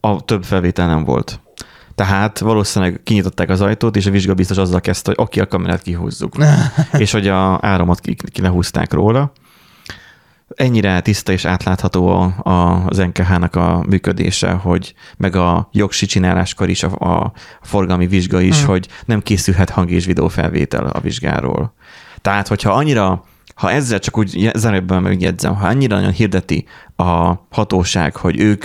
a 0.00 0.24
több 0.24 0.44
felvétel 0.44 0.86
nem 0.86 1.04
volt. 1.04 1.40
Tehát 1.94 2.38
valószínűleg 2.38 3.00
kinyitották 3.04 3.48
az 3.48 3.60
ajtót, 3.60 3.96
és 3.96 4.06
a 4.06 4.10
vizsga 4.10 4.34
biztos 4.34 4.56
azzal 4.56 4.80
kezdte, 4.80 5.10
hogy 5.10 5.24
oké, 5.24 5.40
a 5.40 5.46
kamerát 5.46 5.82
kihúzzuk. 5.82 6.34
és 6.92 7.10
hogy 7.10 7.28
a 7.28 7.58
áramot 7.60 8.00
ki, 8.00 8.16
ki 8.32 8.40
lehúzták 8.40 8.92
róla. 8.92 9.32
Ennyire 10.54 11.00
tiszta 11.00 11.32
és 11.32 11.44
átlátható 11.44 12.08
a, 12.08 12.48
a, 12.50 12.84
az 12.86 12.96
NKH-nak 12.96 13.56
a 13.56 13.84
működése, 13.88 14.50
hogy 14.50 14.94
meg 15.16 15.36
a 15.36 15.68
jogsi 15.72 16.06
csináláskor 16.06 16.68
is, 16.68 16.82
a, 16.82 16.86
a 16.98 17.32
forgalmi 17.62 18.06
vizsga 18.06 18.40
is, 18.40 18.62
Mm. 18.62 18.66
hogy 18.66 18.88
nem 19.04 19.20
készülhet 19.22 19.70
hang- 19.70 19.90
és 19.90 20.04
videófelvétel 20.04 20.86
a 20.86 21.00
vizsgáról. 21.00 21.74
Tehát, 22.20 22.48
hogyha 22.48 22.72
annyira, 22.72 23.24
ha 23.54 23.70
ezzel 23.70 23.98
csak 23.98 24.18
úgy 24.18 24.50
zárójelben 24.54 25.02
megjegyzem, 25.02 25.54
ha 25.54 25.66
annyira 25.66 25.96
nagyon 25.96 26.12
hirdeti 26.12 26.66
a 26.96 27.32
hatóság, 27.50 28.16
hogy 28.16 28.40
ők 28.40 28.64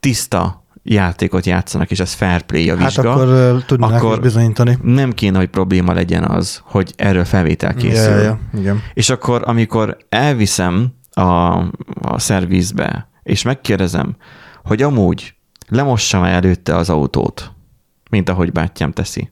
tiszta 0.00 0.64
játékot 0.82 1.46
játszanak, 1.46 1.90
és 1.90 2.00
ez 2.00 2.12
fair 2.12 2.42
play 2.42 2.70
a 2.70 2.76
Hát 2.76 2.84
vizsga, 2.88 3.12
akkor 3.12 3.28
uh, 3.28 3.64
tudnák 3.64 4.02
akkor- 4.02 4.20
bizonyítani. 4.20 4.78
nem 4.82 5.12
kéne, 5.12 5.38
hogy 5.38 5.48
probléma 5.48 5.92
legyen 5.92 6.24
az, 6.24 6.60
hogy 6.64 6.92
erről 6.96 7.24
felvétel 7.24 7.74
készül. 7.74 8.12
Ja, 8.14 8.20
ja, 8.22 8.38
igen. 8.58 8.82
És 8.94 9.10
akkor, 9.10 9.42
amikor 9.44 9.96
elviszem 10.08 10.94
a, 11.16 11.58
a 12.00 12.18
szervizbe, 12.18 13.08
és 13.22 13.42
megkérdezem, 13.42 14.16
hogy 14.64 14.82
amúgy 14.82 15.34
lemossam-e 15.68 16.28
előtte 16.28 16.76
az 16.76 16.90
autót, 16.90 17.52
mint 18.10 18.28
ahogy 18.28 18.52
bátyám 18.52 18.92
teszi. 18.92 19.30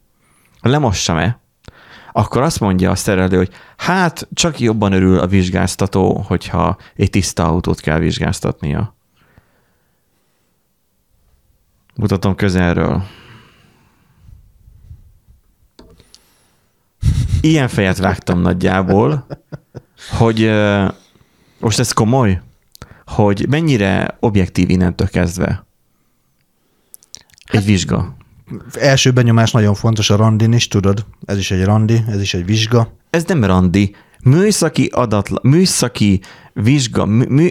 Lemossam-e, 0.61 1.40
akkor 2.12 2.42
azt 2.42 2.61
mondja 2.61 2.90
a 2.90 2.94
szerelő, 2.94 3.37
hogy 3.37 3.53
hát 3.77 4.29
csak 4.33 4.61
jobban 4.61 4.92
örül 4.92 5.18
a 5.18 5.27
vizsgáztató, 5.27 6.25
hogyha 6.27 6.77
egy 6.97 7.11
tiszta 7.11 7.44
autót 7.44 7.81
kell 7.81 7.99
vizsgáztatnia. 7.99 8.97
Mutatom 11.94 12.35
közelről. 12.35 13.03
Ilyen 17.40 17.68
fejet 17.68 17.99
vágtam 17.99 18.40
nagyjából, 18.40 19.27
hogy 20.18 20.53
most 21.64 21.79
ez 21.79 21.92
komoly, 21.92 22.40
hogy 23.07 23.46
mennyire 23.48 24.16
objektív 24.20 24.70
innentől 24.70 25.09
kezdve 25.09 25.66
egy 27.44 27.64
vizsga. 27.64 28.16
Első 28.72 29.11
benyomás 29.11 29.50
nagyon 29.53 29.74
fontos 29.74 30.11
a 30.11 30.16
randin 30.16 30.53
is, 30.53 30.68
tudod? 30.68 31.05
Ez 31.24 31.38
is 31.38 31.50
egy 31.50 31.64
randi, 31.64 32.05
ez 32.09 32.20
is 32.20 32.35
egy 32.35 32.44
vizsga. 32.44 32.92
Ez 33.11 33.24
nem 33.24 33.44
randi. 33.44 33.94
Műszaki 34.24 34.87
adatla, 34.92 35.38
műszaki 35.42 36.20
vizsga, 36.53 37.05
mű, 37.05 37.24
mű, 37.29 37.48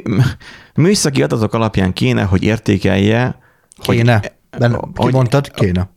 műszaki 0.75 1.23
adatok 1.23 1.53
alapján 1.53 1.93
kéne, 1.93 2.23
hogy 2.23 2.43
értékelje, 2.43 3.39
hogy- 3.85 3.95
Kéne. 3.95 4.21
Ben, 4.57 4.71
ki 4.71 4.77
hogy- 4.95 5.13
mondtad? 5.13 5.51
Kéne. 5.51 5.89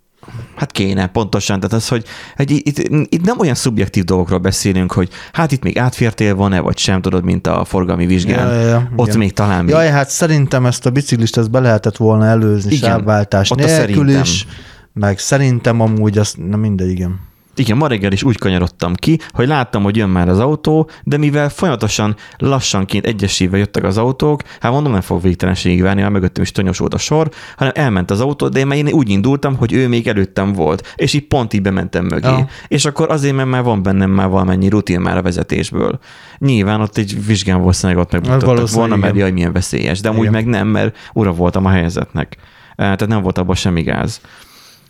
Hát 0.54 0.72
kéne, 0.72 1.06
pontosan. 1.06 1.60
Tehát 1.60 1.76
az, 1.76 1.88
hogy, 1.88 2.04
hogy 2.36 2.50
itt, 2.50 2.78
itt 3.08 3.24
nem 3.24 3.38
olyan 3.38 3.54
szubjektív 3.54 4.04
dolgokról 4.04 4.38
beszélünk, 4.38 4.92
hogy 4.92 5.08
hát 5.32 5.52
itt 5.52 5.62
még 5.62 5.78
átfértél 5.78 6.34
van-e, 6.34 6.60
vagy 6.60 6.78
sem, 6.78 7.00
tudod, 7.00 7.24
mint 7.24 7.46
a 7.46 7.64
forgalmi 7.64 8.06
vizsgán. 8.06 8.48
Ja, 8.48 8.60
ja, 8.60 8.68
ja, 8.68 8.90
Ott 8.96 9.06
igen. 9.06 9.18
még 9.18 9.32
talán 9.32 9.64
még. 9.64 9.74
Jaj, 9.74 9.88
hát 9.88 10.10
szerintem 10.10 10.66
ezt 10.66 10.86
a 10.86 10.90
biciklist 10.90 11.36
ezt 11.36 11.50
be 11.50 11.60
lehetett 11.60 11.96
volna 11.96 12.26
előzni 12.26 12.74
Igen, 12.74 12.90
sávváltás 12.90 13.48
nélkül 13.48 13.76
szerintem. 13.76 14.22
is, 14.22 14.46
meg 14.92 15.18
szerintem 15.18 15.80
amúgy 15.80 16.18
azt, 16.18 16.36
na 16.48 16.56
mindegy, 16.56 16.90
igen. 16.90 17.20
Igen, 17.56 17.76
ma 17.76 17.86
reggel 17.86 18.12
is 18.12 18.22
úgy 18.22 18.38
kanyarodtam 18.38 18.94
ki, 18.94 19.18
hogy 19.30 19.46
láttam, 19.46 19.82
hogy 19.82 19.96
jön 19.96 20.08
már 20.08 20.28
az 20.28 20.38
autó, 20.38 20.90
de 21.04 21.16
mivel 21.16 21.48
folyamatosan 21.48 22.16
lassanként 22.38 23.06
egyesével 23.06 23.58
jöttek 23.58 23.84
az 23.84 23.98
autók, 23.98 24.42
hát 24.60 24.72
mondom, 24.72 24.92
nem 24.92 25.00
fog 25.00 25.22
végtelenségig 25.22 25.82
várni, 25.82 26.00
mert 26.00 26.12
mögöttem 26.12 26.42
is 26.42 26.52
tonyosult 26.52 26.94
a 26.94 26.98
sor, 26.98 27.30
hanem 27.56 27.72
elment 27.76 28.10
az 28.10 28.20
autó, 28.20 28.48
de 28.48 28.58
én 28.58 28.66
már 28.66 28.78
én 28.78 28.88
úgy 28.92 29.08
indultam, 29.08 29.56
hogy 29.56 29.72
ő 29.72 29.88
még 29.88 30.08
előttem 30.08 30.52
volt, 30.52 30.92
és 30.96 31.12
így 31.12 31.26
pont 31.26 31.52
így 31.52 31.62
bementem 31.62 32.04
mögé. 32.04 32.26
Aha. 32.26 32.48
És 32.68 32.84
akkor 32.84 33.10
azért, 33.10 33.34
mert 33.36 33.48
már 33.48 33.62
van 33.62 33.82
bennem 33.82 34.10
már 34.10 34.28
valamennyi 34.28 34.68
rutin 34.68 35.00
már 35.00 35.16
a 35.16 35.22
vezetésből. 35.22 35.98
Nyilván 36.38 36.80
ott 36.80 36.96
egy 36.96 37.26
vizsgán 37.26 37.58
valószínűleg 37.58 38.02
ott 38.02 38.12
megmutattak 38.12 38.46
valószínűleg 38.46 38.88
volna, 38.88 39.04
mert 39.04 39.16
jaj, 39.18 39.30
milyen 39.30 39.52
veszélyes, 39.52 40.00
de 40.00 40.08
amúgy 40.08 40.20
Igen. 40.20 40.32
meg 40.32 40.46
nem, 40.46 40.68
mert 40.68 40.96
ura 41.12 41.32
voltam 41.32 41.64
a 41.64 41.70
helyzetnek. 41.70 42.36
Eh, 42.70 42.76
Tehát 42.76 43.06
nem 43.06 43.22
volt 43.22 43.38
abban 43.38 43.54
semmi 43.54 43.82
gáz. 43.82 44.20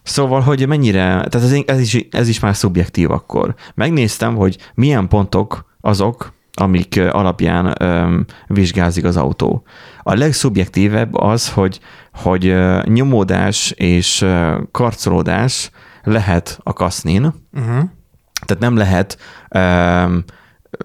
Szóval, 0.06 0.40
hogy 0.40 0.66
mennyire, 0.66 1.02
tehát 1.02 1.34
ez, 1.34 1.52
ez, 1.66 1.80
is, 1.80 2.06
ez 2.10 2.28
is 2.28 2.40
már 2.40 2.56
szubjektív 2.56 3.10
akkor. 3.10 3.54
Megnéztem, 3.74 4.36
hogy 4.36 4.58
milyen 4.74 5.08
pontok 5.08 5.64
azok, 5.80 6.34
amik 6.52 7.00
alapján 7.10 7.74
öm, 7.78 8.24
vizsgázik 8.46 9.04
az 9.04 9.16
autó. 9.16 9.62
A 10.02 10.14
legszubjektívebb 10.14 11.14
az, 11.14 11.50
hogy, 11.50 11.80
hogy 12.12 12.54
nyomódás 12.84 13.70
és 13.70 14.26
karcolódás 14.70 15.70
lehet 16.02 16.58
a 16.62 16.72
kasznin, 16.72 17.34
Uh-huh. 17.52 17.84
tehát 18.46 18.58
nem 18.58 18.76
lehet 18.76 19.18
öm, 19.48 20.24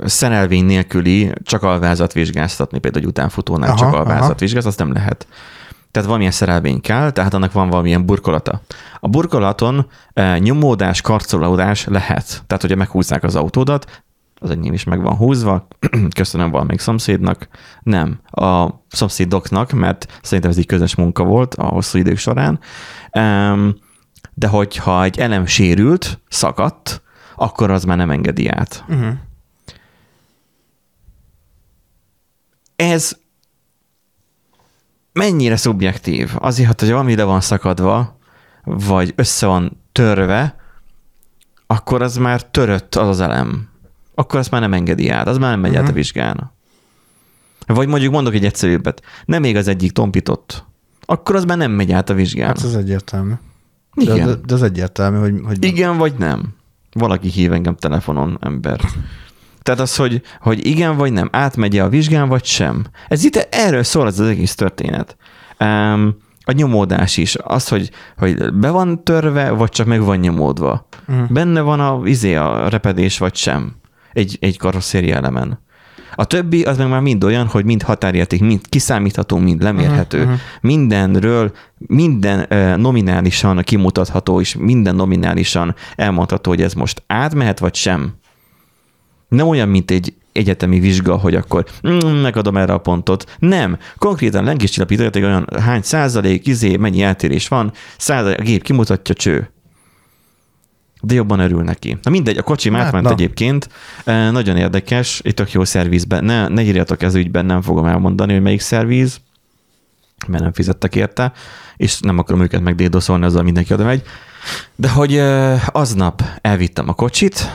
szerelvény 0.05 0.65
nélküli 0.65 1.31
csak 1.43 1.63
alvázat 1.63 2.13
vizsgáztatni, 2.13 2.79
például 2.79 3.03
egy 3.03 3.09
utánfutónál 3.09 3.69
Aha, 3.69 3.77
csak 3.77 3.93
alvázat 3.93 4.29
aha. 4.29 4.35
vizsgáz, 4.39 4.65
azt 4.65 4.79
nem 4.79 4.93
lehet. 4.93 5.27
Tehát 5.91 6.07
valamilyen 6.07 6.31
szerelvény 6.31 6.81
kell, 6.81 7.11
tehát 7.11 7.33
annak 7.33 7.51
van 7.51 7.69
valamilyen 7.69 8.05
burkolata. 8.05 8.61
A 8.99 9.07
burkolaton 9.07 9.87
e, 10.13 10.37
nyomódás, 10.37 11.01
karcolódás 11.01 11.85
lehet. 11.85 12.43
Tehát, 12.47 12.61
hogyha 12.61 12.77
meghúzzák 12.77 13.23
az 13.23 13.35
autódat, 13.35 14.03
az 14.35 14.49
enyém 14.49 14.73
is 14.73 14.83
meg 14.83 15.01
van 15.01 15.15
húzva, 15.15 15.67
köszönöm 16.19 16.51
valamelyik 16.51 16.79
szomszédnak. 16.81 17.47
Nem, 17.83 18.19
a 18.31 18.69
szomszédoknak, 18.87 19.71
mert 19.71 20.19
szerintem 20.21 20.51
ez 20.51 20.57
egy 20.57 20.65
közös 20.65 20.95
munka 20.95 21.23
volt 21.23 21.55
a 21.55 21.65
hosszú 21.65 21.97
idők 21.97 22.17
során. 22.17 22.59
De 24.33 24.47
hogyha 24.47 25.03
egy 25.03 25.19
elem 25.19 25.45
sérült, 25.45 26.19
szakadt, 26.29 27.01
akkor 27.35 27.71
az 27.71 27.83
már 27.83 27.97
nem 27.97 28.11
engedi 28.11 28.47
át. 28.47 28.83
Uh-huh. 28.87 29.13
ez 32.75 33.17
mennyire 35.13 35.55
szubjektív? 35.55 36.31
Azért, 36.39 36.79
hogy 36.79 36.89
valami 36.89 37.15
le 37.15 37.23
van 37.23 37.41
szakadva, 37.41 38.17
vagy 38.63 39.13
össze 39.15 39.45
van 39.45 39.81
törve, 39.91 40.55
akkor 41.67 42.01
az 42.01 42.15
már 42.17 42.43
törött 42.43 42.95
az 42.95 43.07
az 43.07 43.19
elem. 43.19 43.69
Akkor 44.15 44.39
azt 44.39 44.51
már 44.51 44.61
nem 44.61 44.73
engedi 44.73 45.09
át, 45.09 45.27
az 45.27 45.37
már 45.37 45.51
nem 45.51 45.59
megy 45.59 45.75
át 45.75 45.81
a 45.81 45.85
Mhm. 45.85 45.93
vizsgán. 45.93 46.51
Vagy 47.67 47.87
mondjuk 47.87 48.11
mondok 48.13 48.33
egy 48.33 48.45
egyszerűbbet, 48.45 49.01
nem 49.25 49.41
még 49.41 49.55
az 49.55 49.67
egyik 49.67 49.91
tompított, 49.91 50.63
akkor 51.05 51.35
az 51.35 51.43
már 51.45 51.57
nem 51.57 51.71
megy 51.71 51.91
át 51.91 52.09
a 52.09 52.13
vizsgán. 52.13 52.47
Hát 52.47 52.63
ez 52.63 52.73
egyértelmű. 52.75 53.33
De, 53.93 54.13
Igen. 54.13 54.27
de, 54.27 54.35
de 54.45 54.53
ez 54.53 54.61
egyértelmű, 54.61 55.17
hogy, 55.17 55.41
hogy 55.45 55.63
Igen 55.65 55.97
vagy 55.97 56.13
nem? 56.17 56.53
Valaki 56.91 57.29
hív 57.29 57.51
engem 57.53 57.75
telefonon, 57.75 58.37
ember. 58.41 58.79
Tehát 59.61 59.79
az, 59.79 59.95
hogy, 59.95 60.21
hogy 60.39 60.65
igen 60.65 60.97
vagy 60.97 61.11
nem, 61.11 61.29
átmegy 61.31 61.77
a 61.77 61.89
vizsgán 61.89 62.29
vagy 62.29 62.45
sem. 62.45 62.85
Ez 63.07 63.23
itt 63.23 63.35
erről 63.35 63.83
szól 63.83 64.07
ez 64.07 64.19
az 64.19 64.27
egész 64.27 64.55
történet. 64.55 65.17
Um, 65.59 66.15
a 66.43 66.51
nyomódás 66.51 67.17
is. 67.17 67.35
Az, 67.43 67.67
hogy, 67.67 67.91
hogy 68.17 68.53
be 68.53 68.69
van 68.69 69.03
törve, 69.03 69.49
vagy 69.49 69.69
csak 69.69 69.87
meg 69.87 70.01
van 70.01 70.17
nyomódva. 70.17 70.87
Mhm. 71.05 71.23
Benne 71.29 71.61
van 71.61 71.79
a, 71.79 72.01
izé, 72.03 72.35
a 72.35 72.69
repedés, 72.69 73.17
vagy 73.17 73.35
sem. 73.35 73.75
Egy, 74.13 74.37
egy 74.39 74.57
karosszéri 74.57 75.11
elemen. 75.11 75.59
A 76.15 76.25
többi 76.25 76.63
az 76.63 76.77
meg 76.77 76.89
már 76.89 77.01
mind 77.01 77.23
olyan, 77.23 77.47
hogy 77.47 77.65
mind 77.65 77.81
határérték, 77.81 78.41
mind 78.41 78.61
kiszámítható, 78.69 79.37
mind 79.37 79.63
lemérhető. 79.63 80.23
Mhm. 80.23 80.33
Mindenről, 80.61 81.51
minden 81.77 82.45
uh, 82.49 82.75
nominálisan 82.75 83.61
kimutatható, 83.61 84.39
és 84.39 84.55
minden 84.59 84.95
nominálisan 84.95 85.75
elmondható, 85.95 86.49
hogy 86.49 86.61
ez 86.61 86.73
most 86.73 87.03
átmehet, 87.07 87.59
vagy 87.59 87.75
sem. 87.75 88.13
Nem 89.31 89.47
olyan, 89.47 89.69
mint 89.69 89.91
egy 89.91 90.13
egyetemi 90.31 90.79
vizsga, 90.79 91.15
hogy 91.15 91.35
akkor 91.35 91.65
mm, 91.87 92.07
megadom 92.07 92.57
erre 92.57 92.73
a 92.73 92.77
pontot. 92.77 93.35
Nem. 93.39 93.77
Konkrétan 93.97 94.43
hogy 95.13 95.23
olyan 95.23 95.47
hány 95.59 95.81
százalék, 95.81 96.47
izé, 96.47 96.75
mennyi 96.77 97.01
eltérés 97.01 97.47
van, 97.47 97.71
százalék, 97.97 98.39
a 98.39 98.43
gép 98.43 98.63
kimutatja 98.63 99.15
cső. 99.15 99.49
De 101.01 101.13
jobban 101.13 101.39
örül 101.39 101.63
neki. 101.63 101.97
Na 102.03 102.11
mindegy, 102.11 102.37
a 102.37 102.43
kocsim 102.43 102.73
Hát, 102.73 102.85
átment 102.85 103.03
na. 103.05 103.11
egyébként. 103.11 103.69
E, 104.03 104.31
Nagyon 104.31 104.57
érdekes, 104.57 105.21
egy 105.23 105.33
tök 105.33 105.51
jó 105.51 105.63
szervizben. 105.63 106.23
Ne, 106.23 106.47
ne 106.47 106.61
írjatok 106.61 107.01
ez 107.03 107.15
ügyben, 107.15 107.45
nem 107.45 107.61
fogom 107.61 107.85
elmondani, 107.85 108.33
hogy 108.33 108.41
melyik 108.41 108.59
szerviz, 108.59 109.19
mert 110.27 110.43
nem 110.43 110.53
fizettek 110.53 110.95
érte, 110.95 111.31
és 111.77 111.99
nem 111.99 112.17
akarom 112.17 112.41
őket 112.41 112.61
megdédoszolni, 112.61 113.25
azzal 113.25 113.43
mindenki 113.43 113.73
oda 113.73 113.83
megy. 113.83 114.03
De 114.75 114.89
hogy 114.89 115.17
aznap 115.71 116.23
elvittem 116.41 116.89
a 116.89 116.93
kocsit, 116.93 117.49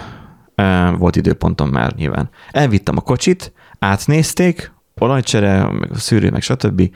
volt 0.99 1.16
időpontom 1.16 1.69
már 1.69 1.95
nyilván. 1.95 2.31
Elvittem 2.51 2.97
a 2.97 3.01
kocsit, 3.01 3.53
átnézték, 3.79 4.73
olajcsere, 4.99 5.71
meg 5.71 5.90
a 5.92 5.99
szűrő, 5.99 6.31
meg 6.31 6.42
stb. 6.42 6.90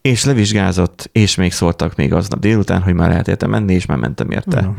És 0.00 0.24
levizsgázott, 0.24 1.08
és 1.12 1.34
még 1.34 1.52
szóltak 1.52 1.96
még 1.96 2.12
aznap 2.12 2.40
délután, 2.40 2.82
hogy 2.82 2.94
már 2.94 3.08
lehet 3.08 3.28
érte 3.28 3.46
menni, 3.46 3.74
és 3.74 3.86
már 3.86 3.98
mentem 3.98 4.30
érte. 4.30 4.60
Ja. 4.60 4.76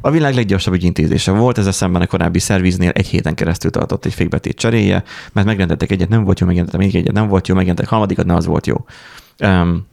A 0.00 0.10
világ 0.10 0.34
leggyorsabb 0.34 0.74
ügyintézése 0.74 1.32
volt, 1.32 1.58
ez 1.58 1.74
szemben 1.74 2.02
a 2.02 2.06
korábbi 2.06 2.38
szerviznél 2.38 2.90
egy 2.90 3.06
héten 3.06 3.34
keresztül 3.34 3.70
tartott 3.70 4.04
egy 4.04 4.14
fékbetét 4.14 4.56
cseréje, 4.56 5.02
mert 5.32 5.46
megrendeltek 5.46 5.90
egyet, 5.90 6.08
nem 6.08 6.24
volt 6.24 6.40
jó, 6.40 6.46
megrendeltek 6.46 6.80
még 6.80 6.96
egyet, 6.96 7.12
nem 7.12 7.28
volt 7.28 7.48
jó, 7.48 7.54
megrendeltek 7.54 7.92
harmadikat, 7.92 8.26
ne 8.26 8.34
az 8.34 8.46
volt 8.46 8.66
jó. 8.66 8.84
Um, 9.38 9.86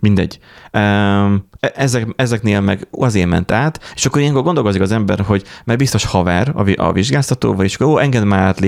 mindegy. 0.00 0.38
Um, 0.72 1.48
ezek, 1.60 2.06
ezeknél 2.16 2.60
meg 2.60 2.88
azért 2.90 3.28
ment 3.28 3.50
át, 3.52 3.92
és 3.94 4.06
akkor 4.06 4.20
ilyenkor 4.20 4.42
gondolkozik 4.42 4.80
az 4.80 4.92
ember, 4.92 5.20
hogy 5.20 5.44
mert 5.64 5.78
biztos 5.78 6.04
haver 6.04 6.52
a, 6.54 6.82
a 6.82 6.92
vizsgáztatóval, 6.92 7.64
és 7.64 7.74
akkor 7.74 7.86
ó, 7.86 7.98
engedd 7.98 8.24
már 8.24 8.40
át. 8.40 8.60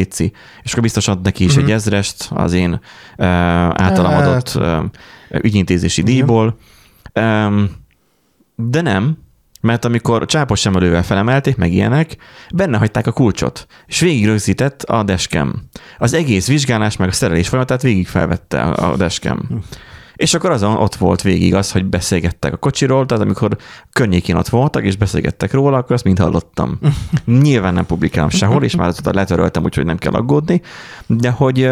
És 0.62 0.70
akkor 0.70 0.82
biztos 0.82 1.08
ad 1.08 1.22
neki 1.22 1.44
is 1.44 1.54
Mhm. 1.54 1.64
egy 1.64 1.70
ezrest 1.70 2.28
az 2.30 2.52
én 2.52 2.70
uh, 2.72 3.26
általam 3.26 4.12
Hát. 4.12 4.26
adott 4.26 4.52
uh, 4.54 4.84
ügyintézési 5.42 6.00
Igen. 6.00 6.14
díjból. 6.14 6.58
Um, 7.20 7.70
de 8.56 8.80
nem, 8.80 9.16
mert 9.60 9.84
amikor 9.84 10.26
csápos 10.26 10.66
emelővel 10.66 11.02
felemelték, 11.02 11.56
meg 11.56 11.72
ilyenek, 11.72 12.16
benne 12.54 12.78
hagyták 12.78 13.06
a 13.06 13.12
kulcsot, 13.12 13.66
és 13.86 14.00
végig 14.00 14.26
rögzített 14.26 14.82
a 14.82 15.02
dashcam. 15.02 15.52
Az 15.98 16.12
egész 16.12 16.46
vizsgálás, 16.46 16.96
meg 16.96 17.08
a 17.08 17.12
szerelés 17.12 17.48
folyamatát 17.48 17.82
végig 17.82 18.06
felvette 18.08 18.62
a 18.62 18.90
a 18.92 18.96
dashcam. 18.96 19.38
És 20.14 20.34
akkor 20.34 20.50
azon 20.50 20.76
ott 20.76 20.94
volt 20.94 21.22
végig 21.22 21.54
az, 21.54 21.72
hogy 21.72 21.84
beszélgettek 21.84 22.52
a 22.52 22.56
kocsiról, 22.56 23.06
tehát 23.06 23.22
amikor 23.22 23.56
környékén 23.92 24.36
ott 24.36 24.48
voltak, 24.48 24.84
és 24.84 24.96
beszélgettek 24.96 25.52
róla, 25.52 25.76
akkor 25.76 25.92
azt 25.92 26.04
mind 26.04 26.18
hallottam. 26.18 26.78
Nyilván 27.24 27.74
nem 27.74 27.86
publikálom 27.86 28.28
sehol, 28.28 28.64
és 28.64 28.76
már 28.76 28.92
letöröltem, 29.04 29.64
úgyhogy 29.64 29.84
nem 29.84 29.98
kell 29.98 30.12
aggódni, 30.12 30.60
de 31.06 31.30
hogy 31.30 31.70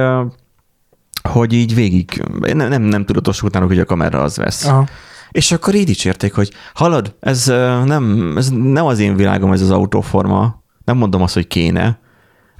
hogy 1.29 1.53
így 1.53 1.74
végig, 1.74 2.22
nem, 2.40 2.68
nem, 2.68 2.83
nem 2.83 3.05
tudatosult 3.05 3.53
náluk, 3.53 3.68
hogy 3.68 3.79
a 3.79 3.85
kamera 3.85 4.22
az 4.22 4.37
vesz. 4.37 4.66
Aha. 4.66 4.87
És 5.31 5.53
akkor 5.53 5.74
így 5.74 5.87
dicsérték, 5.87 6.35
hogy 6.35 6.53
halad, 6.74 7.14
ez 7.20 7.46
nem, 7.85 8.35
ez 8.37 8.48
nem 8.50 8.87
az 8.87 8.98
én 8.98 9.16
világom, 9.16 9.53
ez 9.53 9.61
az 9.61 9.70
autóforma, 9.70 10.62
Nem 10.85 10.96
mondom 10.96 11.22
azt, 11.22 11.35
hogy 11.35 11.46
kéne, 11.46 11.98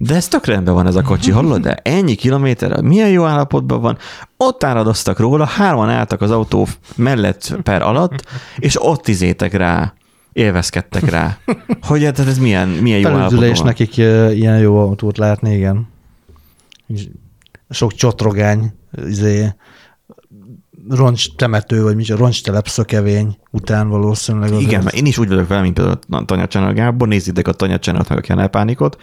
de 0.03 0.15
ez 0.15 0.29
tök 0.29 0.45
rendben 0.47 0.75
van 0.75 0.87
ez 0.87 0.95
a 0.95 1.03
kocsi, 1.03 1.31
hallod? 1.31 1.61
De 1.61 1.75
ennyi 1.75 2.15
kilométerre, 2.15 2.83
milyen 2.83 3.09
jó 3.09 3.25
állapotban 3.25 3.81
van. 3.81 3.99
Ott 4.37 4.65
áradoztak 4.65 5.19
róla, 5.19 5.45
hárman 5.45 5.89
álltak 5.89 6.21
az 6.21 6.31
autó 6.31 6.67
mellett 6.95 7.57
per 7.63 7.83
alatt, 7.83 8.25
és 8.59 8.85
ott 8.85 9.09
izétek 9.09 9.53
rá, 9.53 9.95
élvezkedtek 10.33 11.11
rá. 11.11 11.39
Hogy 11.83 12.05
hát 12.05 12.19
ez 12.19 12.39
milyen, 12.39 12.69
milyen 12.69 12.99
jó 12.99 13.09
állapotban 13.09 13.53
van. 13.55 13.65
nekik 13.65 13.97
ilyen 13.97 14.59
jó 14.59 14.79
autót 14.79 15.19
látni, 15.19 15.55
igen. 15.55 15.89
Sok 17.71 17.95
csotrogány, 17.95 18.73
izé, 19.07 19.55
roncs 20.89 21.35
temető, 21.37 21.83
vagy 21.83 21.97
micsoda, 21.97 22.21
roncs 22.21 22.43
telep 22.43 22.69
szökevény 22.69 23.39
után 23.51 23.89
valószínűleg. 23.89 24.61
Igen, 24.61 24.83
mert 24.83 24.97
én 24.97 25.07
is 25.07 25.19
úgy 25.19 25.29
vagyok 25.29 25.49
vele, 25.49 25.61
mint 25.61 25.75
például 25.75 25.99
a 26.11 26.25
Tanya 26.25 26.47
Channel 26.47 26.73
Gábor, 26.73 27.09
nézzétek 27.09 27.49
a 27.49 27.53
Tanya 27.53 27.79
Channel-t, 27.79 28.09
ha 28.09 28.21
kell 28.21 28.47
pánikot. 28.47 28.97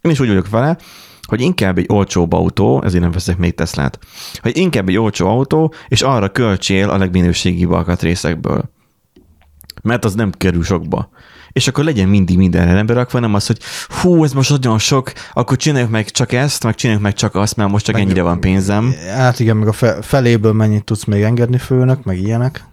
Én 0.00 0.10
is 0.10 0.20
úgy 0.20 0.28
vagyok 0.28 0.48
vele, 0.48 0.76
hogy 1.22 1.40
inkább 1.40 1.78
egy 1.78 1.86
olcsóbb 1.88 2.32
autó, 2.32 2.82
ezért 2.82 3.02
nem 3.02 3.12
veszek 3.12 3.36
még 3.36 3.54
Teslát, 3.54 3.98
hogy 4.42 4.56
inkább 4.56 4.88
egy 4.88 4.96
olcsó 4.96 5.28
autó, 5.28 5.74
és 5.88 6.02
arra 6.02 6.28
költsél 6.28 6.88
a 6.88 6.98
legminőségibb 6.98 7.70
alkatrészekből. 7.70 8.70
Mert 9.82 10.04
az 10.04 10.14
nem 10.14 10.30
kerül 10.30 10.64
sokba. 10.64 11.10
És 11.52 11.68
akkor 11.68 11.84
legyen 11.84 12.08
mindig 12.08 12.36
mindenre 12.36 12.72
rendbe 12.72 12.92
rakva, 12.92 13.18
nem 13.18 13.34
az, 13.34 13.46
hogy 13.46 13.58
hú, 13.88 14.24
ez 14.24 14.32
most 14.32 14.50
nagyon 14.50 14.78
sok, 14.78 15.12
akkor 15.32 15.56
csináljuk 15.56 15.90
meg 15.90 16.10
csak 16.10 16.32
ezt, 16.32 16.64
meg 16.64 16.74
csináljuk 16.74 17.04
meg 17.04 17.14
csak 17.14 17.34
azt, 17.34 17.56
mert 17.56 17.70
most 17.70 17.84
csak 17.84 17.94
Meg- 17.94 18.04
ennyire 18.04 18.22
van 18.22 18.40
pénzem. 18.40 18.94
Hát 19.16 19.40
igen, 19.40 19.56
meg 19.56 19.68
a 19.68 19.72
fe- 19.72 20.04
feléből 20.04 20.52
mennyit 20.52 20.84
tudsz 20.84 21.04
még 21.04 21.22
engedni 21.22 21.58
főnök, 21.58 22.04
meg 22.04 22.18
ilyenek. 22.18 22.64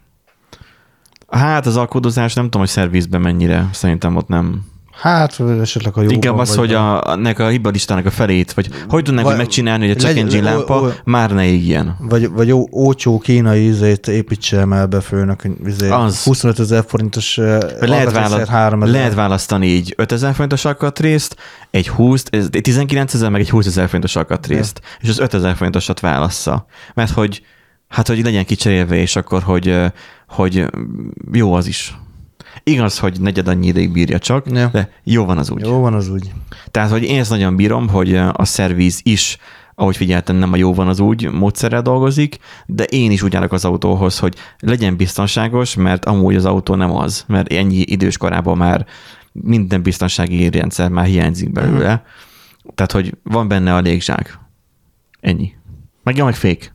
Hát 1.27 1.65
az 1.65 1.77
alkodozás 1.77 2.33
nem 2.33 2.43
tudom, 2.43 2.61
hogy 2.61 2.69
szervizben 2.69 3.21
mennyire, 3.21 3.69
szerintem 3.71 4.15
ott 4.15 4.27
nem. 4.27 4.65
Hát 4.95 5.39
esetleg 5.61 5.97
a 5.97 6.01
jó. 6.01 6.09
Inkább 6.09 6.37
az, 6.37 6.55
hogy 6.55 6.73
a, 6.73 7.11
ennek 7.11 7.39
a 7.39 7.47
hibalistának 7.47 8.05
a 8.05 8.11
felét, 8.11 8.53
vagy 8.53 8.69
hogy 8.87 9.03
tudnák 9.03 9.23
Vagy- 9.23 9.33
úgy 9.33 9.39
megcsinálni, 9.39 9.87
hogy 9.87 9.95
a 9.95 9.99
check 9.99 10.17
engine 10.17 10.41
o- 10.41 10.43
lámpa 10.55 10.81
o- 10.81 11.01
már 11.03 11.31
ne 11.31 11.45
égjen. 11.45 11.95
Vagy, 11.99 12.29
vagy 12.29 12.51
ó, 12.51 12.65
ócsó 12.71 13.17
kínai 13.19 13.65
izét 13.67 14.07
építse 14.07 14.57
el 14.71 14.85
be 14.87 15.01
főnök, 15.01 15.41
izé, 15.65 15.89
Az. 15.89 16.23
25 16.23 16.59
ezer 16.59 16.83
forintos 16.87 17.37
eh, 17.37 17.57
Vagy 17.79 17.89
lehet, 17.89 18.11
vála- 18.11 18.47
3 18.47 18.81
ezer. 18.83 18.93
lehet 18.95 19.13
választani 19.13 19.67
így 19.67 19.93
5000 19.97 20.33
forintos 20.33 20.65
alkatrészt, 20.65 21.35
egy 21.71 21.87
20, 21.89 22.23
ez 22.29 22.47
19 22.61 23.13
ezer, 23.13 23.29
meg 23.29 23.41
egy 23.41 23.49
20 23.49 23.65
ezer 23.65 23.85
forintos 23.85 24.15
alkatrészt, 24.15 24.81
és 25.01 25.09
az 25.09 25.19
5000 25.19 25.55
forintosat 25.55 25.99
válassza. 25.99 26.65
Mert 26.93 27.11
hogy, 27.11 27.41
hát 27.87 28.07
hogy 28.07 28.23
legyen 28.23 28.45
kicserélve, 28.45 28.95
és 28.95 29.15
akkor, 29.15 29.43
hogy, 29.43 29.67
ö, 29.67 29.85
hogy 30.27 30.65
jó 31.31 31.53
az 31.53 31.67
is. 31.67 31.97
Igaz, 32.63 32.99
hogy 32.99 33.21
negyed 33.21 33.47
annyi 33.47 33.67
ideig 33.67 33.91
bírja 33.91 34.19
csak, 34.19 34.45
Ja. 34.51 34.69
de 34.71 34.89
jó 35.03 35.25
van 35.25 35.37
az 35.37 35.49
úgy. 35.49 35.61
Jó 35.61 35.79
van 35.79 35.93
az 35.93 36.09
úgy. 36.09 36.31
Tehát, 36.71 36.91
hogy 36.91 37.03
én 37.03 37.19
ezt 37.19 37.29
nagyon 37.29 37.55
bírom, 37.55 37.89
hogy 37.89 38.15
a 38.15 38.45
szerviz 38.45 38.99
is, 39.03 39.37
ahogy 39.75 39.95
figyeltem, 39.97 40.35
nem 40.35 40.53
a 40.53 40.55
jó 40.55 40.73
van 40.73 40.87
az 40.87 40.99
úgy 40.99 41.31
módszerrel 41.31 41.81
dolgozik, 41.81 42.37
de 42.65 42.83
én 42.83 43.11
is 43.11 43.21
úgy 43.21 43.35
állok 43.35 43.51
az 43.51 43.65
autóhoz, 43.65 44.19
hogy 44.19 44.35
legyen 44.59 44.95
biztonságos, 44.95 45.75
mert 45.75 46.05
amúgy 46.05 46.35
az 46.35 46.45
autó 46.45 46.75
nem 46.75 46.91
az, 46.95 47.23
mert 47.27 47.51
ennyi 47.53 47.77
idős 47.77 48.17
korában 48.17 48.57
már 48.57 48.85
minden 49.31 49.81
biztonsági 49.81 50.49
rendszer 50.49 50.89
már 50.89 51.05
hiányzik 51.05 51.51
belőle. 51.51 52.03
Tehát, 52.75 52.91
hogy 52.91 53.13
van 53.23 53.47
benne 53.47 53.75
a 53.75 53.79
légzsák. 53.79 54.39
Ennyi. 55.19 55.53
Meg 56.03 56.17
ja, 56.17 56.23
meg 56.25 56.35
fék. 56.35 56.74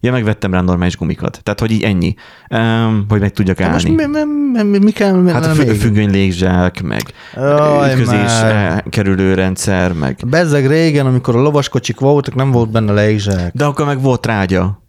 Ja, 0.00 0.12
megvettem 0.12 0.52
rá 0.52 0.60
normális 0.60 0.96
gumikat. 0.96 1.40
Tehát, 1.42 1.60
hogy 1.60 1.70
így 1.70 1.82
ennyi. 1.82 2.14
Um, 2.50 3.04
hogy 3.08 3.20
meg 3.20 3.32
tudjak 3.32 3.60
állni. 3.60 3.72
most 3.72 3.88
mi, 3.88 4.22
mi, 4.22 4.62
mi, 4.62 4.78
mi 4.78 4.90
kell 4.90 5.12
mi 5.12 5.30
Hát 5.30 5.44
a 5.44 5.48
fü- 5.54 5.76
függöny 5.76 6.10
légzsák, 6.10 6.82
meg 6.82 7.02
Jaj, 7.34 7.90
ütközés 7.92 8.40
már. 8.40 8.84
kerülő 8.88 9.34
rendszer, 9.34 9.92
meg 9.92 10.18
Bezzeg 10.26 10.66
régen, 10.66 11.06
amikor 11.06 11.36
a 11.36 11.40
lovaskocsik 11.40 12.00
voltak, 12.00 12.34
nem 12.34 12.50
volt 12.50 12.70
benne 12.70 12.92
légzsák. 12.92 13.52
De 13.54 13.64
akkor 13.64 13.86
meg 13.86 14.00
volt 14.00 14.20
trágya. 14.20 14.82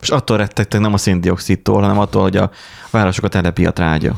És 0.00 0.08
attól 0.08 0.36
rettegtek 0.36 0.80
nem 0.80 0.92
a 0.92 0.96
széndiokszidtól, 0.96 1.80
hanem 1.80 1.98
attól, 1.98 2.22
hogy 2.22 2.36
a 2.36 2.50
városokat 2.90 3.34
elepi 3.34 3.66
a 3.66 3.70
trágya. 3.70 4.16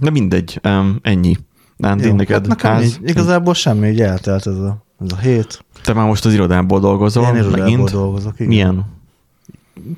De 0.00 0.10
mindegy, 0.10 0.60
um, 0.64 0.98
ennyi. 1.02 1.36
Nándi, 1.76 2.10
neked 2.12 2.36
hát 2.36 2.46
nekem 2.46 2.72
ház? 2.72 2.84
így, 2.84 2.98
igazából 3.02 3.54
semmi, 3.54 3.88
így 3.88 4.00
eltelt 4.00 4.46
ez 4.46 4.54
a, 4.56 4.84
ez 5.00 5.12
a 5.12 5.16
hét. 5.20 5.64
Te 5.82 5.92
már 5.92 6.06
most 6.06 6.24
az 6.24 6.32
irodából 6.32 6.80
dolgozol, 6.80 7.24
Én 7.24 7.34
irodából 7.34 7.58
megint? 7.58 7.90
dolgozok, 7.90 8.32
igen. 8.34 8.46
Milyen? 8.48 8.84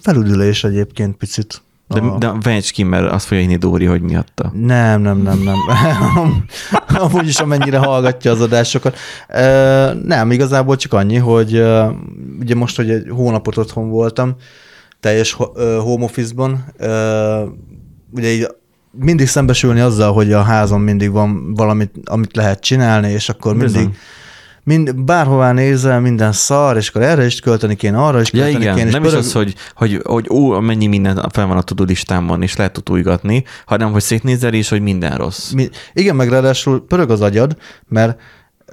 Felüdülés 0.02 0.64
egyébként 0.64 1.16
picit. 1.16 1.62
De, 1.88 2.00
A- 2.00 2.18
de 2.18 2.32
vegysz 2.42 2.70
ki, 2.70 2.82
mert 2.82 3.10
azt 3.12 3.26
fogja 3.26 3.42
hinni 3.42 3.56
Dóri, 3.56 3.84
hogy 3.84 4.00
miatta. 4.02 4.52
Nem, 4.54 5.00
nem, 5.00 5.18
nem, 5.18 5.38
nem. 5.38 5.56
Amúgy 7.02 7.28
is 7.28 7.38
amennyire 7.38 7.78
hallgatja 7.78 8.30
az 8.30 8.40
adásokat. 8.40 8.96
Nem, 10.04 10.30
igazából 10.30 10.76
csak 10.76 10.92
annyi, 10.92 11.16
hogy 11.16 11.62
ugye 12.40 12.54
most, 12.54 12.76
hogy 12.76 12.90
egy 12.90 13.06
hónapot 13.10 13.56
otthon 13.56 13.88
voltam, 13.88 14.34
teljes 15.00 15.32
home 15.32 16.04
office-ban, 16.04 16.64
ugye 18.10 18.28
így 18.28 18.46
mindig 18.90 19.26
szembesülni 19.26 19.80
azzal, 19.80 20.12
hogy 20.12 20.32
a 20.32 20.42
házon 20.42 20.80
mindig 20.80 21.10
van 21.10 21.54
valamit, 21.54 21.94
amit 22.04 22.36
lehet 22.36 22.60
csinálni, 22.60 23.10
és 23.10 23.28
akkor 23.28 23.54
mindig, 23.56 23.72
Bizony. 23.74 23.94
Mind, 24.64 24.94
bárhová 24.94 25.52
nézel, 25.52 26.00
minden 26.00 26.32
szar, 26.32 26.76
és 26.76 26.88
akkor 26.88 27.02
erre 27.02 27.24
is 27.24 27.40
költeni 27.40 27.76
kéne, 27.76 27.98
arra 27.98 28.20
is 28.20 28.32
Ja 28.32 28.42
költeni 28.42 28.62
igen, 28.64 28.76
kéne. 28.76 28.90
nem 28.90 29.02
is 29.02 29.08
pörög- 29.08 29.24
az, 29.24 29.32
hogy, 29.32 29.54
hogy, 29.74 30.00
hogy 30.04 30.26
ó, 30.30 30.60
mennyi 30.60 30.86
minden 30.86 31.28
fel 31.32 31.46
van 31.46 31.56
a 31.56 31.62
tudó 31.62 31.84
listámon, 31.84 32.42
és 32.42 32.56
lehet 32.56 32.72
tutulgatni, 32.72 33.44
hanem 33.66 33.92
hogy 33.92 34.02
szétnézel 34.02 34.52
és 34.54 34.68
hogy 34.68 34.80
minden 34.80 35.16
rossz. 35.16 35.50
Mi, 35.50 35.68
igen, 35.92 36.16
meg 36.16 36.28
ráadásul 36.28 36.86
pörög 36.86 37.10
az 37.10 37.20
agyad, 37.20 37.56
mert 37.88 38.20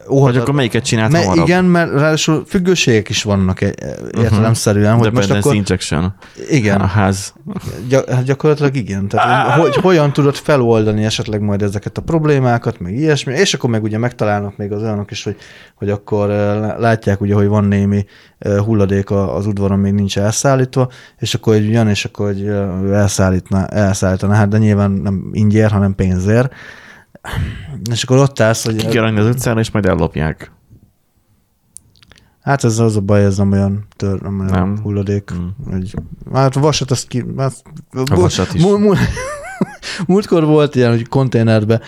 Hogy 0.05 0.15
óhatatlan- 0.17 0.41
akkor 0.41 0.53
melyiket 0.53 0.83
csinált 0.83 1.11
Me, 1.11 1.19
hamarabb? 1.19 1.47
igen, 1.47 1.65
mert 1.65 1.91
ráadásul 1.91 2.43
függőségek 2.47 3.09
is 3.09 3.23
vannak 3.23 3.61
e- 3.61 3.73
értelemszerűen, 4.17 4.97
hogy 4.97 5.11
most 5.13 5.31
akkor... 5.31 5.55
injection. 5.55 6.13
Igen, 6.49 6.81
A 6.81 6.85
ház. 6.85 7.33
gy- 7.87 8.09
hát 8.09 8.23
gyakorlatilag 8.23 8.75
igen. 8.75 9.07
Tehát, 9.07 9.51
hogy, 9.51 9.73
hogy 9.73 9.83
hogyan 9.83 10.13
tudod 10.13 10.35
feloldani 10.35 11.05
esetleg 11.05 11.41
majd 11.41 11.61
ezeket 11.61 11.97
a 11.97 12.01
problémákat, 12.01 12.79
meg 12.79 12.93
ilyesmi, 12.97 13.33
és 13.33 13.53
akkor 13.53 13.69
meg 13.69 13.83
ugye 13.83 13.97
megtalálnak 13.97 14.57
még 14.57 14.71
az 14.71 14.81
olyanok 14.81 15.11
is, 15.11 15.23
hogy, 15.23 15.35
hogy 15.75 15.89
akkor 15.89 16.29
eh, 16.29 16.73
látják 16.77 17.21
ugye, 17.21 17.33
hogy 17.33 17.47
van 17.47 17.63
némi 17.63 18.05
hulladék 18.65 19.09
a- 19.09 19.35
az 19.35 19.45
udvaron, 19.45 19.79
még 19.79 19.93
nincs 19.93 20.17
elszállítva, 20.17 20.89
és 21.19 21.33
akkor 21.33 21.53
hogy 21.53 21.69
jön, 21.69 21.87
és 21.87 22.05
akkor 22.05 22.25
hogy 22.25 22.41
ő 22.41 22.93
elszállítná, 22.93 23.65
elszállítaná, 23.65 24.35
hát 24.35 24.47
de 24.49 24.57
nyilván 24.57 24.91
nem 24.91 25.29
ingyer, 25.31 25.71
hanem 25.71 25.95
pénzért. 25.95 26.53
És 27.91 28.03
akkor 28.03 28.17
ott 28.17 28.39
állsz, 28.39 28.65
hogy... 28.65 28.87
Ki 28.87 28.97
rakni 28.97 29.19
az 29.19 29.27
utcára, 29.27 29.59
és 29.59 29.71
majd 29.71 29.85
ellopják. 29.85 30.51
Hát 32.41 32.63
ez 32.63 32.79
az 32.79 32.95
a 32.95 33.01
baj, 33.01 33.23
ez 33.23 33.37
nem 33.37 33.51
olyan, 33.51 33.85
tör, 33.95 34.21
nem 34.21 34.39
olyan 34.39 34.51
Nem. 34.51 34.79
hulladék. 34.81 35.33
Mm. 35.33 35.47
Hogy, 35.71 35.93
hát 36.33 36.55
a 36.55 36.59
vasat, 36.59 36.91
azt 36.91 37.07
ki... 37.07 37.25
Hát, 37.37 37.63
A 37.91 38.15
vasat 38.15 38.53
is. 38.53 38.61
Múl, 38.61 38.79
múl, 38.79 38.97
múltkor 40.07 40.45
volt 40.45 40.75
ilyen, 40.75 40.89
hogy 40.89 41.07
konténerbe 41.07 41.81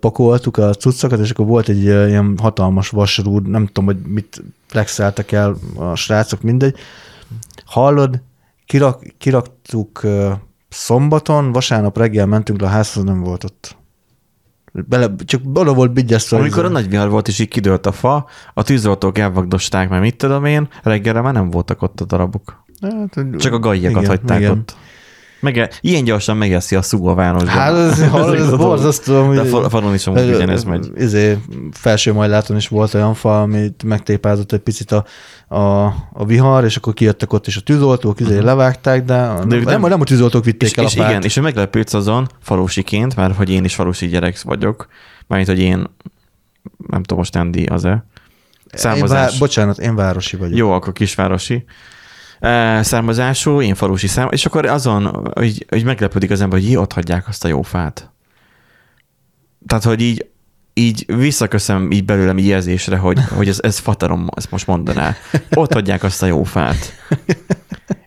pakoltuk 0.00 0.56
a 0.56 0.74
cuccokat, 0.74 1.20
és 1.20 1.30
akkor 1.30 1.46
volt 1.46 1.68
egy 1.68 1.82
ilyen 1.82 2.34
hatalmas 2.38 2.88
vasrúd, 2.88 3.48
nem 3.48 3.66
tudom, 3.66 3.84
hogy 3.84 3.98
mit 4.06 4.42
flexeltek 4.66 5.32
el 5.32 5.56
a 5.76 5.94
srácok, 5.94 6.42
mindegy. 6.42 6.76
Hallod, 7.64 8.20
kirak, 8.66 9.02
kiraktuk 9.18 10.06
szombaton, 10.68 11.52
vasárnap 11.52 11.98
reggel 11.98 12.26
mentünk 12.26 12.60
le 12.60 12.66
a 12.66 12.70
házhoz, 12.70 13.04
nem 13.04 13.20
volt 13.20 13.44
ott. 13.44 13.76
Bele, 14.72 15.14
csak 15.24 15.40
oda 15.54 15.74
volt 15.74 15.92
bigyesztve. 15.92 16.38
Amikor 16.38 16.64
a 16.64 16.68
nagy 16.68 16.88
vihar 16.88 17.10
volt, 17.10 17.28
és 17.28 17.38
így 17.38 17.48
kidőlt 17.48 17.86
a 17.86 17.92
fa, 17.92 18.26
a 18.54 18.62
tűzoltók 18.62 19.18
elvagdosták, 19.18 19.88
mert 19.88 20.02
mit 20.02 20.16
tudom 20.16 20.44
én, 20.44 20.68
reggelre 20.82 21.20
már 21.20 21.32
nem 21.32 21.50
voltak 21.50 21.82
ott 21.82 22.00
a 22.00 22.04
darabok. 22.04 22.64
Hát, 22.80 23.24
Csak 23.38 23.52
a 23.52 23.58
gajjakat 23.58 24.06
hagyták 24.06 24.38
igen. 24.38 24.50
ott. 24.50 24.76
Meg, 25.40 25.70
ilyen 25.80 26.04
gyorsan 26.04 26.36
megeszi 26.36 26.76
a 26.76 26.82
szúg 26.82 27.08
a 27.08 27.14
városban. 27.14 27.48
Hát 27.52 27.74
ez, 27.74 28.08
hallod, 28.08 28.34
ez 28.40 28.56
borzasztó. 28.56 29.32
De 29.32 29.40
a 29.40 29.68
falon 29.70 29.94
is 29.94 30.06
amúgy 30.06 30.34
ugyanez 30.34 30.64
megy. 30.64 30.90
Izé, 30.96 31.38
felső 31.72 32.12
majláton 32.12 32.56
is 32.56 32.68
volt 32.68 32.94
olyan 32.94 33.14
fa, 33.14 33.42
amit 33.42 33.82
megtépázott 33.82 34.52
egy 34.52 34.58
picit 34.60 34.92
a, 34.92 35.04
a, 35.56 35.84
a 36.12 36.24
vihar, 36.26 36.64
és 36.64 36.76
akkor 36.76 36.94
kijöttek 36.94 37.32
ott 37.32 37.46
is 37.46 37.56
a 37.56 37.60
tűzoltók, 37.60 38.20
izé, 38.20 38.38
levágták, 38.38 39.04
de, 39.04 39.14
de 39.14 39.56
nem, 39.56 39.62
nem- 39.62 39.80
nem, 39.80 40.00
a 40.00 40.04
tűzoltók 40.04 40.44
vitték 40.44 40.70
És, 40.70 40.76
el 40.76 40.84
és 40.84 40.94
a 40.94 41.00
fát. 41.00 41.10
igen, 41.10 41.22
és 41.22 41.40
meglepődsz 41.40 41.94
azon 41.94 42.28
falusiként, 42.42 43.16
mert 43.16 43.36
hogy 43.36 43.50
én 43.50 43.64
is 43.64 43.74
falusi 43.74 44.06
gyerek 44.06 44.42
vagyok, 44.42 44.88
mármint, 45.26 45.50
hogy 45.50 45.60
én 45.60 45.86
nem 46.86 47.02
tudom, 47.02 47.18
most 47.18 47.36
Andy 47.36 47.64
az-e. 47.64 48.04
én 48.96 49.06
vá, 49.06 49.28
bocsánat, 49.38 49.78
én 49.78 49.94
városi 49.94 50.36
vagyok. 50.36 50.56
Jó, 50.58 50.72
akkor 50.72 50.92
kisvárosi. 50.92 51.64
Származású, 52.80 53.60
én 53.60 53.74
falusi 53.74 54.06
szám, 54.06 54.28
és 54.30 54.46
akkor 54.46 54.66
azon, 54.66 55.30
hogy, 55.34 55.66
hogy 55.68 55.84
meglepődik 55.84 56.30
az 56.30 56.40
ember, 56.40 56.58
hogy 56.58 56.68
jé, 56.68 56.76
ott 56.76 56.92
hagyják 56.92 57.28
azt 57.28 57.44
a 57.44 57.48
jó 57.48 57.62
fát. 57.62 58.10
Tehát, 59.66 59.84
hogy 59.84 60.00
így, 60.00 60.26
így 60.74 61.04
visszaköszönöm 61.16 61.90
így 61.90 62.04
belőlem 62.04 62.38
így 62.38 62.46
érzésre, 62.46 62.96
hogy, 62.96 63.18
hogy 63.36 63.48
ez, 63.48 63.58
ez 63.62 63.78
fatarom, 63.78 64.26
ezt 64.36 64.50
most 64.50 64.66
mondaná. 64.66 65.16
Ott 65.54 65.72
hagyják 65.72 66.02
azt 66.02 66.22
a 66.22 66.26
jó 66.26 66.42
fát. 66.42 66.92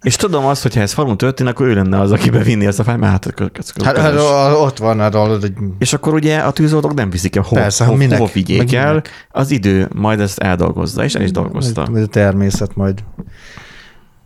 És 0.01 0.15
tudom 0.15 0.45
azt, 0.45 0.61
hogy 0.61 0.75
ha 0.75 0.81
ez 0.81 0.93
falun 0.93 1.17
történik, 1.17 1.53
akkor 1.53 1.67
ő 1.67 1.73
lenne 1.73 1.99
az, 1.99 2.11
aki 2.11 2.29
bevinni 2.29 2.65
ezt 2.65 2.79
a 2.79 2.83
fájt, 2.83 2.99
mert 2.99 3.11
hát, 3.11 3.51
Hát, 3.83 3.97
hát 3.97 4.15
ott 4.55 4.77
van, 4.77 4.99
hát 4.99 5.13
hallod, 5.13 5.43
egy 5.43 5.53
és 5.77 5.93
akkor 5.93 6.13
ugye 6.13 6.37
a 6.37 6.51
tűzoltók 6.51 6.93
nem 6.93 7.09
viszik 7.09 7.35
el, 7.35 7.43
hova, 7.43 7.61
Persze, 7.61 7.85
hova, 7.85 7.97
minek? 7.97 8.17
hova 8.17 8.31
vigyék 8.33 8.73
el, 8.73 9.01
az 9.29 9.51
idő 9.51 9.89
majd 9.95 10.19
ezt 10.19 10.39
eldolgozza, 10.39 11.03
és 11.03 11.15
el 11.15 11.21
is 11.21 11.31
dolgozta. 11.31 11.87
Ez 11.95 12.01
a 12.01 12.07
természet 12.07 12.75
majd 12.75 13.03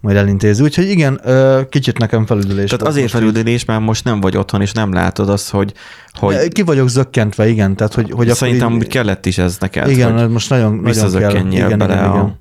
majd 0.02 0.18
elintézi. 0.18 0.64
Úgyhogy 0.64 0.90
igen, 0.90 1.22
kicsit 1.70 1.98
nekem 1.98 2.26
felüdülés. 2.26 2.70
Tehát 2.70 2.88
azért 2.88 3.06
így. 3.06 3.12
felüldülés, 3.12 3.66
mert 3.66 3.82
most 3.82 4.04
nem 4.04 4.22
vagy 4.22 4.38
otthon, 4.38 4.62
és 4.62 4.72
nem 4.72 4.94
látod 4.94 5.30
azt, 5.30 5.50
hogy, 5.50 5.74
hogy 6.14 6.48
Ki 6.48 6.62
vagyok 6.62 6.90
zökkentve, 6.90 7.48
igen. 7.48 7.76
Tehát, 7.76 7.94
hogy, 7.94 8.12
hogy 8.12 8.34
szerintem 8.34 8.68
akkor 8.68 8.78
úgy 8.78 8.88
kellett 8.88 9.26
is 9.26 9.38
ez 9.38 9.58
neked, 9.60 9.90
igen, 9.90 10.32
most 10.32 10.50
nagyon, 10.50 10.76
nagyon 10.76 11.12
kell. 11.12 11.52
Igen, 11.52 11.78
bele, 11.78 11.94
igen, 11.94 12.10
a, 12.10 12.14
igen. 12.14 12.40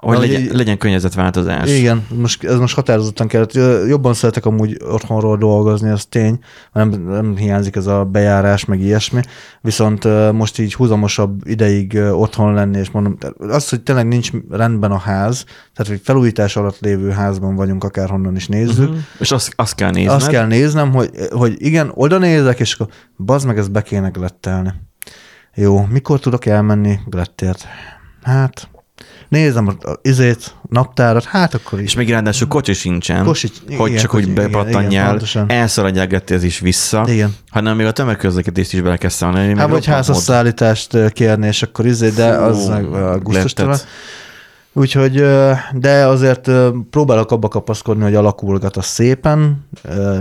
Hogy 0.00 0.14
Ahogy 0.16 0.28
legyen, 0.28 0.42
így- 0.42 0.52
legyen 0.52 0.78
környezetváltozás. 0.78 1.70
Igen, 1.78 2.06
most, 2.14 2.44
ez 2.44 2.58
most 2.58 2.74
határozottan 2.74 3.26
kellett. 3.26 3.52
Jobban 3.88 4.14
szeretek 4.14 4.46
amúgy 4.46 4.76
otthonról 4.90 5.36
dolgozni, 5.36 5.90
az 5.90 6.04
tény. 6.04 6.38
Nem, 6.72 6.88
nem 6.88 7.36
hiányzik 7.36 7.76
ez 7.76 7.86
a 7.86 8.04
bejárás, 8.04 8.64
meg 8.64 8.80
ilyesmi. 8.80 9.20
Viszont 9.60 10.32
most 10.32 10.58
így 10.58 10.74
húzamosabb 10.74 11.46
ideig 11.48 11.98
otthon 12.12 12.54
lenni, 12.54 12.78
és 12.78 12.90
mondom, 12.90 13.16
az, 13.38 13.68
hogy 13.68 13.80
tényleg 13.82 14.06
nincs 14.08 14.30
rendben 14.50 14.90
a 14.90 14.98
ház, 14.98 15.44
tehát 15.74 15.92
hogy 15.92 16.00
felújítás 16.04 16.56
alatt 16.56 16.78
lévő 16.80 17.10
házban 17.10 17.54
vagyunk, 17.54 17.84
akárhonnan 17.84 18.36
is 18.36 18.46
nézzük, 18.46 18.88
Uh-huh. 18.88 19.04
És 19.18 19.30
azt, 19.30 19.52
azt 19.56 19.74
kell 19.74 19.90
nézned. 19.90 20.14
azt 20.14 20.28
kell 20.28 20.46
néznem, 20.46 20.92
hogy, 20.92 21.10
hogy 21.30 21.54
igen, 21.58 21.90
oda 21.94 22.18
nézek, 22.18 22.60
és 22.60 22.74
akkor 22.74 22.88
bazd 23.16 23.46
meg, 23.46 23.58
ezt 23.58 23.70
be 23.72 23.82
kéne 23.82 24.08
glettelni. 24.08 24.72
Jó, 25.54 25.86
mikor 25.90 26.20
tudok 26.20 26.46
elmenni 26.46 26.98
Glettért? 27.06 27.66
Hát, 28.22 28.68
nézem 29.28 29.66
a, 29.66 29.88
a 29.88 29.98
izét, 30.02 30.54
naptárat, 30.68 31.24
hát 31.24 31.54
akkor 31.54 31.78
is. 31.78 31.84
És 31.84 31.94
még 31.94 32.10
ráadásul 32.10 32.48
kocsi 32.48 32.72
sincsen, 32.72 33.24
Kocsi- 33.24 33.62
hogy 33.76 33.88
igen, 33.88 34.00
csak 34.00 34.10
kocsi- 34.10 34.24
úgy 34.26 34.32
bepattanjál, 34.32 35.08
pontosan. 35.10 35.50
elszaladjál 35.50 36.22
is 36.42 36.58
vissza, 36.58 37.04
Igen. 37.06 37.34
hanem 37.50 37.76
még 37.76 37.86
a 37.86 37.92
tömegközlekedést 37.92 38.72
is 38.72 38.80
bele 38.80 38.96
kell 38.96 39.10
szállni. 39.10 39.58
Hát 39.58 39.68
vagy 39.68 39.86
házasszállítást 39.86 41.12
kérni, 41.12 41.46
és 41.46 41.62
akkor 41.62 41.86
izé, 41.86 42.08
de 42.08 42.26
az 42.26 42.64
Fú, 42.64 42.94
ö, 42.94 43.16
gusztustalan. 43.22 43.76
Úgyhogy, 44.72 45.24
de 45.72 46.06
azért 46.06 46.50
próbálok 46.90 47.30
abba 47.30 47.48
kapaszkodni, 47.48 48.02
hogy 48.02 48.14
alakulgat 48.14 48.76
a 48.76 48.82
szépen, 48.82 49.66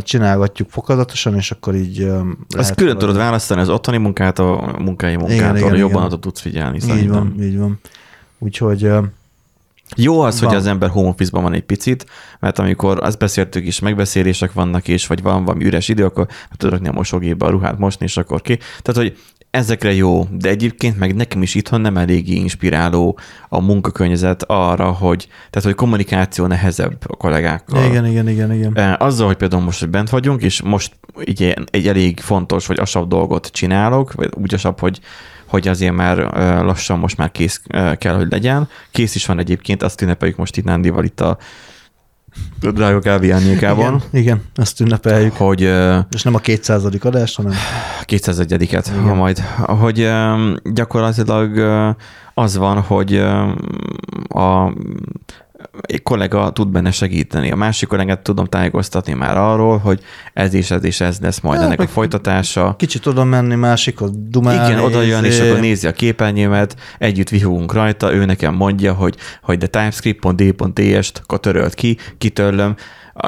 csinálgatjuk 0.01 0.69
fokozatosan, 0.69 1.35
és 1.35 1.51
akkor 1.51 1.75
így 1.75 2.11
Azt 2.57 2.75
külön 2.75 2.97
tudod 2.97 3.15
választani 3.15 3.61
az 3.61 3.69
otthoni 3.69 3.97
munkát 3.97 4.39
a 4.39 4.75
munkai 4.79 5.15
munkától, 5.15 5.55
Igen, 5.57 5.57
igen, 5.57 5.75
jobban 5.75 6.05
igen. 6.05 6.19
tudsz 6.19 6.41
figyelni 6.41 6.75
Így 6.75 6.81
szerintem. 6.81 7.09
van, 7.09 7.43
így 7.43 7.57
van. 7.57 7.79
Úgyhogy 8.39 8.91
Jó 9.95 10.19
az, 10.19 10.39
hogy 10.39 10.47
Van. 10.47 10.57
az 10.57 10.67
ember 10.67 10.89
home 10.89 11.09
office-ban 11.09 11.43
van 11.43 11.53
egy 11.53 11.63
picit, 11.63 12.05
mert 12.39 12.59
amikor 12.59 13.03
azt 13.03 13.17
beszéltük 13.17 13.65
is, 13.65 13.79
megbeszélések 13.79 14.53
vannak, 14.53 14.87
és 14.87 15.07
vagy 15.07 15.21
van 15.21 15.45
valami 15.45 15.65
üres 15.65 15.87
idő, 15.87 16.05
akkor 16.05 16.27
tudod 16.57 16.73
rakni 16.73 16.87
a 16.89 16.93
mosógépbe 16.93 17.45
a 17.45 17.49
ruhát 17.49 17.77
mosni, 17.77 18.05
és 18.05 18.17
akkor 18.17 18.41
ki. 18.41 18.57
Tehát, 18.81 19.01
hogy 19.01 19.17
ezekre 19.51 19.93
jó, 19.93 20.27
de 20.31 20.49
egyébként 20.49 20.97
meg 20.99 21.15
nekem 21.15 21.41
is 21.41 21.55
itthon 21.55 21.81
nem 21.81 21.97
eléggé 21.97 22.33
inspiráló 22.33 23.19
a 23.49 23.61
munkakörnyezet 23.61 24.43
arra, 24.47 24.91
hogy, 24.91 25.27
tehát, 25.49 25.67
hogy 25.67 25.75
kommunikáció 25.75 26.45
nehezebb 26.45 26.97
a 27.07 27.15
kollégákkal. 27.15 27.85
igen, 27.85 28.05
igen, 28.05 28.29
igen, 28.29 28.53
igen. 28.53 28.77
Eh, 28.77 29.01
Azzal, 29.01 29.27
hogy 29.27 29.35
például 29.35 29.61
most 29.63 29.79
hogy 29.79 29.89
bent 29.89 30.09
vagyunk, 30.09 30.41
és 30.41 30.61
most 30.61 30.93
így 31.25 31.55
egy 31.71 31.87
elég 31.87 32.19
fontos, 32.19 32.67
vagy 32.67 32.79
asabb 32.79 33.09
dolgot 33.09 33.47
csinálok, 33.47 34.13
vagy 34.13 34.29
úgy 34.33 34.53
asabb, 34.53 34.79
hogy, 34.79 34.99
hogy 35.49 35.67
azért 35.67 35.93
már 35.93 36.17
lassan 36.63 36.99
most 36.99 37.17
már 37.17 37.31
kész 37.31 37.61
kell, 37.97 38.15
hogy 38.15 38.27
legyen. 38.29 38.67
Kész 38.91 39.15
is 39.15 39.25
van 39.25 39.39
egyébként, 39.39 39.83
azt 39.83 40.01
ünnepeljük 40.01 40.37
most 40.37 40.57
itt 40.57 40.63
Nándival 40.63 41.03
itt 41.03 41.21
a 41.21 41.37
drága 42.59 42.99
kávé 42.99 43.29
árnyékában, 43.29 43.95
Igen, 43.95 44.01
igen, 44.11 44.41
ezt 44.55 44.79
ünnepeljük. 44.79 45.33
hogy 45.33 45.61
És 46.11 46.23
nem 46.23 46.35
a 46.35 46.39
200. 46.39 46.83
adást, 46.99 47.35
hanem 47.35 47.53
201-et, 48.05 48.85
ha 49.03 49.13
majd, 49.13 49.39
hogy 49.57 50.09
gyakorlatilag 50.63 51.57
az 52.33 52.57
van, 52.57 52.81
hogy 52.81 53.15
a 54.27 54.73
egy 55.81 56.03
kollega 56.03 56.49
tud 56.49 56.67
benne 56.67 56.91
segíteni. 56.91 57.51
A 57.51 57.55
másik 57.55 57.87
kollégát 57.87 58.19
tudom 58.19 58.45
tájékoztatni 58.45 59.13
már 59.13 59.37
arról, 59.37 59.77
hogy 59.77 59.99
ez 60.33 60.53
és 60.53 60.71
ez 60.71 60.83
és 60.83 61.01
ez 61.01 61.19
lesz 61.19 61.39
majd 61.39 61.57
Hát, 61.59 61.67
ennek 61.67 61.79
a 61.79 61.87
folytatása. 61.87 62.75
kicsit 62.77 63.05
oda 63.05 63.23
menni, 63.23 63.55
másikhoz 63.55 64.11
dumálni. 64.13 64.71
Igen, 64.71 64.83
oda 64.83 65.01
jön, 65.01 65.23
és 65.23 65.33
izé. 65.33 65.49
akkor 65.49 65.61
nézi 65.61 65.87
a 65.87 65.91
képernyőmet, 65.91 66.75
együtt 66.97 67.29
vihogunk 67.29 67.73
rajta, 67.73 68.13
ő 68.13 68.25
nekem 68.25 68.53
mondja, 68.53 68.93
hogy, 68.93 69.15
hogy 69.41 69.57
de 69.57 69.67
typescript.d.ts-t 69.67 71.23
törölt 71.39 71.73
ki, 71.73 71.97
kitörlöm, 72.17 72.75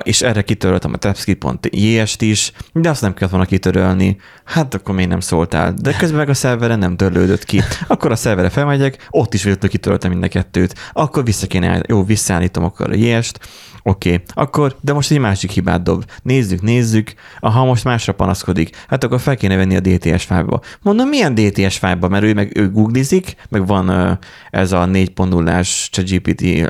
és 0.04 0.22
erre 0.22 0.42
kitöröltem 0.42 0.94
a 0.94 0.98
typescript.js-t 0.98 2.22
is, 2.22 2.52
de 2.74 2.90
azt 2.90 3.02
nem 3.02 3.14
kellett 3.14 3.32
volna 3.32 3.46
kitörölni. 3.46 4.18
Hát 4.46 4.74
akkor 4.74 4.96
még 4.96 5.08
nem 5.08 5.20
szóltál. 5.20 5.74
De 5.74 5.94
közben 5.94 6.20
meg 6.20 6.30
a 6.30 6.34
szerveren 6.34 6.80
nem 6.80 6.96
törlődött 6.96 7.44
ki. 7.44 7.62
Akkor 7.88 8.12
a 8.12 8.16
szerverre 8.16 8.50
felmegyek, 8.50 9.08
ott 9.10 9.34
is 9.34 9.44
véletlenül 9.44 9.76
kitöröltem 9.76 10.12
mind 10.12 10.24
a 10.24 10.28
kettőt. 10.28 10.76
Akkor 10.94 11.24
vissza 11.24 11.48
kéne, 11.48 11.82
jó, 11.88 12.04
visszaállítom 12.04 12.64
akkor 12.64 12.92
a 12.92 12.96
JS-t, 12.96 13.40
Oké, 13.84 14.14
okay. 14.14 14.24
akkor, 14.34 14.76
de 14.82 14.94
most 14.94 15.12
egy 15.12 15.20
másik 15.20 15.52
hibát 15.52 15.84
dob. 15.84 16.06
Nézzük, 16.24 16.62
nézzük. 16.62 17.14
Aha, 17.40 17.66
most 17.66 17.84
másra 17.84 18.14
panaszkodik. 18.14 18.76
Hát 18.88 19.04
akkor 19.04 19.20
fel 19.20 19.36
kéne 19.36 19.56
venni 19.56 19.76
a 19.76 19.80
DTS 19.80 20.24
fájba. 20.24 20.60
Mondom, 20.82 21.08
milyen 21.08 21.36
DTS 21.36 21.78
fájba? 21.78 22.08
Mert 22.08 22.24
ő 22.24 22.34
meg 22.34 22.58
ő 22.58 22.72
googlizik, 22.72 23.36
meg 23.50 23.68
van 23.68 23.90
uh, 23.90 24.18
ez 24.50 24.72
a 24.72 24.86
4.0-ás 24.86 25.90
ChatGPT 25.92 26.42
uh, 26.42 26.68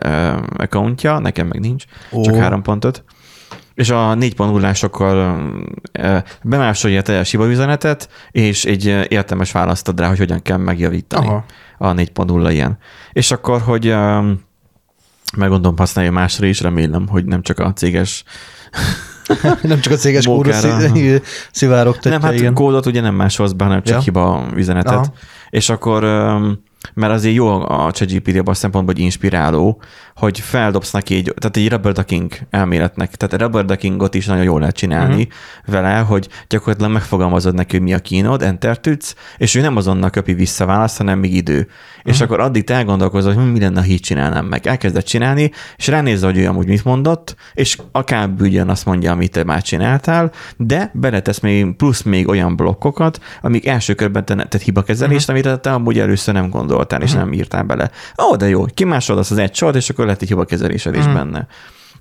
accountja, 0.57 1.19
nekem 1.19 1.47
meg 1.47 1.59
nincs, 1.59 1.83
Ó. 2.11 2.21
csak 2.21 2.35
3.5. 2.35 2.95
És 3.73 3.89
a 3.89 4.15
4.0-ásokkal 4.19 5.41
uh, 5.99 6.17
bemásolja 6.43 6.99
a 6.99 7.01
teljes 7.01 7.31
hibaüzenetet, 7.31 8.09
és 8.31 8.65
egy 8.65 8.87
uh, 8.87 9.03
értelmes 9.07 9.51
választ 9.51 9.87
ad 9.87 9.99
rá, 9.99 10.07
hogy 10.07 10.17
hogyan 10.17 10.41
kell 10.41 10.57
megjavítani 10.57 11.27
Aha. 11.27 11.45
a 11.77 11.93
4.0 11.93 12.49
ilyen. 12.51 12.77
És 13.11 13.31
akkor, 13.31 13.61
hogy 13.61 13.87
um, 13.87 14.49
meg 15.37 15.49
gondolom 15.49 15.77
használja 15.77 16.11
másra 16.11 16.45
is, 16.45 16.61
remélem, 16.61 17.07
hogy 17.07 17.25
nem 17.25 17.41
csak 17.41 17.59
a 17.59 17.73
céges 17.73 18.23
nem 19.61 19.79
csak 19.79 19.93
a 19.93 19.95
céges 19.95 20.25
kódot 20.25 20.53
szivárogtatja, 21.51 22.11
nem, 22.11 22.21
hát 22.21 22.33
igen. 22.33 22.53
kódot 22.53 22.85
ugye 22.85 23.01
nem 23.01 23.15
be, 23.53 23.63
hanem 23.63 23.83
csak 23.83 23.95
Ja. 23.95 24.01
hiba 24.01 24.45
üzenetet. 24.55 24.93
Aha. 24.93 25.13
És 25.49 25.69
akkor, 25.69 26.03
öm, 26.03 26.59
mert 26.93 27.13
azért 27.13 27.35
jó 27.35 27.47
a 27.47 27.91
ChatGPT 27.91 28.35
abban 28.37 28.53
a 28.53 28.53
szempontból, 28.53 28.93
hogy 28.95 29.03
inspiráló, 29.03 29.81
hogy 30.15 30.39
feldobsz 30.39 30.91
neki 30.91 31.15
egy, 31.15 31.33
tehát 31.39 31.57
egy 31.57 31.69
rubber 31.69 31.91
ducking 31.91 32.31
elméletnek, 32.49 33.15
tehát 33.15 33.33
a 33.33 33.45
rubber 33.45 33.65
duckingot 33.65 34.15
is 34.15 34.25
nagyon 34.25 34.43
jól 34.43 34.59
lehet 34.59 34.75
csinálni 34.75 35.13
Mhm. 35.13 35.21
uh-huh. 35.21 35.73
vele, 35.73 35.97
hogy 35.99 36.27
gyakorlatilag 36.47 36.91
megfogalmazod 36.91 37.55
neki, 37.55 37.75
hogy 37.75 37.85
mi 37.85 37.93
a 37.93 37.99
kínod, 37.99 38.41
enter 38.41 38.79
ütsz, 38.87 39.15
és 39.37 39.55
ő 39.55 39.61
nem 39.61 39.75
azonnal 39.77 40.09
köpi 40.09 40.33
vissza 40.33 40.65
választ, 40.65 40.97
hanem 40.97 41.19
még 41.19 41.35
idő. 41.35 41.57
Uh-huh. 41.57 41.69
És 42.03 42.15
Mhm. 42.15 42.23
akkor 42.23 42.39
addig 42.39 42.63
te 42.63 42.73
elgondolkozol, 42.73 43.33
hogy 43.33 43.51
mi 43.51 43.59
lenne, 43.59 43.79
ha 43.79 43.85
így 43.85 43.99
csinálnám 43.99 44.45
meg. 44.45 44.67
Elkezded 44.67 45.03
csinálni, 45.03 45.51
és 45.75 45.87
ránézze, 45.87 46.25
hogy 46.25 46.37
ő 46.37 46.47
amúgy 46.47 46.67
mit 46.67 46.83
mondott, 46.83 47.35
és 47.53 47.77
akár 47.91 48.29
azt 48.67 48.85
mondja, 48.85 49.11
amit 49.11 49.31
te 49.31 49.43
már 49.43 49.61
csináltál, 49.61 50.31
de 50.57 50.91
beletesz 50.93 51.39
még 51.39 51.75
plusz 51.75 52.01
még 52.01 52.27
olyan 52.27 52.55
blokkokat, 52.55 53.19
amik 53.41 53.67
első 53.67 53.93
körben 53.93 54.25
te, 54.25 54.35
te 54.35 54.59
hibakezelést, 54.63 55.29
uh-huh. 55.29 55.45
amit 55.47 55.61
te 55.61 55.71
amúgy 55.71 55.99
először 55.99 56.33
nem 56.33 56.49
gondoltál, 56.71 57.01
és 57.01 57.13
nem 57.13 57.33
írtál 57.33 57.63
bele. 57.63 57.91
Ó, 58.29 58.35
de 58.35 58.49
jó, 58.49 58.65
kimásolod 58.65 59.21
azt 59.21 59.31
az 59.31 59.37
egy 59.37 59.55
sort, 59.55 59.75
és 59.75 59.89
akkor 59.89 60.05
lehet 60.05 60.21
egy 60.21 60.27
hibakezelésed 60.27 60.95
is 60.95 61.07
benne. 61.07 61.47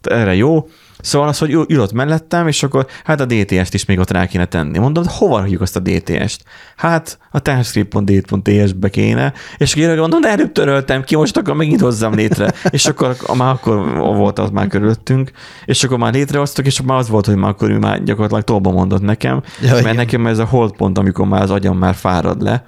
Tehát 0.00 0.20
erre 0.20 0.34
jó. 0.34 0.68
Szóval 1.00 1.28
az, 1.28 1.38
hogy 1.38 1.50
ül- 1.50 1.70
ülött 1.70 1.92
mellettem, 1.92 2.48
és 2.48 2.62
akkor 2.62 2.86
hát 3.04 3.20
a 3.20 3.24
DTS-t 3.24 3.74
is 3.74 3.84
még 3.84 3.98
ott 3.98 4.10
rá 4.10 4.26
kéne 4.26 4.44
tenni. 4.44 4.78
Mondom, 4.78 5.04
hova 5.06 5.38
rakjuk 5.38 5.60
azt 5.60 5.76
a 5.76 5.80
DTS-t? 5.80 6.44
Hát 6.76 7.18
a 7.30 7.38
TypeScript.dt.ts-be 7.40 8.88
kéne, 8.88 9.32
és 9.56 9.76
akkor 9.76 9.96
mondom, 9.96 10.20
de 10.20 10.28
előbb 10.28 10.52
töröltem 10.52 11.02
ki, 11.02 11.16
most 11.16 11.36
akkor 11.36 11.54
megint 11.54 11.80
hozzam 11.80 12.14
létre. 12.14 12.52
és 12.70 12.86
akkor 12.86 13.16
már 13.36 13.52
akkor 13.52 13.96
volt 13.96 14.38
az 14.38 14.50
már 14.50 14.66
körülöttünk, 14.66 15.30
és 15.64 15.84
akkor 15.84 15.98
már 15.98 16.12
létrehoztuk, 16.12 16.66
és 16.66 16.80
már 16.80 16.98
az 16.98 17.08
volt, 17.08 17.26
hogy 17.26 17.36
már 17.36 17.50
akkor 17.50 17.70
ő 17.70 17.78
már 17.78 18.02
gyakorlatilag 18.02 18.44
tolba 18.44 18.70
mondott 18.70 19.02
nekem, 19.02 19.42
Ja, 19.60 19.68
mert 19.68 19.80
igen. 19.80 19.94
nekem 19.94 20.26
ez 20.26 20.38
a 20.38 20.44
hold 20.44 20.72
pont, 20.72 20.98
amikor 20.98 21.26
már 21.26 21.42
az 21.42 21.50
agyam 21.50 21.78
már 21.78 21.94
fárad 21.94 22.42
le, 22.42 22.64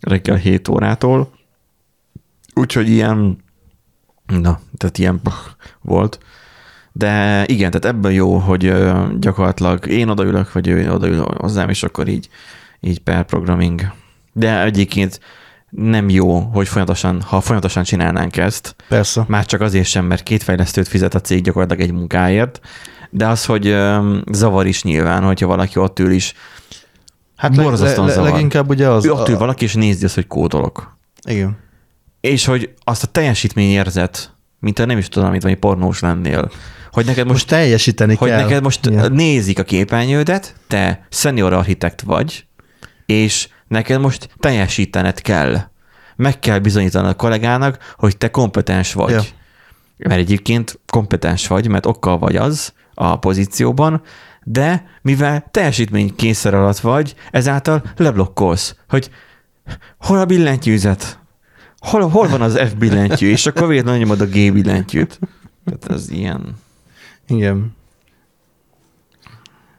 reggel 0.00 0.36
7 0.36 0.68
órától. 0.68 1.30
Úgyhogy 2.54 2.88
ilyen, 2.88 3.38
na, 4.26 4.60
tehát 4.76 4.98
ilyen 4.98 5.20
volt. 5.80 6.18
De 6.92 7.44
igen, 7.46 7.70
tehát 7.70 7.96
ebben 7.96 8.12
jó, 8.12 8.36
hogy 8.36 8.72
gyakorlatilag 9.18 9.86
én 9.86 10.08
odaülök, 10.08 10.52
vagy 10.52 10.68
ő 10.68 10.92
odaül 10.92 11.26
hozzám, 11.38 11.68
és 11.68 11.82
akkor 11.82 12.08
így, 12.08 12.28
így 12.80 12.98
per 12.98 13.24
programming. 13.24 13.92
De 14.32 14.62
egyébként 14.62 15.20
nem 15.70 16.08
jó, 16.08 16.38
hogy 16.40 16.68
folyamatosan, 16.68 17.22
ha 17.22 17.40
folyamatosan 17.40 17.82
csinálnánk 17.82 18.36
ezt, 18.36 18.76
Persze. 18.88 19.24
már 19.28 19.46
csak 19.46 19.60
azért 19.60 19.86
sem, 19.86 20.04
mert 20.04 20.22
két 20.22 20.42
fejlesztőt 20.42 20.88
fizet 20.88 21.14
a 21.14 21.20
cég 21.20 21.42
gyakorlatilag 21.42 21.82
egy 21.88 21.92
munkáért, 21.94 22.60
de 23.10 23.26
az, 23.26 23.44
hogy 23.44 23.76
zavar 24.32 24.66
is 24.66 24.82
nyilván, 24.82 25.22
hogyha 25.22 25.46
valaki 25.46 25.78
ott 25.78 25.98
ül 25.98 26.10
is, 26.10 26.34
Hát 27.36 27.56
le, 27.56 27.62
le, 27.62 27.68
borzasztóan 27.68 28.06
le, 28.06 28.12
zavar. 28.12 28.30
leginkább 28.30 28.68
ugye 28.70 28.88
az... 28.88 29.04
ő 29.04 29.12
ott 29.12 29.28
ül 29.28 29.38
valaki, 29.38 29.64
és 29.64 29.74
nézi 29.74 30.04
azt, 30.04 30.14
hogy 30.14 30.26
kódolok. 30.26 30.96
Igen. 31.28 31.56
És 32.24 32.44
hogy 32.44 32.74
azt 32.84 33.02
a 33.02 33.06
teljesítményérzet 33.06 34.34
mint 34.64 34.78
ha 34.78 34.84
nem 34.84 34.98
is 34.98 35.08
tudom, 35.08 35.30
mint 35.30 35.42
valami 35.42 35.60
pornós 35.60 36.00
lennél. 36.00 36.50
Hogy 36.92 37.04
neked 37.04 37.26
most, 37.26 37.34
Most 37.34 37.48
teljesíteni 37.48 38.14
hogy 38.14 38.28
kell. 38.28 38.42
neked 38.42 38.62
most 38.62 38.86
Igen. 38.86 39.12
nézik 39.12 39.58
a 39.58 39.62
képernyődet, 39.62 40.54
te 40.68 41.06
senior 41.10 41.52
architekt 41.52 42.00
vagy, 42.00 42.46
és 43.06 43.48
neked 43.68 44.00
most 44.00 44.28
teljesítened 44.38 45.20
kell. 45.20 45.60
Meg 46.16 46.38
kell 46.38 46.58
bizonyítanod 46.58 47.10
a 47.10 47.14
kollégának, 47.14 47.94
hogy 47.96 48.16
te 48.16 48.30
kompetens 48.30 48.92
vagy. 48.92 49.10
Ja. 49.10 49.22
Mert 49.96 50.20
egyébként 50.20 50.80
kompetens 50.86 51.46
vagy, 51.46 51.68
mert 51.68 51.86
okkal 51.86 52.18
vagy 52.18 52.36
az 52.36 52.72
a 52.94 53.18
pozícióban, 53.18 54.02
de 54.42 54.86
mivel 55.02 55.48
teljesítmény 55.50 56.14
kényszer 56.16 56.54
alatt 56.54 56.78
vagy, 56.78 57.14
ezáltal 57.30 57.82
leblokkolsz, 57.96 58.76
hogy 58.88 59.10
hol 59.98 60.18
a 60.18 60.24
billentyűzet? 60.24 61.18
Hol, 61.84 62.08
hol 62.08 62.28
van 62.28 62.40
az 62.40 62.58
F 62.58 62.74
billentyű? 62.74 63.28
És 63.28 63.46
akkor 63.46 63.68
véletlenül 63.68 64.00
nyomod 64.00 64.20
a 64.20 64.26
G 64.26 64.52
billentyűt. 64.52 65.18
Tehát 65.64 65.90
ez 65.90 66.10
ilyen. 66.10 66.56
Igen. 67.28 67.74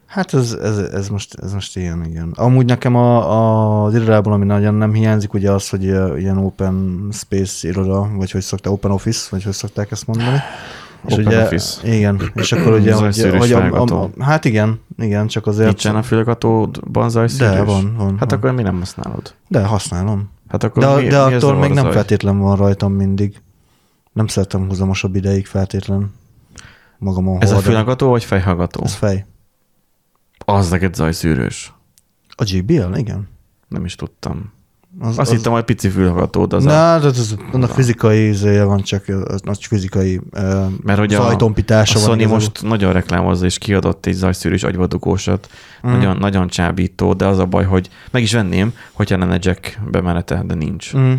Hát 0.06 0.34
ez, 0.34 0.52
ez, 0.52 0.78
ez, 0.78 1.08
most, 1.08 1.34
ez 1.42 1.52
most 1.52 1.76
ilyen, 1.76 2.04
igen. 2.04 2.32
Amúgy 2.34 2.66
nekem 2.66 2.94
a, 2.94 3.30
a, 3.30 3.84
az 3.84 3.94
irodában, 3.94 4.32
ami 4.32 4.44
nagyon 4.44 4.74
nem 4.74 4.92
hiányzik, 4.92 5.34
ugye 5.34 5.50
az, 5.50 5.68
hogy 5.68 5.82
ilyen 6.18 6.38
open 6.38 7.06
space 7.12 7.68
iroda, 7.68 8.08
vagy 8.14 8.30
hogy 8.30 8.40
szokták, 8.40 8.72
open 8.72 8.90
office, 8.90 9.26
vagy 9.30 9.42
hogy 9.42 9.52
szokták 9.52 9.90
ezt 9.90 10.06
mondani. 10.06 10.38
Open 11.04 11.26
ugye, 11.26 11.42
office. 11.42 11.94
Igen, 11.94 12.30
és 12.34 12.52
akkor 12.52 12.72
ugye, 12.72 12.94
Zajszűrős 12.94 13.38
hogy 13.38 13.52
a, 13.52 13.82
a, 13.82 14.02
a, 14.02 14.22
hát 14.22 14.44
igen, 14.44 14.80
igen, 14.98 15.26
csak 15.26 15.46
azért. 15.46 15.66
Nincsen 15.66 15.96
a 15.96 16.02
fülgatódban 16.02 17.10
zajszűrős? 17.10 17.56
De, 17.56 17.62
van, 17.62 17.94
van. 17.96 18.18
Hát 18.18 18.30
van. 18.30 18.38
akkor 18.38 18.50
mi 18.50 18.62
nem 18.62 18.78
használod? 18.78 19.34
De 19.48 19.64
használom. 19.64 20.34
Hát 20.48 20.64
akkor 20.64 20.82
De, 20.82 20.94
mi, 20.94 21.06
de 21.06 21.26
mi 21.26 21.34
attól 21.34 21.54
még 21.54 21.70
nem 21.70 21.90
feltétlen 21.90 22.38
van 22.38 22.56
rajtam 22.56 22.92
mindig. 22.92 23.42
Nem 24.12 24.26
szeretem 24.26 24.68
húzamosabb 24.68 25.14
ideig 25.14 25.46
feltétlen 25.46 26.14
magamon 26.98 27.42
Ez 27.42 27.50
a 27.50 27.58
fülhallgató 27.58 28.08
vagy 28.08 28.24
fejhallgató? 28.24 28.80
Ez 28.84 28.94
fej. 28.94 29.26
Az 30.38 30.70
neked 30.70 30.94
zajszűrős. 30.94 31.72
A 32.28 32.44
GBL, 32.44 32.94
igen. 32.94 33.28
Nem 33.68 33.84
is 33.84 33.94
tudtam. 33.94 34.52
Az, 35.00 35.18
Azt 35.18 35.30
hittem, 35.30 35.52
hogy 35.52 35.62
pici 35.62 35.88
fülhallgatód 35.88 36.52
az 36.52 36.64
Na, 36.64 36.94
a... 36.94 36.98
de 36.98 37.06
az, 37.06 37.36
annak 37.52 37.70
fizikai 37.70 38.28
izéje 38.28 38.64
van, 38.64 38.82
csak 38.82 39.04
az 39.24 39.40
nagy 39.40 39.64
fizikai 39.64 40.20
Mert 40.82 40.98
hogy 40.98 41.14
a, 41.14 41.20
a 41.20 41.24
zajtompítása 41.24 41.98
van. 41.98 42.18
Sony 42.18 42.28
most 42.28 42.62
nagyon 42.62 42.92
reklámozza, 42.92 43.44
és 43.44 43.58
kiadott 43.58 44.06
egy 44.06 44.14
zajszűrős 44.14 44.62
agyvadugósat. 44.62 45.48
Mm. 45.86 45.90
Nagyon, 45.90 46.16
nagyon 46.16 46.48
csábító, 46.48 47.12
de 47.12 47.26
az 47.26 47.38
a 47.38 47.46
baj, 47.46 47.64
hogy 47.64 47.88
meg 48.10 48.22
is 48.22 48.32
venném, 48.32 48.72
hogyha 48.92 49.18
lenne 49.18 49.38
jack 49.40 49.78
bemenete, 49.90 50.42
de 50.46 50.54
nincs. 50.54 50.96
Mm. 50.96 51.12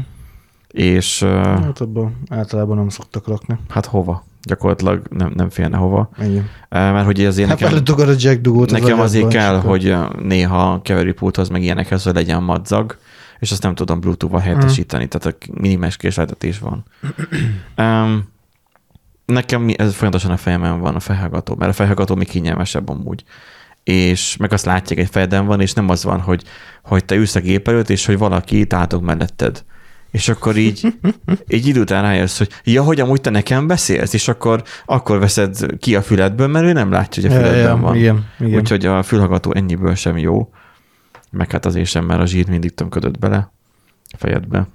És 0.67 1.23
Hát 1.23 1.81
abban 1.81 2.15
általában 2.29 2.77
nem 2.77 2.89
szoktak 2.89 3.27
rakni. 3.27 3.57
hát 3.69 3.85
hova? 3.85 4.25
Gyakorlatilag 4.41 5.01
nem, 5.09 5.31
nem 5.35 5.49
félne 5.49 5.77
hova. 5.77 6.09
Uh, 6.19 6.27
mert 6.69 7.05
hogy 7.05 7.25
azért 7.25 7.49
Hát 7.49 7.59
nekem... 7.59 7.73
beledugod 7.73 8.09
a 8.09 8.13
jack 8.17 8.41
dugót. 8.41 8.71
az 8.71 8.79
Nekem 8.79 8.99
azért 8.99 9.25
agyadba, 9.25 9.57
és 9.75 9.83
kell, 9.83 9.97
hogy 9.97 10.23
néha 10.23 10.71
a 10.71 10.81
keverőpulthoz, 10.81 11.49
meg 11.49 11.63
ilyenekhez, 11.63 12.03
hogy 12.03 12.13
legyen 12.13 12.43
madzag, 12.43 12.97
és 13.39 13.51
azt 13.51 13.63
nem 13.63 13.75
tudom 13.75 13.99
Bluetooth-val 13.99 14.41
helyettesíteni, 14.41 15.07
tehát 15.07 15.37
a 15.39 15.51
minimális 15.61 15.97
késleltetés 15.97 16.59
van. 16.59 16.85
um, 17.77 18.35
nekem 19.25 19.69
ez 19.75 19.95
folyamatosan 19.95 20.31
a 20.31 20.37
fejemen 20.37 20.79
van 20.79 20.95
a 20.95 20.99
fejhallgató, 20.99 21.55
mert 21.55 21.71
a 21.71 21.73
fejhallgató 21.73 22.15
még 22.15 22.27
kényelmesebb 22.27 22.89
amúgy. 22.89 23.23
És 23.83 24.37
meg 24.37 24.53
azt 24.53 24.65
látják, 24.65 24.99
egy 24.99 25.09
fejeden 25.09 25.45
van, 25.45 25.61
és 25.61 25.73
nem 25.73 25.89
az 25.89 26.03
van, 26.03 26.19
hogy, 26.19 26.43
hogy 26.83 27.05
te 27.05 27.15
ülsz 27.15 27.35
a 27.35 27.39
gép 27.39 27.67
előtt, 27.67 27.89
és 27.89 28.05
hogy 28.05 28.17
valaki 28.17 28.65
tátog 28.65 29.03
melletted. 29.03 29.63
És 30.11 30.29
akkor 30.29 30.57
így, 30.57 30.87
így 31.47 31.67
idő 31.67 31.81
után 31.81 32.01
rájössz, 32.01 32.37
hogy 32.37 32.49
ja, 32.63 32.83
hogy 32.83 32.99
amúgy 32.99 33.21
te 33.21 33.29
nekem 33.29 33.67
beszélsz, 33.67 34.13
és 34.13 34.27
akkor, 34.27 34.63
akkor 34.85 35.19
veszed 35.19 35.65
ki 35.79 35.95
a 35.95 36.01
füledből, 36.01 36.47
mert 36.47 36.65
ő 36.65 36.73
nem 36.73 36.91
látja, 36.91 37.21
hogy 37.21 37.31
a 37.31 37.35
Ja, 37.35 37.41
füledben 37.41 37.75
ja, 37.75 37.81
van. 37.81 37.95
Igen, 37.95 38.25
igen. 38.39 38.59
Úgyhogy 38.59 38.85
a 38.85 39.03
fülhallgató 39.03 39.53
ennyiből 39.53 39.95
sem 39.95 40.17
jó, 40.17 40.49
meg 41.31 41.51
hát 41.51 41.65
azért 41.65 41.89
sem, 41.89 42.05
mert 42.05 42.21
a 42.21 42.25
zsír 42.25 42.49
mindig 42.49 42.73
tömködött 42.73 43.19
bele 43.19 43.51
a 44.11 44.17
fejedbe. 44.17 44.67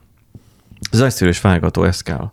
Zajszűrős 0.90 1.38
felhallgató, 1.38 1.84
ez 1.84 2.00
kell. 2.00 2.32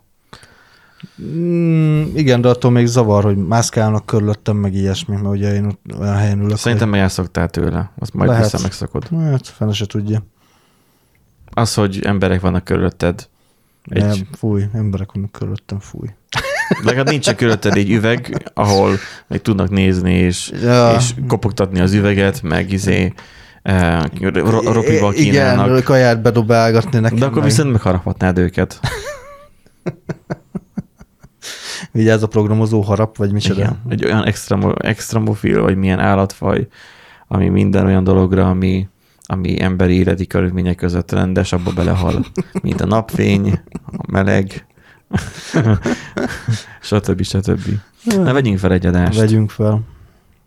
Mm, 1.22 2.02
igen, 2.14 2.40
de 2.40 2.48
attól 2.48 2.70
még 2.70 2.86
zavar, 2.86 3.24
hogy 3.24 3.36
mászkálnak 3.36 4.06
körülöttem, 4.06 4.56
meg 4.56 4.74
ilyesmi, 4.74 5.14
mert 5.14 5.26
ugye 5.34 5.54
én 5.54 5.78
olyan 5.98 6.16
helyen 6.16 6.40
ülök. 6.40 6.56
Szerintem 6.56 6.88
meg 6.88 7.00
elszoktál 7.00 7.48
tőle, 7.48 7.90
azt 7.98 8.14
majd 8.14 8.30
Lehet. 8.30 8.44
vissza 8.44 8.62
megszakod. 8.62 9.08
hogy... 9.08 9.18
Hát, 9.22 9.46
fene 9.46 9.72
se 9.72 9.86
tudja. 9.86 10.22
Az, 11.50 11.74
hogy 11.74 12.00
emberek 12.04 12.40
vannak 12.40 12.64
körülötted, 12.64 13.28
Egy... 13.84 14.02
Nem, 14.02 14.28
fúj, 14.32 14.64
emberek 14.72 15.12
vannak 15.12 15.32
körülöttem, 15.32 15.78
fúj. 15.78 16.08
legalább 16.84 17.08
nincsen 17.08 17.36
körülötted 17.36 17.76
egy 17.76 17.90
üveg, 17.90 18.50
ahol 18.54 18.96
meg 19.26 19.42
tudnak 19.42 19.70
nézni, 19.70 20.12
és, 20.12 20.52
Ja. 20.62 20.94
és 20.98 21.14
kopogtatni 21.28 21.80
az 21.80 21.92
üveget, 21.92 22.42
meg 22.42 22.72
izé 22.72 23.12
eh, 23.62 24.02
ro- 24.20 24.64
ropival 24.64 25.14
Igen, 25.14 25.30
kínálnak. 25.32 25.84
kaját 25.84 26.22
bedobálgatni 26.22 26.98
nekem. 26.98 27.18
De 27.18 27.24
akkor 27.24 27.38
meg. 27.38 27.48
viszont 27.48 27.72
megharaphatnád 27.72 28.38
őket. 28.38 28.80
Vigyázz 31.92 32.22
a 32.22 32.26
programozó 32.26 32.80
harap, 32.80 33.16
vagy 33.16 33.32
micsoda. 33.32 33.60
Igen. 33.60 33.80
Egy 33.88 34.04
olyan 34.04 34.24
extra, 34.24 34.74
extra 34.74 35.20
mofil, 35.20 35.62
vagy 35.62 35.76
milyen 35.76 35.98
állatfaj, 35.98 36.66
ami 37.28 37.48
minden 37.48 37.86
olyan 37.86 38.04
dologra, 38.04 38.48
ami, 38.48 38.88
ami 39.26 39.62
emberi 39.62 39.94
életi 39.98 40.26
körülmények 40.26 40.76
között 40.76 41.12
rendes, 41.12 41.52
abba 41.52 41.72
belehal. 41.72 42.24
Mint 42.62 42.80
a 42.80 42.86
napfény, 42.86 43.60
a 43.86 44.10
meleg, 44.10 44.66
stb. 46.80 47.22
stb. 47.22 47.60
Na, 48.04 48.32
vegyünk 48.32 48.58
fel 48.58 48.72
egy 48.72 48.86
adást. 48.86 49.18
Vegyünk 49.18 49.50
fel. 49.50 49.80